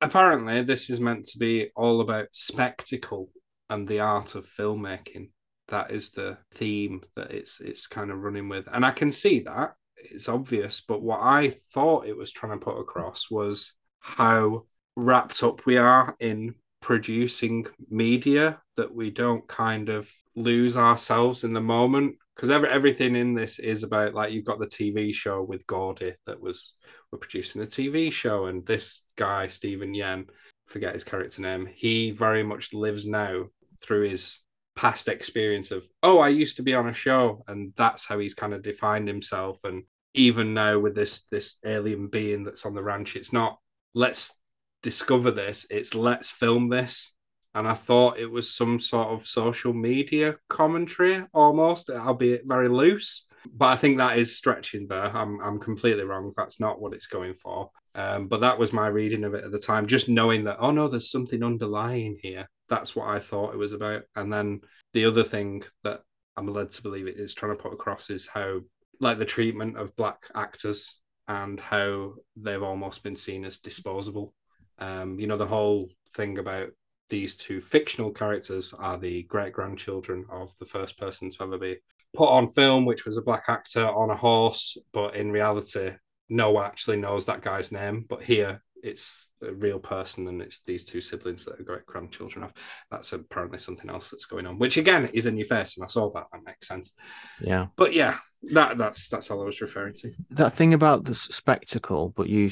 Apparently, 0.00 0.62
this 0.62 0.90
is 0.90 1.00
meant 1.00 1.24
to 1.26 1.38
be 1.38 1.70
all 1.74 2.00
about 2.00 2.28
spectacle 2.32 3.30
and 3.70 3.86
the 3.86 4.00
art 4.00 4.34
of 4.34 4.46
filmmaking. 4.46 5.30
That 5.68 5.90
is 5.90 6.10
the 6.10 6.38
theme 6.52 7.02
that 7.16 7.30
it's 7.30 7.60
it's 7.60 7.86
kind 7.86 8.10
of 8.10 8.18
running 8.18 8.48
with, 8.48 8.68
and 8.72 8.84
I 8.84 8.90
can 8.90 9.10
see 9.10 9.40
that. 9.40 9.74
it's 9.96 10.28
obvious. 10.28 10.82
But 10.86 11.02
what 11.02 11.20
I 11.20 11.50
thought 11.72 12.06
it 12.06 12.16
was 12.16 12.30
trying 12.30 12.58
to 12.58 12.64
put 12.64 12.78
across 12.78 13.30
was 13.30 13.72
how 14.00 14.64
wrapped 14.96 15.42
up 15.42 15.64
we 15.66 15.76
are 15.78 16.14
in 16.20 16.54
producing 16.84 17.66
media 17.90 18.60
that 18.76 18.94
we 18.94 19.10
don't 19.10 19.48
kind 19.48 19.88
of 19.88 20.10
lose 20.36 20.76
ourselves 20.76 21.42
in 21.42 21.54
the 21.54 21.60
moment 21.60 22.14
because 22.36 22.50
every, 22.50 22.68
everything 22.68 23.16
in 23.16 23.32
this 23.32 23.58
is 23.58 23.82
about 23.82 24.12
like 24.12 24.32
you've 24.32 24.44
got 24.44 24.58
the 24.58 24.66
TV 24.66 25.14
show 25.14 25.42
with 25.42 25.66
Gordy 25.66 26.14
that 26.26 26.38
was 26.38 26.74
we're 27.10 27.18
producing 27.18 27.62
a 27.62 27.64
TV 27.64 28.12
show 28.12 28.46
and 28.46 28.66
this 28.66 29.00
guy 29.16 29.46
Steven 29.46 29.94
Yeun 29.94 30.26
forget 30.66 30.94
his 30.94 31.04
character 31.04 31.42
name 31.42 31.66
he 31.66 32.10
very 32.10 32.42
much 32.42 32.72
lives 32.72 33.06
now 33.06 33.44
through 33.80 34.08
his 34.08 34.40
past 34.76 35.08
experience 35.08 35.70
of 35.70 35.84
oh 36.02 36.18
I 36.18 36.28
used 36.28 36.56
to 36.56 36.62
be 36.62 36.74
on 36.74 36.88
a 36.88 36.92
show 36.92 37.44
and 37.46 37.72
that's 37.76 38.06
how 38.06 38.18
he's 38.18 38.34
kind 38.34 38.54
of 38.54 38.62
defined 38.62 39.06
himself 39.06 39.60
and 39.64 39.84
even 40.14 40.54
now 40.54 40.78
with 40.78 40.94
this 40.94 41.22
this 41.30 41.58
alien 41.64 42.08
being 42.08 42.44
that's 42.44 42.66
on 42.66 42.74
the 42.74 42.82
ranch 42.82 43.14
it's 43.14 43.32
not 43.32 43.58
let's 43.94 44.40
discover 44.82 45.30
this 45.30 45.66
it's 45.70 45.94
let's 45.94 46.30
film 46.30 46.68
this 46.68 47.14
and 47.54 47.68
I 47.68 47.74
thought 47.74 48.18
it 48.18 48.30
was 48.30 48.52
some 48.52 48.80
sort 48.80 49.08
of 49.08 49.26
social 49.26 49.72
media 49.72 50.36
commentary 50.48 51.24
almost, 51.32 51.88
albeit 51.88 52.42
very 52.46 52.68
loose. 52.68 53.26
But 53.52 53.66
I 53.66 53.76
think 53.76 53.98
that 53.98 54.18
is 54.18 54.36
stretching 54.36 54.88
there. 54.88 55.16
I'm 55.16 55.40
I'm 55.40 55.60
completely 55.60 56.02
wrong. 56.02 56.32
That's 56.36 56.58
not 56.58 56.80
what 56.80 56.94
it's 56.94 57.06
going 57.06 57.34
for. 57.34 57.70
Um, 57.94 58.26
but 58.26 58.40
that 58.40 58.58
was 58.58 58.72
my 58.72 58.88
reading 58.88 59.24
of 59.24 59.34
it 59.34 59.44
at 59.44 59.52
the 59.52 59.58
time, 59.58 59.86
just 59.86 60.08
knowing 60.08 60.44
that 60.44 60.58
oh 60.60 60.70
no, 60.70 60.88
there's 60.88 61.10
something 61.10 61.42
underlying 61.42 62.18
here. 62.20 62.48
That's 62.68 62.96
what 62.96 63.08
I 63.08 63.20
thought 63.20 63.54
it 63.54 63.58
was 63.58 63.72
about. 63.72 64.02
And 64.16 64.32
then 64.32 64.62
the 64.92 65.04
other 65.04 65.24
thing 65.24 65.62
that 65.82 66.02
I'm 66.36 66.46
led 66.46 66.72
to 66.72 66.82
believe 66.82 67.06
it 67.06 67.18
is 67.18 67.34
trying 67.34 67.56
to 67.56 67.62
put 67.62 67.72
across 67.72 68.10
is 68.10 68.26
how 68.26 68.60
like 69.00 69.18
the 69.18 69.24
treatment 69.24 69.76
of 69.76 69.94
black 69.96 70.24
actors 70.34 70.98
and 71.28 71.58
how 71.58 72.14
they've 72.36 72.62
almost 72.62 73.02
been 73.02 73.16
seen 73.16 73.44
as 73.44 73.58
disposable. 73.58 74.34
Um, 74.78 75.18
you 75.18 75.26
know, 75.26 75.36
the 75.36 75.46
whole 75.46 75.88
thing 76.14 76.38
about 76.38 76.70
these 77.10 77.36
two 77.36 77.60
fictional 77.60 78.10
characters 78.10 78.72
are 78.72 78.98
the 78.98 79.22
great 79.24 79.52
grandchildren 79.52 80.26
of 80.30 80.54
the 80.58 80.66
first 80.66 80.98
person 80.98 81.30
to 81.30 81.42
ever 81.42 81.58
be 81.58 81.76
put 82.14 82.28
on 82.28 82.48
film, 82.48 82.84
which 82.84 83.04
was 83.04 83.16
a 83.16 83.22
black 83.22 83.44
actor 83.48 83.86
on 83.86 84.10
a 84.10 84.16
horse. 84.16 84.76
But 84.92 85.16
in 85.16 85.30
reality, 85.30 85.92
no 86.28 86.50
one 86.50 86.64
actually 86.64 86.96
knows 86.96 87.26
that 87.26 87.42
guy's 87.42 87.72
name. 87.72 88.04
But 88.08 88.22
here, 88.22 88.62
it's 88.82 89.30
a 89.42 89.52
real 89.52 89.78
person, 89.78 90.28
and 90.28 90.42
it's 90.42 90.62
these 90.62 90.84
two 90.84 91.00
siblings 91.00 91.44
that 91.44 91.58
are 91.58 91.64
great 91.64 91.86
grandchildren 91.86 92.44
of. 92.44 92.52
That's 92.90 93.12
apparently 93.12 93.58
something 93.58 93.88
else 93.88 94.10
that's 94.10 94.26
going 94.26 94.46
on, 94.46 94.58
which 94.58 94.76
again 94.76 95.10
is 95.12 95.26
in 95.26 95.36
your 95.36 95.46
face, 95.46 95.76
and 95.76 95.84
I 95.84 95.88
saw 95.88 96.10
that. 96.12 96.26
That 96.32 96.44
makes 96.44 96.68
sense. 96.68 96.92
Yeah. 97.40 97.66
But 97.76 97.94
yeah, 97.94 98.18
that 98.52 98.78
that's 98.78 99.08
that's 99.08 99.30
all 99.30 99.42
I 99.42 99.46
was 99.46 99.60
referring 99.60 99.94
to. 99.94 100.12
That 100.30 100.52
thing 100.52 100.74
about 100.74 101.04
the 101.04 101.14
spectacle, 101.14 102.12
but 102.14 102.28
you 102.28 102.50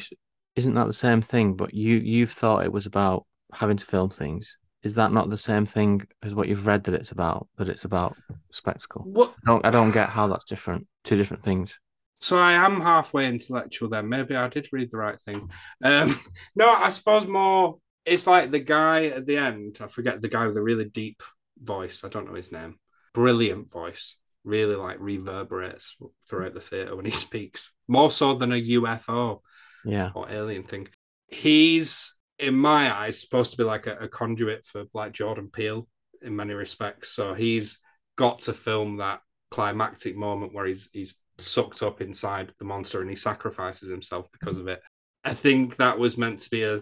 isn't 0.57 0.75
that 0.75 0.87
the 0.87 0.93
same 0.93 1.21
thing? 1.21 1.55
But 1.55 1.75
you 1.75 1.97
you've 1.97 2.33
thought 2.33 2.65
it 2.65 2.73
was 2.73 2.87
about 2.87 3.27
having 3.53 3.77
to 3.77 3.87
film 3.87 4.11
things. 4.11 4.57
Is 4.83 4.95
that 4.95 5.13
not 5.13 5.31
the 5.31 5.39
same 5.39 5.65
thing 5.65 6.05
as 6.23 6.35
what 6.35 6.49
you've 6.49 6.67
read 6.67 6.85
that 6.85 6.95
it's 6.95 7.13
about? 7.13 7.47
That 7.57 7.69
it's 7.69 7.85
about 7.85 8.17
spectacle. 8.51 9.03
What? 9.05 9.35
I 9.47 9.51
don't 9.51 9.67
I 9.67 9.71
don't 9.71 9.93
get 9.93 10.09
how 10.09 10.27
that's 10.27 10.45
different. 10.45 10.87
Two 11.05 11.17
different 11.17 11.43
things. 11.43 11.79
So 12.23 12.39
I 12.39 12.53
am 12.53 12.81
halfway 12.81 13.27
intellectual 13.27 13.89
then. 13.89 14.09
Maybe 14.09 14.37
I 14.37 14.49
did 14.49 14.69
read 14.73 14.91
the 14.93 14.97
right 14.97 15.21
thing. 15.21 15.51
Um, 15.83 16.19
no, 16.57 16.71
I 16.73 16.89
suppose 16.91 17.27
more. 17.27 17.79
It's 18.05 18.27
like 18.29 18.51
the 18.51 18.61
guy 18.61 19.07
at 19.07 19.27
the 19.27 19.37
end. 19.37 19.79
I 19.81 19.89
forget 19.89 20.21
the 20.23 20.29
guy 20.29 20.47
with 20.47 20.55
the 20.55 20.63
really 20.63 20.85
deep 20.85 21.23
voice. 21.61 22.05
I 22.05 22.09
don't 22.09 22.29
know 22.29 22.35
his 22.35 22.53
name. 22.53 22.77
Brilliant 23.13 23.73
voice. 23.73 24.17
Really 24.45 24.77
like 24.77 24.99
reverberates 25.01 25.97
throughout 26.29 26.55
the 26.55 26.61
theater 26.61 26.95
when 26.97 27.05
he 27.05 27.11
speaks. 27.27 27.73
More 27.89 28.11
so 28.11 28.35
than 28.35 28.53
a 28.53 28.63
UFO 28.79 29.41
Yeah. 29.85 30.11
or 30.15 30.31
alien 30.31 30.63
thing. 30.63 30.89
He's 31.27 32.15
in 32.39 32.55
my 32.55 32.95
eyes 32.95 33.21
supposed 33.21 33.51
to 33.53 33.57
be 33.57 33.65
like 33.65 33.87
a, 33.87 33.97
a 33.97 34.09
conduit 34.09 34.65
for 34.65 34.85
like 34.95 35.13
Jordan 35.13 35.49
Peele 35.53 35.89
in 36.23 36.37
many 36.37 36.55
respects. 36.55 37.09
So 37.11 37.35
he's 37.35 37.79
got 38.17 38.43
to 38.43 38.53
film 38.53 38.99
that 38.99 39.21
climactic 39.51 40.17
moment 40.17 40.55
where 40.55 40.67
he's 40.67 40.89
he's 40.93 41.17
sucked 41.43 41.83
up 41.83 42.01
inside 42.01 42.53
the 42.59 42.65
monster 42.65 43.01
and 43.01 43.11
he 43.11 43.17
sacrifices 43.17 43.91
himself 43.91 44.31
because 44.33 44.59
mm-hmm. 44.59 44.69
of 44.69 44.75
it. 44.75 44.83
I 45.25 45.35
think 45.35 45.77
that 45.77 45.99
was 45.99 46.19
meant 46.19 46.41
to 46.41 46.51
be 46.51 46.63
a 46.63 46.81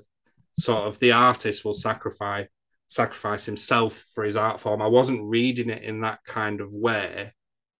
sort 0.59 0.85
of 0.85 0.99
the 0.99 1.13
artist 1.13 1.65
will 1.65 1.73
sacrifice 1.73 2.47
sacrifice 2.89 3.45
himself 3.45 4.05
for 4.15 4.25
his 4.25 4.35
art 4.35 4.61
form. 4.61 4.83
I 4.83 4.89
wasn't 4.89 5.29
reading 5.29 5.71
it 5.71 5.85
in 5.85 6.01
that 6.01 6.19
kind 6.25 6.61
of 6.61 6.73
way. 6.73 7.33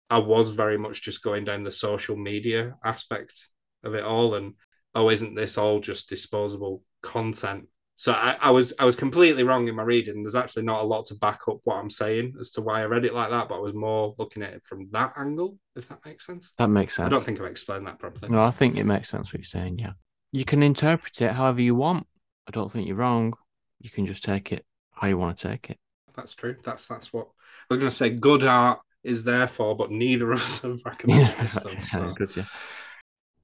I 0.09 0.19
was 0.19 0.51
very 0.51 0.79
much 0.79 1.03
just 1.03 1.23
going 1.23 1.45
down 1.45 1.65
the 1.65 1.71
social 1.73 2.17
media 2.17 2.77
aspect 2.85 3.49
of 3.83 3.95
it 3.95 4.05
all 4.05 4.37
and 4.37 4.55
oh, 4.95 5.11
isn't 5.11 5.35
this 5.35 5.59
all 5.59 5.81
just 5.81 6.09
disposable 6.09 6.85
content? 7.03 7.67
So 8.01 8.13
I, 8.13 8.35
I 8.41 8.51
was 8.51 8.73
I 8.79 8.87
was 8.87 8.97
completely 8.97 9.43
wrong 9.43 9.69
in 9.69 9.75
my 9.75 9.83
reading. 9.83 10.23
There's 10.23 10.35
actually 10.35 10.63
not 10.63 10.81
a 10.81 10.87
lot 10.87 11.05
to 11.09 11.15
back 11.17 11.41
up 11.49 11.59
what 11.65 11.77
I'm 11.77 11.91
saying 11.91 12.33
as 12.41 12.51
to 12.53 12.63
why 12.63 12.81
I 12.81 12.87
read 12.87 13.05
it 13.05 13.13
like 13.13 13.29
that, 13.29 13.47
but 13.51 13.57
I 13.57 13.61
was 13.61 13.75
more 13.75 14.15
looking 14.17 14.43
at 14.43 14.55
it 14.55 14.65
from 14.65 14.89
that 14.93 15.13
angle, 15.19 15.59
if 15.77 15.87
that 15.91 15.99
makes 16.07 16.25
sense. 16.25 16.51
That 16.57 16.69
makes 16.69 16.97
sense. 16.97 17.09
I 17.09 17.11
don't 17.11 17.23
think 17.23 17.39
I've 17.43 17.51
explained 17.51 17.87
that 17.87 17.99
properly. 17.99 18.33
No, 18.33 18.43
I 18.43 18.53
think 18.53 18.79
it 18.79 18.85
makes 18.85 19.11
sense 19.11 19.27
what 19.27 19.35
you're 19.35 19.45
saying. 19.45 19.81
Yeah, 19.81 19.93
you 20.33 20.47
can 20.47 20.63
interpret 20.63 21.21
it 21.21 21.33
however 21.33 21.61
you 21.61 21.75
want. 21.75 22.07
I 22.49 22.53
don't 22.53 22.73
think 22.73 22.89
you're 22.89 22.97
wrong. 22.97 23.35
You 23.81 23.91
can 23.91 24.07
just 24.07 24.25
take 24.25 24.51
it 24.51 24.65
how 24.93 25.07
you 25.07 25.19
want 25.19 25.37
to 25.37 25.49
take 25.49 25.69
it. 25.69 25.77
That's 26.17 26.35
true. 26.35 26.57
That's 26.65 26.87
that's 26.89 27.13
what 27.13 27.27
I 27.27 27.65
was 27.69 27.77
going 27.77 27.91
to 27.91 27.95
say. 27.95 28.09
Good 28.09 28.45
art 28.45 28.81
is 29.05 29.25
there 29.25 29.47
for, 29.47 29.77
but 29.77 29.91
neither 29.91 30.33
of 30.33 30.41
us 30.41 30.63
have 30.63 30.81
recommended 30.87 31.27
Yeah, 31.37 31.43
this 31.43 31.59
film. 31.59 32.09
so- 32.09 32.15
good. 32.15 32.35
Yeah. 32.35 32.45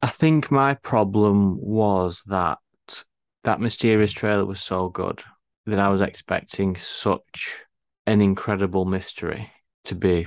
I 0.01 0.09
think 0.09 0.51
my 0.51 0.73
problem 0.73 1.59
was 1.61 2.23
that 2.29 2.57
that 3.47 3.61
mysterious 3.61 4.13
trailer 4.13 4.45
was 4.45 4.61
so 4.61 4.89
good 4.89 5.23
that 5.67 5.79
I 5.79 5.89
was 5.89 6.01
expecting 6.01 6.77
such 6.77 7.63
an 8.05 8.21
incredible 8.21 8.85
mystery 8.85 9.51
to 9.85 9.95
be 9.95 10.27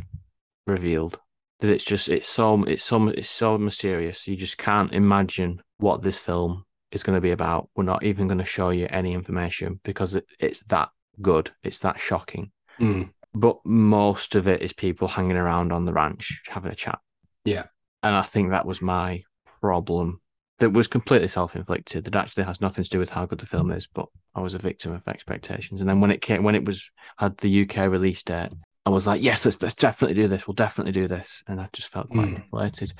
revealed. 0.65 1.19
That 1.59 1.69
it's 1.69 1.83
just 1.83 2.07
it's 2.07 2.29
so 2.29 2.63
it's 2.63 2.81
so 2.81 3.09
it's 3.09 3.29
so 3.29 3.57
mysterious. 3.57 4.25
You 4.25 4.37
just 4.37 4.57
can't 4.57 4.93
imagine 4.93 5.61
what 5.79 6.01
this 6.01 6.17
film 6.17 6.63
is 6.93 7.03
going 7.03 7.17
to 7.17 7.21
be 7.21 7.31
about. 7.31 7.69
We're 7.75 7.83
not 7.83 8.03
even 8.03 8.27
going 8.27 8.37
to 8.37 8.45
show 8.45 8.69
you 8.69 8.87
any 8.89 9.13
information 9.13 9.81
because 9.83 10.15
it, 10.15 10.25
it's 10.39 10.63
that 10.65 10.87
good. 11.21 11.51
It's 11.61 11.79
that 11.79 11.99
shocking. 11.99 12.51
Mm. 12.79 13.09
But 13.33 13.57
most 13.65 14.35
of 14.35 14.47
it 14.47 14.61
is 14.61 14.71
people 14.71 15.09
hanging 15.09 15.35
around 15.35 15.73
on 15.73 15.83
the 15.83 15.93
ranch 15.93 16.41
having 16.47 16.71
a 16.71 16.75
chat. 16.75 16.99
Yeah. 17.43 17.65
And 18.01 18.15
I 18.15 18.23
think 18.23 18.51
that 18.51 18.65
was 18.65 18.81
my 18.81 19.23
problem. 19.59 20.21
That 20.59 20.71
was 20.71 20.87
completely 20.87 21.27
self 21.27 21.55
inflicted. 21.55 22.05
That 22.05 22.15
actually 22.15 22.43
has 22.43 22.61
nothing 22.61 22.83
to 22.83 22.89
do 22.89 22.99
with 22.99 23.09
how 23.09 23.25
good 23.25 23.39
the 23.39 23.45
film 23.45 23.71
is, 23.71 23.87
but 23.87 24.07
I 24.35 24.41
was 24.41 24.53
a 24.53 24.59
victim 24.59 24.91
of 24.93 25.07
expectations. 25.07 25.79
And 25.81 25.89
then 25.89 25.99
when 26.01 26.11
it 26.11 26.21
came, 26.21 26.43
when 26.43 26.55
it 26.55 26.65
was 26.65 26.89
had 27.17 27.37
the 27.37 27.61
UK 27.63 27.89
release 27.89 28.23
date, 28.23 28.49
I 28.85 28.89
was 28.89 29.05
like, 29.07 29.21
yes, 29.21 29.45
let's, 29.45 29.61
let's 29.61 29.75
definitely 29.75 30.21
do 30.21 30.27
this. 30.27 30.47
We'll 30.47 30.55
definitely 30.55 30.93
do 30.93 31.07
this. 31.07 31.43
And 31.47 31.61
I 31.61 31.69
just 31.73 31.89
felt 31.89 32.09
quite 32.09 32.29
Mm. 32.29 32.35
deflated. 32.35 32.93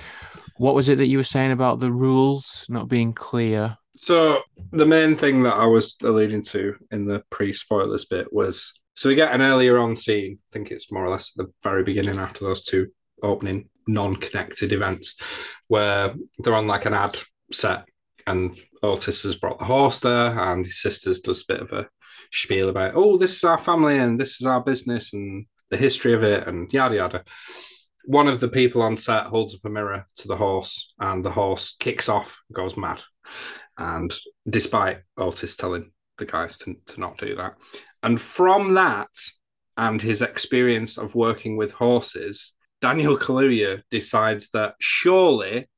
What 0.58 0.76
was 0.76 0.88
it 0.90 0.98
that 0.98 1.08
you 1.08 1.18
were 1.18 1.24
saying 1.24 1.52
about 1.52 1.80
the 1.80 1.92
rules 1.92 2.66
not 2.70 2.88
being 2.90 3.14
clear? 3.14 3.78
So 3.98 4.42
the 4.72 4.86
main 4.86 5.16
thing 5.16 5.44
that 5.44 5.56
I 5.56 5.66
was 5.66 5.96
alluding 6.04 6.44
to 6.44 6.76
in 6.92 7.06
the 7.06 7.24
pre-spoilers 7.30 8.06
bit 8.06 8.32
was 8.32 8.74
so 8.94 9.08
we 9.10 9.16
get 9.16 9.34
an 9.34 9.42
earlier 9.42 9.78
on 9.80 9.96
scene. 9.96 10.40
I 10.40 10.54
think 10.54 10.72
it's 10.72 10.92
more 10.92 11.06
or 11.06 11.10
less 11.10 11.32
at 11.38 11.46
the 11.46 11.54
very 11.64 11.84
beginning 11.84 12.18
after 12.20 12.44
those 12.46 12.64
two 12.64 12.88
opening 13.24 13.70
non-connected 13.88 14.72
events, 14.74 15.16
where 15.68 16.14
they're 16.40 16.54
on 16.56 16.68
like 16.68 16.86
an 16.86 16.94
ad 16.94 17.18
set, 17.52 17.86
and 18.28 18.60
Otis 18.84 19.24
has 19.24 19.36
brought 19.36 19.60
the 19.60 19.66
horse 19.66 20.00
there, 20.00 20.38
and 20.40 20.66
his 20.66 20.82
sisters 20.82 21.20
does 21.20 21.42
a 21.42 21.54
bit 21.54 21.62
of 21.62 21.72
a 21.72 21.90
spiel 22.32 22.70
about, 22.70 22.94
oh, 22.96 23.18
this 23.18 23.36
is 23.36 23.44
our 23.44 23.58
family 23.58 23.98
and 23.98 24.20
this 24.20 24.40
is 24.40 24.48
our 24.48 24.62
business 24.62 25.14
and 25.14 25.46
the 25.70 25.78
history 25.78 26.14
of 26.14 26.24
it 26.24 26.48
and 26.48 26.72
yada 26.74 26.96
yada. 26.96 27.24
One 28.06 28.28
of 28.28 28.40
the 28.40 28.48
people 28.48 28.82
on 28.82 28.96
set 28.96 29.26
holds 29.26 29.54
up 29.56 29.66
a 29.66 29.70
mirror 29.70 30.06
to 30.18 30.28
the 30.28 30.36
horse, 30.36 30.94
and 31.00 31.24
the 31.24 31.32
horse 31.32 31.76
kicks 31.80 32.10
off, 32.10 32.42
goes 32.54 32.78
mad. 32.78 33.02
And 33.78 34.14
despite 34.50 35.00
Otis 35.18 35.56
telling 35.56 35.92
the 36.18 36.26
guys 36.26 36.58
to, 36.60 36.76
to 36.88 37.00
not 37.00 37.18
do 37.18 37.36
that. 37.36 37.56
And 38.04 38.20
from 38.20 38.74
that 38.76 39.10
and 39.78 40.02
his 40.02 40.22
experience 40.22 40.98
of 40.98 41.16
working 41.16 41.56
with 41.56 41.72
horses, 41.72 42.54
Daniel 42.82 43.18
Kaluuya 43.18 43.82
decides 43.90 44.50
that 44.52 44.76
surely 44.80 45.70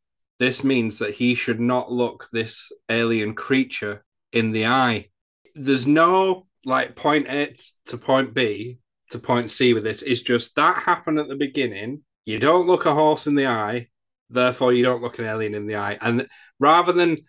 this 0.42 0.64
means 0.64 0.98
that 0.98 1.14
he 1.14 1.36
should 1.36 1.60
not 1.60 1.92
look 1.92 2.28
this 2.34 2.72
alien 2.90 3.36
creature 3.36 4.04
in 4.32 4.52
the 4.52 4.66
eye. 4.66 5.08
There's 5.54 5.86
no 5.86 6.48
like 6.66 6.96
point 6.96 7.28
A 7.30 7.54
to 7.86 7.98
point 8.00 8.34
B 8.34 8.80
to 9.12 9.20
point 9.20 9.52
C 9.52 9.76
with 9.76 9.84
this. 9.84 10.02
It's 10.02 10.22
just 10.22 10.56
that 10.56 10.78
happened 10.78 11.20
at 11.20 11.28
the 11.28 11.36
beginning. 11.36 12.02
You 12.26 12.40
don't 12.40 12.66
look 12.66 12.88
a 12.88 12.94
horse 12.96 13.28
in 13.28 13.36
the 13.36 13.46
eye, 13.46 13.90
therefore 14.32 14.74
you 14.74 14.82
don't 14.82 15.04
look 15.04 15.20
an 15.20 15.26
alien 15.26 15.54
in 15.54 15.68
the 15.68 15.76
eye. 15.76 16.00
And 16.02 16.28
rather 16.58 16.92
than 16.92 17.20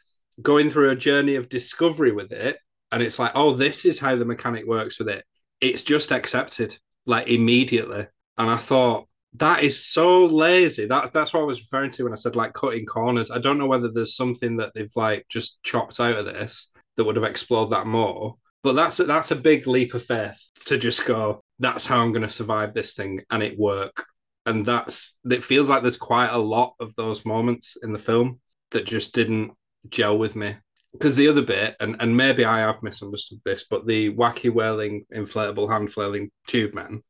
going 0.40 0.70
through 0.70 0.88
a 0.88 0.96
journey 0.96 1.34
of 1.34 1.50
discovery 1.50 2.12
with 2.12 2.32
it, 2.32 2.56
and 2.92 3.02
it's 3.02 3.18
like, 3.18 3.32
oh, 3.34 3.52
this 3.52 3.84
is 3.84 4.00
how 4.00 4.16
the 4.16 4.24
mechanic 4.24 4.66
works 4.66 4.98
with 4.98 5.10
it. 5.10 5.26
It's 5.60 5.82
just 5.82 6.12
accepted 6.12 6.78
like 7.04 7.28
immediately. 7.28 8.06
And 8.38 8.48
I 8.48 8.56
thought, 8.56 9.06
that 9.34 9.62
is 9.62 9.84
so 9.84 10.26
lazy. 10.26 10.86
That's 10.86 11.10
that's 11.10 11.32
what 11.32 11.40
I 11.40 11.44
was 11.44 11.60
referring 11.60 11.90
to 11.92 12.04
when 12.04 12.12
I 12.12 12.16
said 12.16 12.36
like 12.36 12.52
cutting 12.52 12.84
corners. 12.84 13.30
I 13.30 13.38
don't 13.38 13.58
know 13.58 13.66
whether 13.66 13.90
there's 13.90 14.16
something 14.16 14.56
that 14.58 14.72
they've 14.74 14.92
like 14.94 15.26
just 15.28 15.62
chopped 15.62 16.00
out 16.00 16.16
of 16.16 16.26
this 16.26 16.70
that 16.96 17.04
would 17.04 17.16
have 17.16 17.24
explored 17.24 17.70
that 17.70 17.86
more. 17.86 18.36
But 18.62 18.74
that's 18.74 18.98
that's 18.98 19.30
a 19.30 19.36
big 19.36 19.66
leap 19.66 19.94
of 19.94 20.04
faith 20.04 20.38
to 20.66 20.78
just 20.78 21.06
go. 21.06 21.42
That's 21.58 21.86
how 21.86 22.00
I'm 22.00 22.12
going 22.12 22.22
to 22.22 22.28
survive 22.28 22.74
this 22.74 22.94
thing, 22.94 23.20
and 23.30 23.42
it 23.42 23.58
work. 23.58 24.06
And 24.44 24.66
that's 24.66 25.18
it. 25.28 25.44
Feels 25.44 25.68
like 25.68 25.82
there's 25.82 25.96
quite 25.96 26.30
a 26.30 26.38
lot 26.38 26.74
of 26.78 26.94
those 26.94 27.24
moments 27.24 27.76
in 27.82 27.92
the 27.92 27.98
film 27.98 28.40
that 28.72 28.86
just 28.86 29.14
didn't 29.14 29.52
gel 29.88 30.18
with 30.18 30.36
me. 30.36 30.56
Because 30.92 31.16
the 31.16 31.28
other 31.28 31.42
bit, 31.42 31.74
and, 31.80 31.96
and 32.00 32.14
maybe 32.14 32.44
I 32.44 32.58
have 32.58 32.82
misunderstood 32.82 33.40
this, 33.44 33.64
but 33.64 33.86
the 33.86 34.14
wacky 34.14 34.52
whirling 34.52 35.06
inflatable 35.14 35.70
hand 35.70 35.90
flailing 35.90 36.30
tube 36.46 36.74
men, 36.74 37.02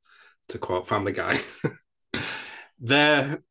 to 0.49 0.59
quote 0.59 0.87
Family 0.87 1.13
Guy, 1.13 1.41
they're 2.83 3.43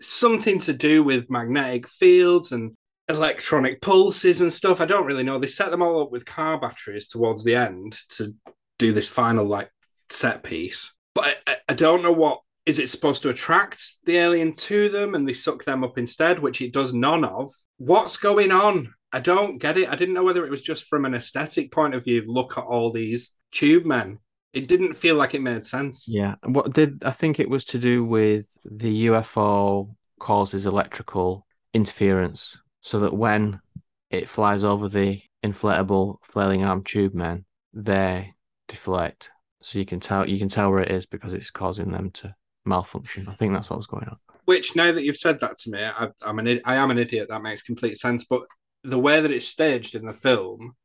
something 0.00 0.60
to 0.60 0.72
do 0.72 1.02
with 1.02 1.30
magnetic 1.30 1.88
fields 1.88 2.52
and 2.52 2.76
electronic 3.08 3.80
pulses 3.80 4.40
and 4.40 4.52
stuff. 4.52 4.80
I 4.80 4.86
don't 4.86 5.06
really 5.06 5.22
know. 5.22 5.38
They 5.38 5.46
set 5.46 5.70
them 5.70 5.82
all 5.82 6.02
up 6.02 6.12
with 6.12 6.24
car 6.24 6.60
batteries 6.60 7.08
towards 7.08 7.42
the 7.42 7.56
end 7.56 7.98
to 8.10 8.34
do 8.78 8.92
this 8.92 9.08
final 9.08 9.46
like 9.46 9.70
set 10.10 10.42
piece. 10.42 10.94
But 11.14 11.38
I, 11.46 11.56
I 11.68 11.74
don't 11.74 12.02
know 12.02 12.12
what 12.12 12.40
is 12.66 12.78
it 12.78 12.88
supposed 12.88 13.22
to 13.22 13.30
attract 13.30 13.82
the 14.04 14.16
alien 14.16 14.54
to 14.54 14.88
them 14.88 15.14
and 15.14 15.28
they 15.28 15.32
suck 15.32 15.64
them 15.64 15.84
up 15.84 15.98
instead, 15.98 16.38
which 16.38 16.62
it 16.62 16.72
does 16.72 16.92
none 16.94 17.24
of. 17.24 17.52
What's 17.78 18.16
going 18.16 18.52
on? 18.52 18.94
I 19.12 19.20
don't 19.20 19.58
get 19.58 19.76
it. 19.76 19.88
I 19.88 19.96
didn't 19.96 20.14
know 20.14 20.24
whether 20.24 20.44
it 20.44 20.50
was 20.50 20.62
just 20.62 20.84
from 20.84 21.04
an 21.04 21.14
aesthetic 21.14 21.70
point 21.70 21.94
of 21.94 22.04
view. 22.04 22.24
Look 22.26 22.58
at 22.58 22.64
all 22.64 22.90
these 22.90 23.32
tube 23.52 23.84
men. 23.84 24.18
It 24.54 24.68
didn't 24.68 24.94
feel 24.94 25.16
like 25.16 25.34
it 25.34 25.42
made 25.42 25.66
sense. 25.66 26.06
Yeah. 26.08 26.36
What 26.44 26.72
did 26.72 27.02
I 27.04 27.10
think 27.10 27.40
it 27.40 27.50
was 27.50 27.64
to 27.66 27.78
do 27.78 28.04
with 28.04 28.46
the 28.64 29.06
UFO 29.06 29.94
causes 30.20 30.64
electrical 30.64 31.46
interference 31.74 32.56
so 32.80 33.00
that 33.00 33.14
when 33.14 33.60
it 34.10 34.28
flies 34.28 34.62
over 34.62 34.88
the 34.88 35.20
inflatable 35.44 36.18
flailing 36.24 36.64
arm 36.64 36.84
tube 36.84 37.14
men, 37.14 37.44
they 37.72 38.32
deflect. 38.68 39.32
So 39.62 39.78
you 39.78 39.84
can 39.84 39.98
tell 40.00 40.28
you 40.28 40.38
can 40.38 40.48
tell 40.48 40.70
where 40.70 40.82
it 40.82 40.90
is 40.92 41.06
because 41.06 41.34
it's 41.34 41.50
causing 41.50 41.90
them 41.90 42.10
to 42.12 42.34
malfunction. 42.64 43.28
I 43.28 43.34
think 43.34 43.52
that's 43.52 43.70
what 43.70 43.78
was 43.78 43.86
going 43.86 44.08
on. 44.08 44.18
Which 44.44 44.76
now 44.76 44.92
that 44.92 45.02
you've 45.02 45.16
said 45.16 45.40
that 45.40 45.58
to 45.58 45.70
me, 45.70 45.82
I, 45.82 46.08
I'm 46.22 46.38
an 46.38 46.60
I 46.64 46.76
am 46.76 46.90
an 46.90 46.98
idiot. 46.98 47.28
That 47.28 47.42
makes 47.42 47.62
complete 47.62 47.98
sense. 47.98 48.24
But 48.24 48.42
the 48.84 48.98
way 48.98 49.20
that 49.20 49.32
it's 49.32 49.48
staged 49.48 49.94
in 49.94 50.04
the 50.04 50.12
film, 50.12 50.76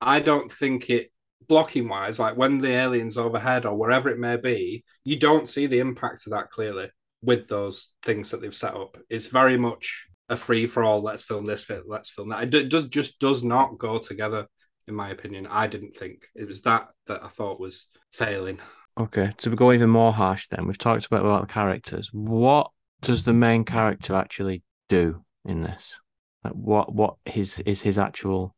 I 0.00 0.20
don't 0.20 0.50
think 0.50 0.90
it 0.90 1.12
blocking 1.46 1.88
wise, 1.88 2.18
like 2.18 2.36
when 2.36 2.58
the 2.58 2.72
aliens 2.72 3.16
overhead 3.16 3.66
or 3.66 3.76
wherever 3.76 4.08
it 4.08 4.18
may 4.18 4.36
be, 4.36 4.84
you 5.04 5.18
don't 5.18 5.48
see 5.48 5.66
the 5.66 5.80
impact 5.80 6.26
of 6.26 6.32
that 6.32 6.50
clearly 6.50 6.90
with 7.22 7.48
those 7.48 7.92
things 8.02 8.30
that 8.30 8.40
they've 8.40 8.54
set 8.54 8.74
up. 8.74 8.96
It's 9.08 9.26
very 9.26 9.56
much 9.56 10.06
a 10.28 10.36
free 10.36 10.66
for 10.66 10.82
all. 10.82 11.02
Let's 11.02 11.22
film 11.22 11.46
this, 11.46 11.66
let's 11.86 12.10
film 12.10 12.30
that. 12.30 12.54
It 12.54 12.68
does 12.68 12.88
just 12.88 13.18
does 13.18 13.42
not 13.42 13.78
go 13.78 13.98
together, 13.98 14.46
in 14.86 14.94
my 14.94 15.10
opinion. 15.10 15.46
I 15.46 15.66
didn't 15.66 15.96
think 15.96 16.26
it 16.34 16.46
was 16.46 16.62
that 16.62 16.88
that 17.06 17.22
I 17.22 17.28
thought 17.28 17.60
was 17.60 17.86
failing. 18.12 18.58
Okay, 18.98 19.32
to 19.38 19.50
go 19.50 19.72
even 19.72 19.90
more 19.90 20.12
harsh, 20.12 20.46
then 20.48 20.66
we've 20.66 20.78
talked 20.78 21.06
about 21.06 21.24
about 21.24 21.48
the 21.48 21.52
characters. 21.52 22.10
What 22.12 22.70
does 23.02 23.24
the 23.24 23.32
main 23.32 23.64
character 23.64 24.14
actually 24.14 24.62
do 24.88 25.24
in 25.44 25.62
this? 25.62 25.98
Like 26.44 26.54
what 26.54 26.94
what 26.94 27.16
his 27.24 27.58
is 27.60 27.82
his 27.82 27.98
actual 27.98 28.54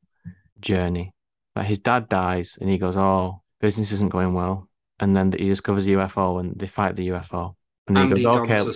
journey? 0.61 1.13
Like 1.57 1.67
his 1.67 1.79
dad 1.79 2.09
dies, 2.09 2.59
and 2.61 2.69
he 2.69 2.77
goes, 2.77 2.97
"Oh, 2.97 3.43
business 3.61 3.91
isn't 3.91 4.13
going 4.13 4.35
well," 4.35 4.69
and 5.01 5.17
then 5.17 5.33
he 5.33 5.49
discovers 5.49 5.87
a 5.87 5.91
UFO, 5.91 6.39
and 6.39 6.59
they 6.59 6.67
fight 6.67 6.95
the 6.95 7.09
UFO, 7.09 7.55
and, 7.89 7.97
and 7.97 8.17
he 8.17 8.23
goes, 8.23 8.37
"Okay." 8.37 8.59
A, 8.59 8.73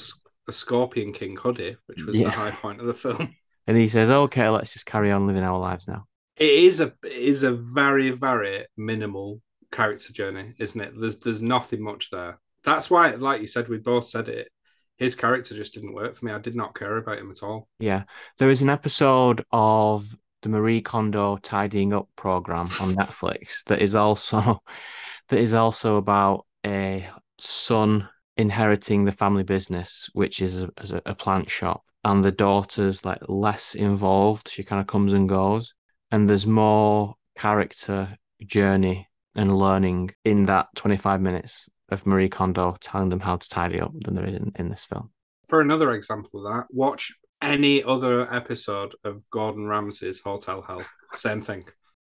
a, 0.49 0.53
Scorpion 0.53 1.13
King 1.13 1.37
hoodie, 1.37 1.77
which 1.87 2.05
was 2.05 2.19
yeah. 2.19 2.25
the 2.25 2.31
high 2.31 2.51
point 2.51 2.81
of 2.81 2.87
the 2.87 2.95
film. 2.95 3.35
And 3.67 3.77
he 3.77 3.87
says, 3.87 4.11
"Okay, 4.11 4.49
let's 4.49 4.73
just 4.73 4.87
carry 4.87 5.13
on 5.13 5.29
living 5.29 5.45
our 5.45 5.59
lives 5.59 5.87
now." 5.87 6.07
It 6.37 6.51
is 6.51 6.81
a 6.81 6.95
it 7.05 7.13
is 7.13 7.43
a 7.45 7.53
very 7.53 8.11
very 8.11 8.67
minimal 8.77 9.43
character 9.71 10.13
journey, 10.13 10.55
isn't 10.59 10.81
it? 10.81 10.93
There's 10.99 11.19
there's 11.19 11.43
nothing 11.43 11.83
much 11.83 12.11
there. 12.11 12.41
That's 12.65 12.91
why, 12.91 13.11
like 13.11 13.43
you 13.43 13.47
said, 13.47 13.69
we 13.69 13.79
both 13.79 14.07
said 14.07 14.29
it. 14.29 14.51
His 14.97 15.15
character 15.15 15.55
just 15.55 15.75
didn't 15.75 15.95
work 15.95 16.17
for 16.17 16.25
me. 16.25 16.33
I 16.33 16.39
did 16.39 16.57
not 16.57 16.75
care 16.75 16.97
about 16.97 17.19
him 17.19 17.31
at 17.31 17.43
all. 17.43 17.69
Yeah, 17.79 18.05
there 18.39 18.51
is 18.51 18.63
an 18.63 18.71
episode 18.71 19.45
of 19.53 20.17
the 20.43 20.49
Marie 20.49 20.81
Kondo 20.81 21.37
tidying 21.37 21.93
up 21.93 22.09
program 22.17 22.69
on 22.81 22.95
Netflix 22.95 23.65
that 23.65 23.83
is 23.83 23.95
also 23.95 24.63
that 25.29 25.39
is 25.39 25.53
also 25.53 25.97
about 25.97 26.47
a 26.65 27.09
son 27.39 28.09
inheriting 28.37 29.05
the 29.05 29.13
family 29.13 29.43
business, 29.43 30.09
which 30.13 30.41
is 30.41 30.63
a, 30.63 30.71
a 31.07 31.15
plant 31.15 31.51
shop, 31.51 31.83
and 32.05 32.25
the 32.25 32.33
daughter's 32.33 33.05
like 33.05 33.21
less 33.29 33.75
involved. 33.75 34.49
She 34.49 34.65
kind 34.65 34.81
of 34.81 34.87
comes 34.87 35.13
and 35.13 35.29
goes, 35.29 35.75
and 36.11 36.29
there's 36.29 36.47
more 36.47 37.15
character 37.37 38.17
journey 38.45 39.09
and 39.35 39.57
learning 39.57 40.11
in 40.25 40.47
that 40.47 40.69
25 40.77 41.21
minutes 41.21 41.69
of 41.91 42.07
Marie 42.07 42.29
Kondo 42.29 42.77
telling 42.81 43.09
them 43.09 43.21
how 43.21 43.37
to 43.37 43.49
tidy 43.49 43.81
up 43.81 43.93
than 44.05 44.15
there 44.15 44.27
is 44.27 44.37
in, 44.37 44.53
in 44.57 44.69
this 44.69 44.85
film. 44.85 45.11
For 45.47 45.61
another 45.61 45.93
example 45.93 46.47
of 46.47 46.53
that, 46.53 46.67
watch 46.71 47.13
any 47.43 47.83
other 47.83 48.33
episode 48.33 48.95
of 49.05 49.23
Gordon 49.31 49.67
Ramsay's 49.67 50.21
Hotel 50.21 50.63
Hell. 50.63 50.83
Same 51.15 51.41
thing. 51.41 51.65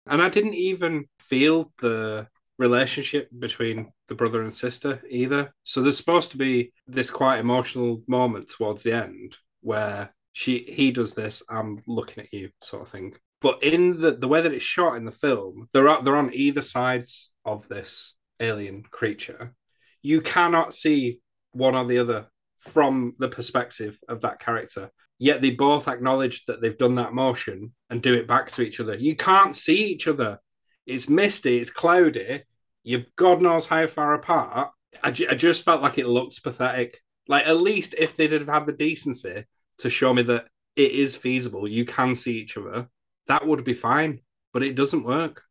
And 0.07 0.21
I 0.21 0.29
didn't 0.29 0.55
even 0.55 1.05
feel 1.19 1.71
the 1.79 2.27
relationship 2.57 3.29
between 3.39 3.91
the 4.07 4.15
brother 4.15 4.41
and 4.41 4.53
sister 4.53 5.01
either. 5.09 5.53
So 5.63 5.81
there's 5.81 5.97
supposed 5.97 6.31
to 6.31 6.37
be 6.37 6.73
this 6.87 7.09
quite 7.09 7.39
emotional 7.39 8.03
moment 8.07 8.49
towards 8.49 8.83
the 8.83 8.93
end 8.93 9.37
where 9.61 10.13
she 10.33 10.59
he 10.59 10.91
does 10.91 11.13
this, 11.13 11.41
I'm 11.49 11.81
looking 11.87 12.23
at 12.23 12.33
you 12.33 12.49
sort 12.61 12.83
of 12.83 12.89
thing. 12.89 13.15
But 13.41 13.63
in 13.63 13.99
the 13.99 14.11
the 14.11 14.27
way 14.27 14.41
that 14.41 14.53
it's 14.53 14.63
shot 14.63 14.95
in 14.95 15.05
the 15.05 15.11
film, 15.11 15.69
they're 15.73 16.01
they're 16.01 16.15
on 16.15 16.33
either 16.33 16.61
sides 16.61 17.31
of 17.45 17.67
this 17.67 18.15
alien 18.39 18.83
creature. 18.83 19.53
You 20.01 20.21
cannot 20.21 20.73
see 20.73 21.21
one 21.51 21.75
or 21.75 21.85
the 21.85 21.97
other 21.99 22.27
from 22.59 23.15
the 23.19 23.29
perspective 23.29 23.99
of 24.07 24.21
that 24.21 24.39
character. 24.39 24.91
Yet 25.19 25.41
they 25.41 25.51
both 25.51 25.89
acknowledge 25.89 26.45
that 26.45 26.61
they've 26.61 26.77
done 26.77 26.95
that 26.95 27.13
motion 27.13 27.73
and 27.89 28.01
do 28.01 28.13
it 28.13 28.27
back 28.27 28.49
to 28.51 28.61
each 28.61 28.79
other. 28.79 28.95
You 28.95 29.15
can't 29.15 29.55
see 29.55 29.85
each 29.91 30.07
other. 30.07 30.39
It's 30.85 31.09
misty, 31.09 31.59
it's 31.59 31.69
cloudy. 31.69 32.43
You're 32.83 33.03
God 33.17 33.41
knows 33.41 33.67
how 33.67 33.85
far 33.87 34.13
apart. 34.13 34.71
I, 35.03 35.11
ju- 35.11 35.27
I 35.29 35.35
just 35.35 35.63
felt 35.63 35.81
like 35.81 35.97
it 35.97 36.07
looked 36.07 36.41
pathetic. 36.41 37.01
Like, 37.27 37.45
at 37.45 37.57
least 37.57 37.93
if 37.97 38.15
they'd 38.15 38.31
have 38.31 38.47
had 38.47 38.65
the 38.65 38.71
decency 38.71 39.45
to 39.79 39.89
show 39.89 40.13
me 40.13 40.23
that 40.23 40.47
it 40.75 40.91
is 40.91 41.15
feasible, 41.15 41.67
you 41.67 41.85
can 41.85 42.15
see 42.15 42.39
each 42.39 42.57
other, 42.57 42.87
that 43.27 43.45
would 43.45 43.63
be 43.63 43.73
fine. 43.73 44.21
But 44.53 44.63
it 44.63 44.75
doesn't 44.75 45.03
work. 45.03 45.43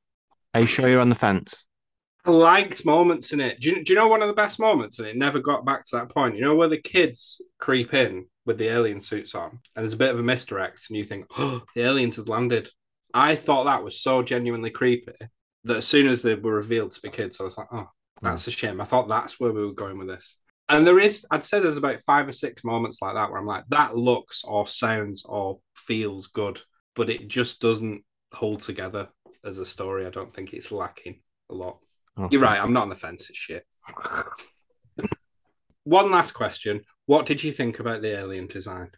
Are 0.55 0.63
you 0.63 0.67
sure 0.67 0.89
you're 0.89 1.01
on 1.01 1.11
the 1.11 1.15
fence? 1.15 1.68
I 2.25 2.31
liked 2.31 2.85
moments 2.85 3.33
in 3.33 3.41
it. 3.41 3.61
Do 3.61 3.71
you, 3.71 3.85
do 3.85 3.93
you 3.93 3.99
know 3.99 4.09
one 4.09 4.23
of 4.23 4.29
the 4.29 4.35
best 4.35 4.59
moments? 4.59 4.99
And 4.99 5.09
it 5.09 5.17
never 5.17 5.39
got 5.39 5.65
back 5.65 5.85
to 5.85 5.97
that 5.97 6.11
point. 6.11 6.37
You 6.37 6.43
know 6.43 6.57
where 6.57 6.69
the 6.69 6.81
kids 6.81 7.41
creep 7.59 7.95
in 7.95 8.27
with 8.45 8.59
the 8.59 8.69
alien 8.69 9.01
suits 9.01 9.35
on, 9.35 9.51
and 9.51 9.61
there's 9.83 9.93
a 9.93 9.99
bit 9.99 10.11
of 10.11 10.19
a 10.19 10.23
misdirect, 10.23 10.87
and 10.89 10.97
you 10.97 11.05
think, 11.05 11.27
oh, 11.39 11.63
the 11.75 11.83
aliens 11.83 12.17
have 12.17 12.29
landed. 12.29 12.69
I 13.15 13.37
thought 13.37 13.65
that 13.65 13.85
was 13.85 14.01
so 14.01 14.23
genuinely 14.23 14.71
creepy 14.71 15.13
that 15.65 15.77
as 15.77 15.87
soon 15.87 16.07
as 16.07 16.23
they 16.23 16.35
were 16.35 16.55
revealed 16.55 16.93
to 16.93 17.01
be 17.01 17.09
kids, 17.09 17.41
I 17.41 17.45
was 17.45 17.57
like, 17.57 17.69
oh, 17.73 17.89
that's 18.21 18.47
a 18.47 18.51
shame. 18.51 18.81
I 18.81 18.85
thought 18.85 19.09
that's 19.09 19.41
where 19.41 19.53
we 19.53 19.65
were 19.65 19.73
going 19.73 19.99
with 19.99 20.09
this. 20.09 20.37
And 20.69 20.87
there 20.87 20.99
is, 20.99 21.27
I'd 21.31 21.45
say 21.45 21.61
there's 21.61 21.79
about 21.79 22.01
five 22.01 22.29
or 22.29 22.33
six 22.33 22.63
moments 22.63 23.01
like 23.01 23.15
that 23.15 23.31
where 23.31 23.41
I'm 23.41 23.47
like, 23.47 23.65
that 23.69 23.97
looks 23.97 24.45
or 24.45 24.67
sounds 24.67 25.25
or 25.25 25.61
feels 25.75 26.27
good, 26.27 26.61
but 26.95 27.09
it 27.09 27.29
just 27.29 27.61
doesn't 27.61 28.03
hold 28.33 28.61
together 28.61 29.09
as 29.45 29.59
a 29.59 29.65
story. 29.65 30.07
I 30.07 30.11
don't 30.11 30.33
think 30.33 30.53
it's 30.53 30.71
lacking 30.71 31.21
a 31.49 31.55
lot. 31.55 31.79
Okay. 32.19 32.29
You're 32.33 32.43
right. 32.43 32.61
I'm 32.61 32.73
not 32.73 32.83
on 32.83 32.89
the 32.89 32.95
fence. 32.95 33.31
It's 33.31 33.39
shit. 33.39 33.65
One 35.85 36.11
last 36.11 36.33
question. 36.33 36.83
What 37.07 37.27
did 37.27 37.43
you 37.43 37.53
think 37.53 37.79
about 37.79 38.03
the 38.03 38.19
alien 38.19 38.47
design? 38.47 38.91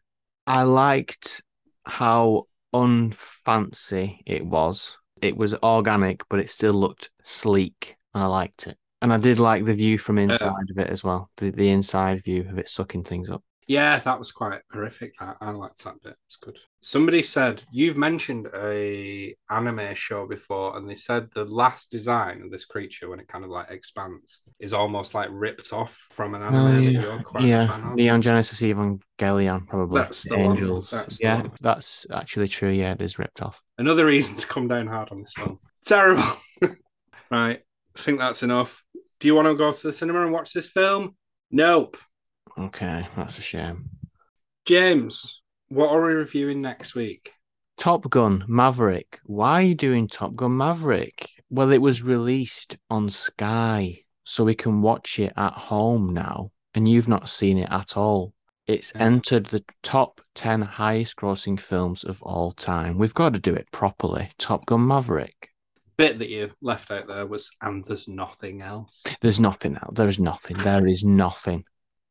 I 0.46 0.62
liked 0.62 1.42
how 1.84 2.46
unfancy 2.74 4.18
it 4.26 4.44
was. 4.44 4.96
It 5.22 5.36
was 5.36 5.54
organic, 5.54 6.22
but 6.28 6.40
it 6.40 6.50
still 6.50 6.72
looked 6.72 7.10
sleek, 7.22 7.96
and 8.14 8.24
I 8.24 8.26
liked 8.26 8.66
it. 8.66 8.76
And 9.02 9.12
I 9.12 9.18
did 9.18 9.38
like 9.38 9.64
the 9.64 9.74
view 9.74 9.98
from 9.98 10.18
inside 10.18 10.48
uh, 10.48 10.72
of 10.72 10.78
it 10.78 10.90
as 10.90 11.04
well. 11.04 11.30
The 11.36 11.50
the 11.50 11.68
inside 11.68 12.24
view 12.24 12.46
of 12.48 12.58
it 12.58 12.68
sucking 12.68 13.04
things 13.04 13.30
up. 13.30 13.42
Yeah, 13.70 14.00
that 14.00 14.18
was 14.18 14.32
quite 14.32 14.62
horrific. 14.72 15.14
I, 15.20 15.34
I 15.40 15.50
liked 15.52 15.84
that 15.84 16.02
bit. 16.02 16.16
It's 16.26 16.34
good. 16.34 16.58
Somebody 16.82 17.22
said 17.22 17.62
you've 17.70 17.96
mentioned 17.96 18.48
a 18.52 19.36
anime 19.48 19.94
show 19.94 20.26
before, 20.26 20.76
and 20.76 20.90
they 20.90 20.96
said 20.96 21.28
the 21.36 21.44
last 21.44 21.88
design 21.88 22.42
of 22.42 22.50
this 22.50 22.64
creature, 22.64 23.08
when 23.08 23.20
it 23.20 23.28
kind 23.28 23.44
of 23.44 23.50
like 23.50 23.70
expands, 23.70 24.40
is 24.58 24.72
almost 24.72 25.14
like 25.14 25.28
ripped 25.30 25.72
off 25.72 26.04
from 26.10 26.34
an 26.34 26.42
anime. 26.42 26.96
Uh, 26.96 27.38
yeah, 27.38 27.44
yeah. 27.44 27.92
Neon 27.94 28.20
Genesis 28.20 28.60
Evangelion, 28.60 29.68
probably. 29.68 30.00
That's 30.00 30.24
the 30.24 30.34
Angels. 30.34 30.90
One. 30.90 31.02
That's 31.02 31.22
yeah, 31.22 31.44
that's 31.60 32.08
actually 32.12 32.48
true. 32.48 32.70
Yeah, 32.70 32.94
it 32.94 33.00
is 33.00 33.20
ripped 33.20 33.40
off. 33.40 33.62
Another 33.78 34.04
reason 34.04 34.34
to 34.34 34.48
come 34.48 34.66
down 34.66 34.88
hard 34.88 35.10
on 35.12 35.20
this 35.20 35.34
one. 35.38 35.58
Terrible. 35.86 36.24
right, 37.30 37.60
I 37.96 38.00
think 38.00 38.18
that's 38.18 38.42
enough. 38.42 38.82
Do 39.20 39.28
you 39.28 39.36
want 39.36 39.46
to 39.46 39.54
go 39.54 39.70
to 39.70 39.82
the 39.86 39.92
cinema 39.92 40.22
and 40.22 40.32
watch 40.32 40.54
this 40.54 40.66
film? 40.68 41.14
Nope. 41.52 41.96
Okay, 42.58 43.06
that's 43.16 43.38
a 43.38 43.42
shame. 43.42 43.88
James, 44.66 45.40
what 45.68 45.90
are 45.90 46.06
we 46.06 46.14
reviewing 46.14 46.60
next 46.60 46.94
week? 46.94 47.32
Top 47.78 48.08
Gun 48.10 48.44
Maverick. 48.46 49.20
Why 49.24 49.52
are 49.54 49.62
you 49.62 49.74
doing 49.74 50.06
Top 50.06 50.34
Gun 50.36 50.56
Maverick? 50.56 51.28
Well, 51.48 51.72
it 51.72 51.80
was 51.80 52.02
released 52.02 52.76
on 52.90 53.08
Sky, 53.08 54.00
so 54.24 54.44
we 54.44 54.54
can 54.54 54.82
watch 54.82 55.18
it 55.18 55.32
at 55.36 55.54
home 55.54 56.12
now, 56.12 56.50
and 56.74 56.86
you've 56.86 57.08
not 57.08 57.28
seen 57.28 57.58
it 57.58 57.70
at 57.70 57.96
all. 57.96 58.34
It's 58.66 58.92
Yeah. 58.94 59.02
entered 59.04 59.46
the 59.46 59.64
top 59.82 60.20
10 60.34 60.60
highest 60.62 61.16
grossing 61.16 61.58
films 61.58 62.04
of 62.04 62.22
all 62.22 62.52
time. 62.52 62.98
We've 62.98 63.14
got 63.14 63.32
to 63.32 63.40
do 63.40 63.54
it 63.54 63.70
properly. 63.72 64.30
Top 64.38 64.66
Gun 64.66 64.86
Maverick. 64.86 65.48
Bit 65.96 66.18
that 66.18 66.28
you 66.28 66.52
left 66.62 66.90
out 66.90 67.08
there 67.08 67.26
was, 67.26 67.50
and 67.60 67.84
there's 67.84 68.06
nothing 68.08 68.62
else. 68.62 69.02
There's 69.20 69.40
nothing 69.40 69.76
out. 69.76 69.94
There 69.94 70.08
is 70.08 70.18
nothing. 70.18 70.56
There 70.58 70.86
is 70.86 71.04
nothing. 71.04 71.64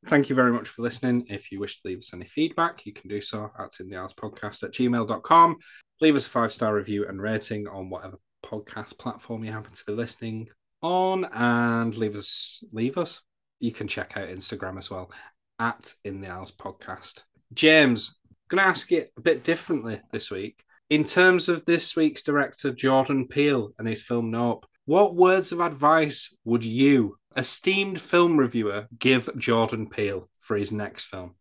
Thank 0.05 0.29
you 0.29 0.35
very 0.35 0.51
much 0.51 0.69
for 0.69 0.81
listening. 0.81 1.25
If 1.29 1.51
you 1.51 1.59
wish 1.59 1.81
to 1.81 1.87
leave 1.87 1.99
us 1.99 2.13
any 2.13 2.25
feedback, 2.25 2.85
you 2.85 2.93
can 2.93 3.09
do 3.09 3.19
so 3.19 3.51
at 3.59 3.71
in 3.79 3.89
the 3.89 3.97
aisles 3.97 4.13
podcast 4.13 4.63
at 4.63 4.71
gmail.com. 4.71 5.57
Leave 5.99 6.15
us 6.15 6.25
a 6.25 6.29
five 6.29 6.53
star 6.53 6.73
review 6.73 7.05
and 7.07 7.21
rating 7.21 7.67
on 7.67 7.89
whatever 7.89 8.17
podcast 8.43 8.97
platform 8.97 9.43
you 9.43 9.51
happen 9.51 9.73
to 9.73 9.85
be 9.85 9.93
listening 9.93 10.47
on, 10.81 11.25
and 11.25 11.97
leave 11.97 12.15
us 12.15 12.63
leave 12.71 12.97
us. 12.97 13.21
You 13.59 13.73
can 13.73 13.89
check 13.89 14.15
out 14.15 14.29
Instagram 14.29 14.77
as 14.77 14.89
well 14.89 15.11
at 15.59 15.93
in 16.05 16.21
the 16.21 16.29
aisles 16.29 16.53
podcast. 16.53 17.23
James, 17.53 18.17
gonna 18.49 18.61
ask 18.61 18.93
it 18.93 19.11
a 19.17 19.21
bit 19.21 19.43
differently 19.43 19.99
this 20.13 20.31
week. 20.31 20.63
In 20.89 21.03
terms 21.03 21.49
of 21.49 21.65
this 21.65 21.95
week's 21.97 22.23
director, 22.23 22.71
Jordan 22.71 23.27
Peele, 23.27 23.73
and 23.77 23.87
his 23.87 24.01
film 24.01 24.31
Nope, 24.31 24.65
what 24.85 25.13
words 25.13 25.51
of 25.51 25.59
advice 25.59 26.35
would 26.45 26.63
you, 26.63 27.18
esteemed 27.35 28.01
film 28.01 28.37
reviewer, 28.37 28.87
give 28.97 29.29
Jordan 29.37 29.89
Peele 29.89 30.29
for 30.37 30.57
his 30.57 30.71
next 30.71 31.05
film? 31.05 31.35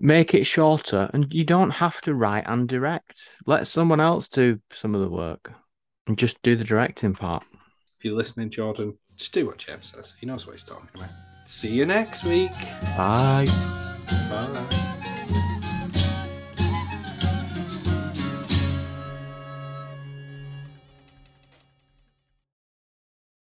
Make 0.00 0.34
it 0.34 0.44
shorter, 0.44 1.08
and 1.12 1.32
you 1.32 1.44
don't 1.44 1.70
have 1.70 2.00
to 2.02 2.14
write 2.14 2.44
and 2.46 2.68
direct. 2.68 3.20
Let 3.46 3.66
someone 3.66 4.00
else 4.00 4.28
do 4.28 4.60
some 4.72 4.94
of 4.94 5.00
the 5.00 5.10
work 5.10 5.52
and 6.06 6.18
just 6.18 6.42
do 6.42 6.56
the 6.56 6.64
directing 6.64 7.14
part. 7.14 7.44
If 7.98 8.04
you're 8.04 8.16
listening, 8.16 8.50
Jordan, 8.50 8.98
just 9.16 9.32
do 9.32 9.46
what 9.46 9.58
James 9.58 9.88
says. 9.88 10.14
He 10.18 10.26
knows 10.26 10.46
what 10.46 10.56
he's 10.56 10.64
talking 10.64 10.88
about. 10.94 11.10
See 11.46 11.70
you 11.70 11.86
next 11.86 12.24
week. 12.24 12.52
Bye. 12.96 13.46
Bye. 14.28 14.83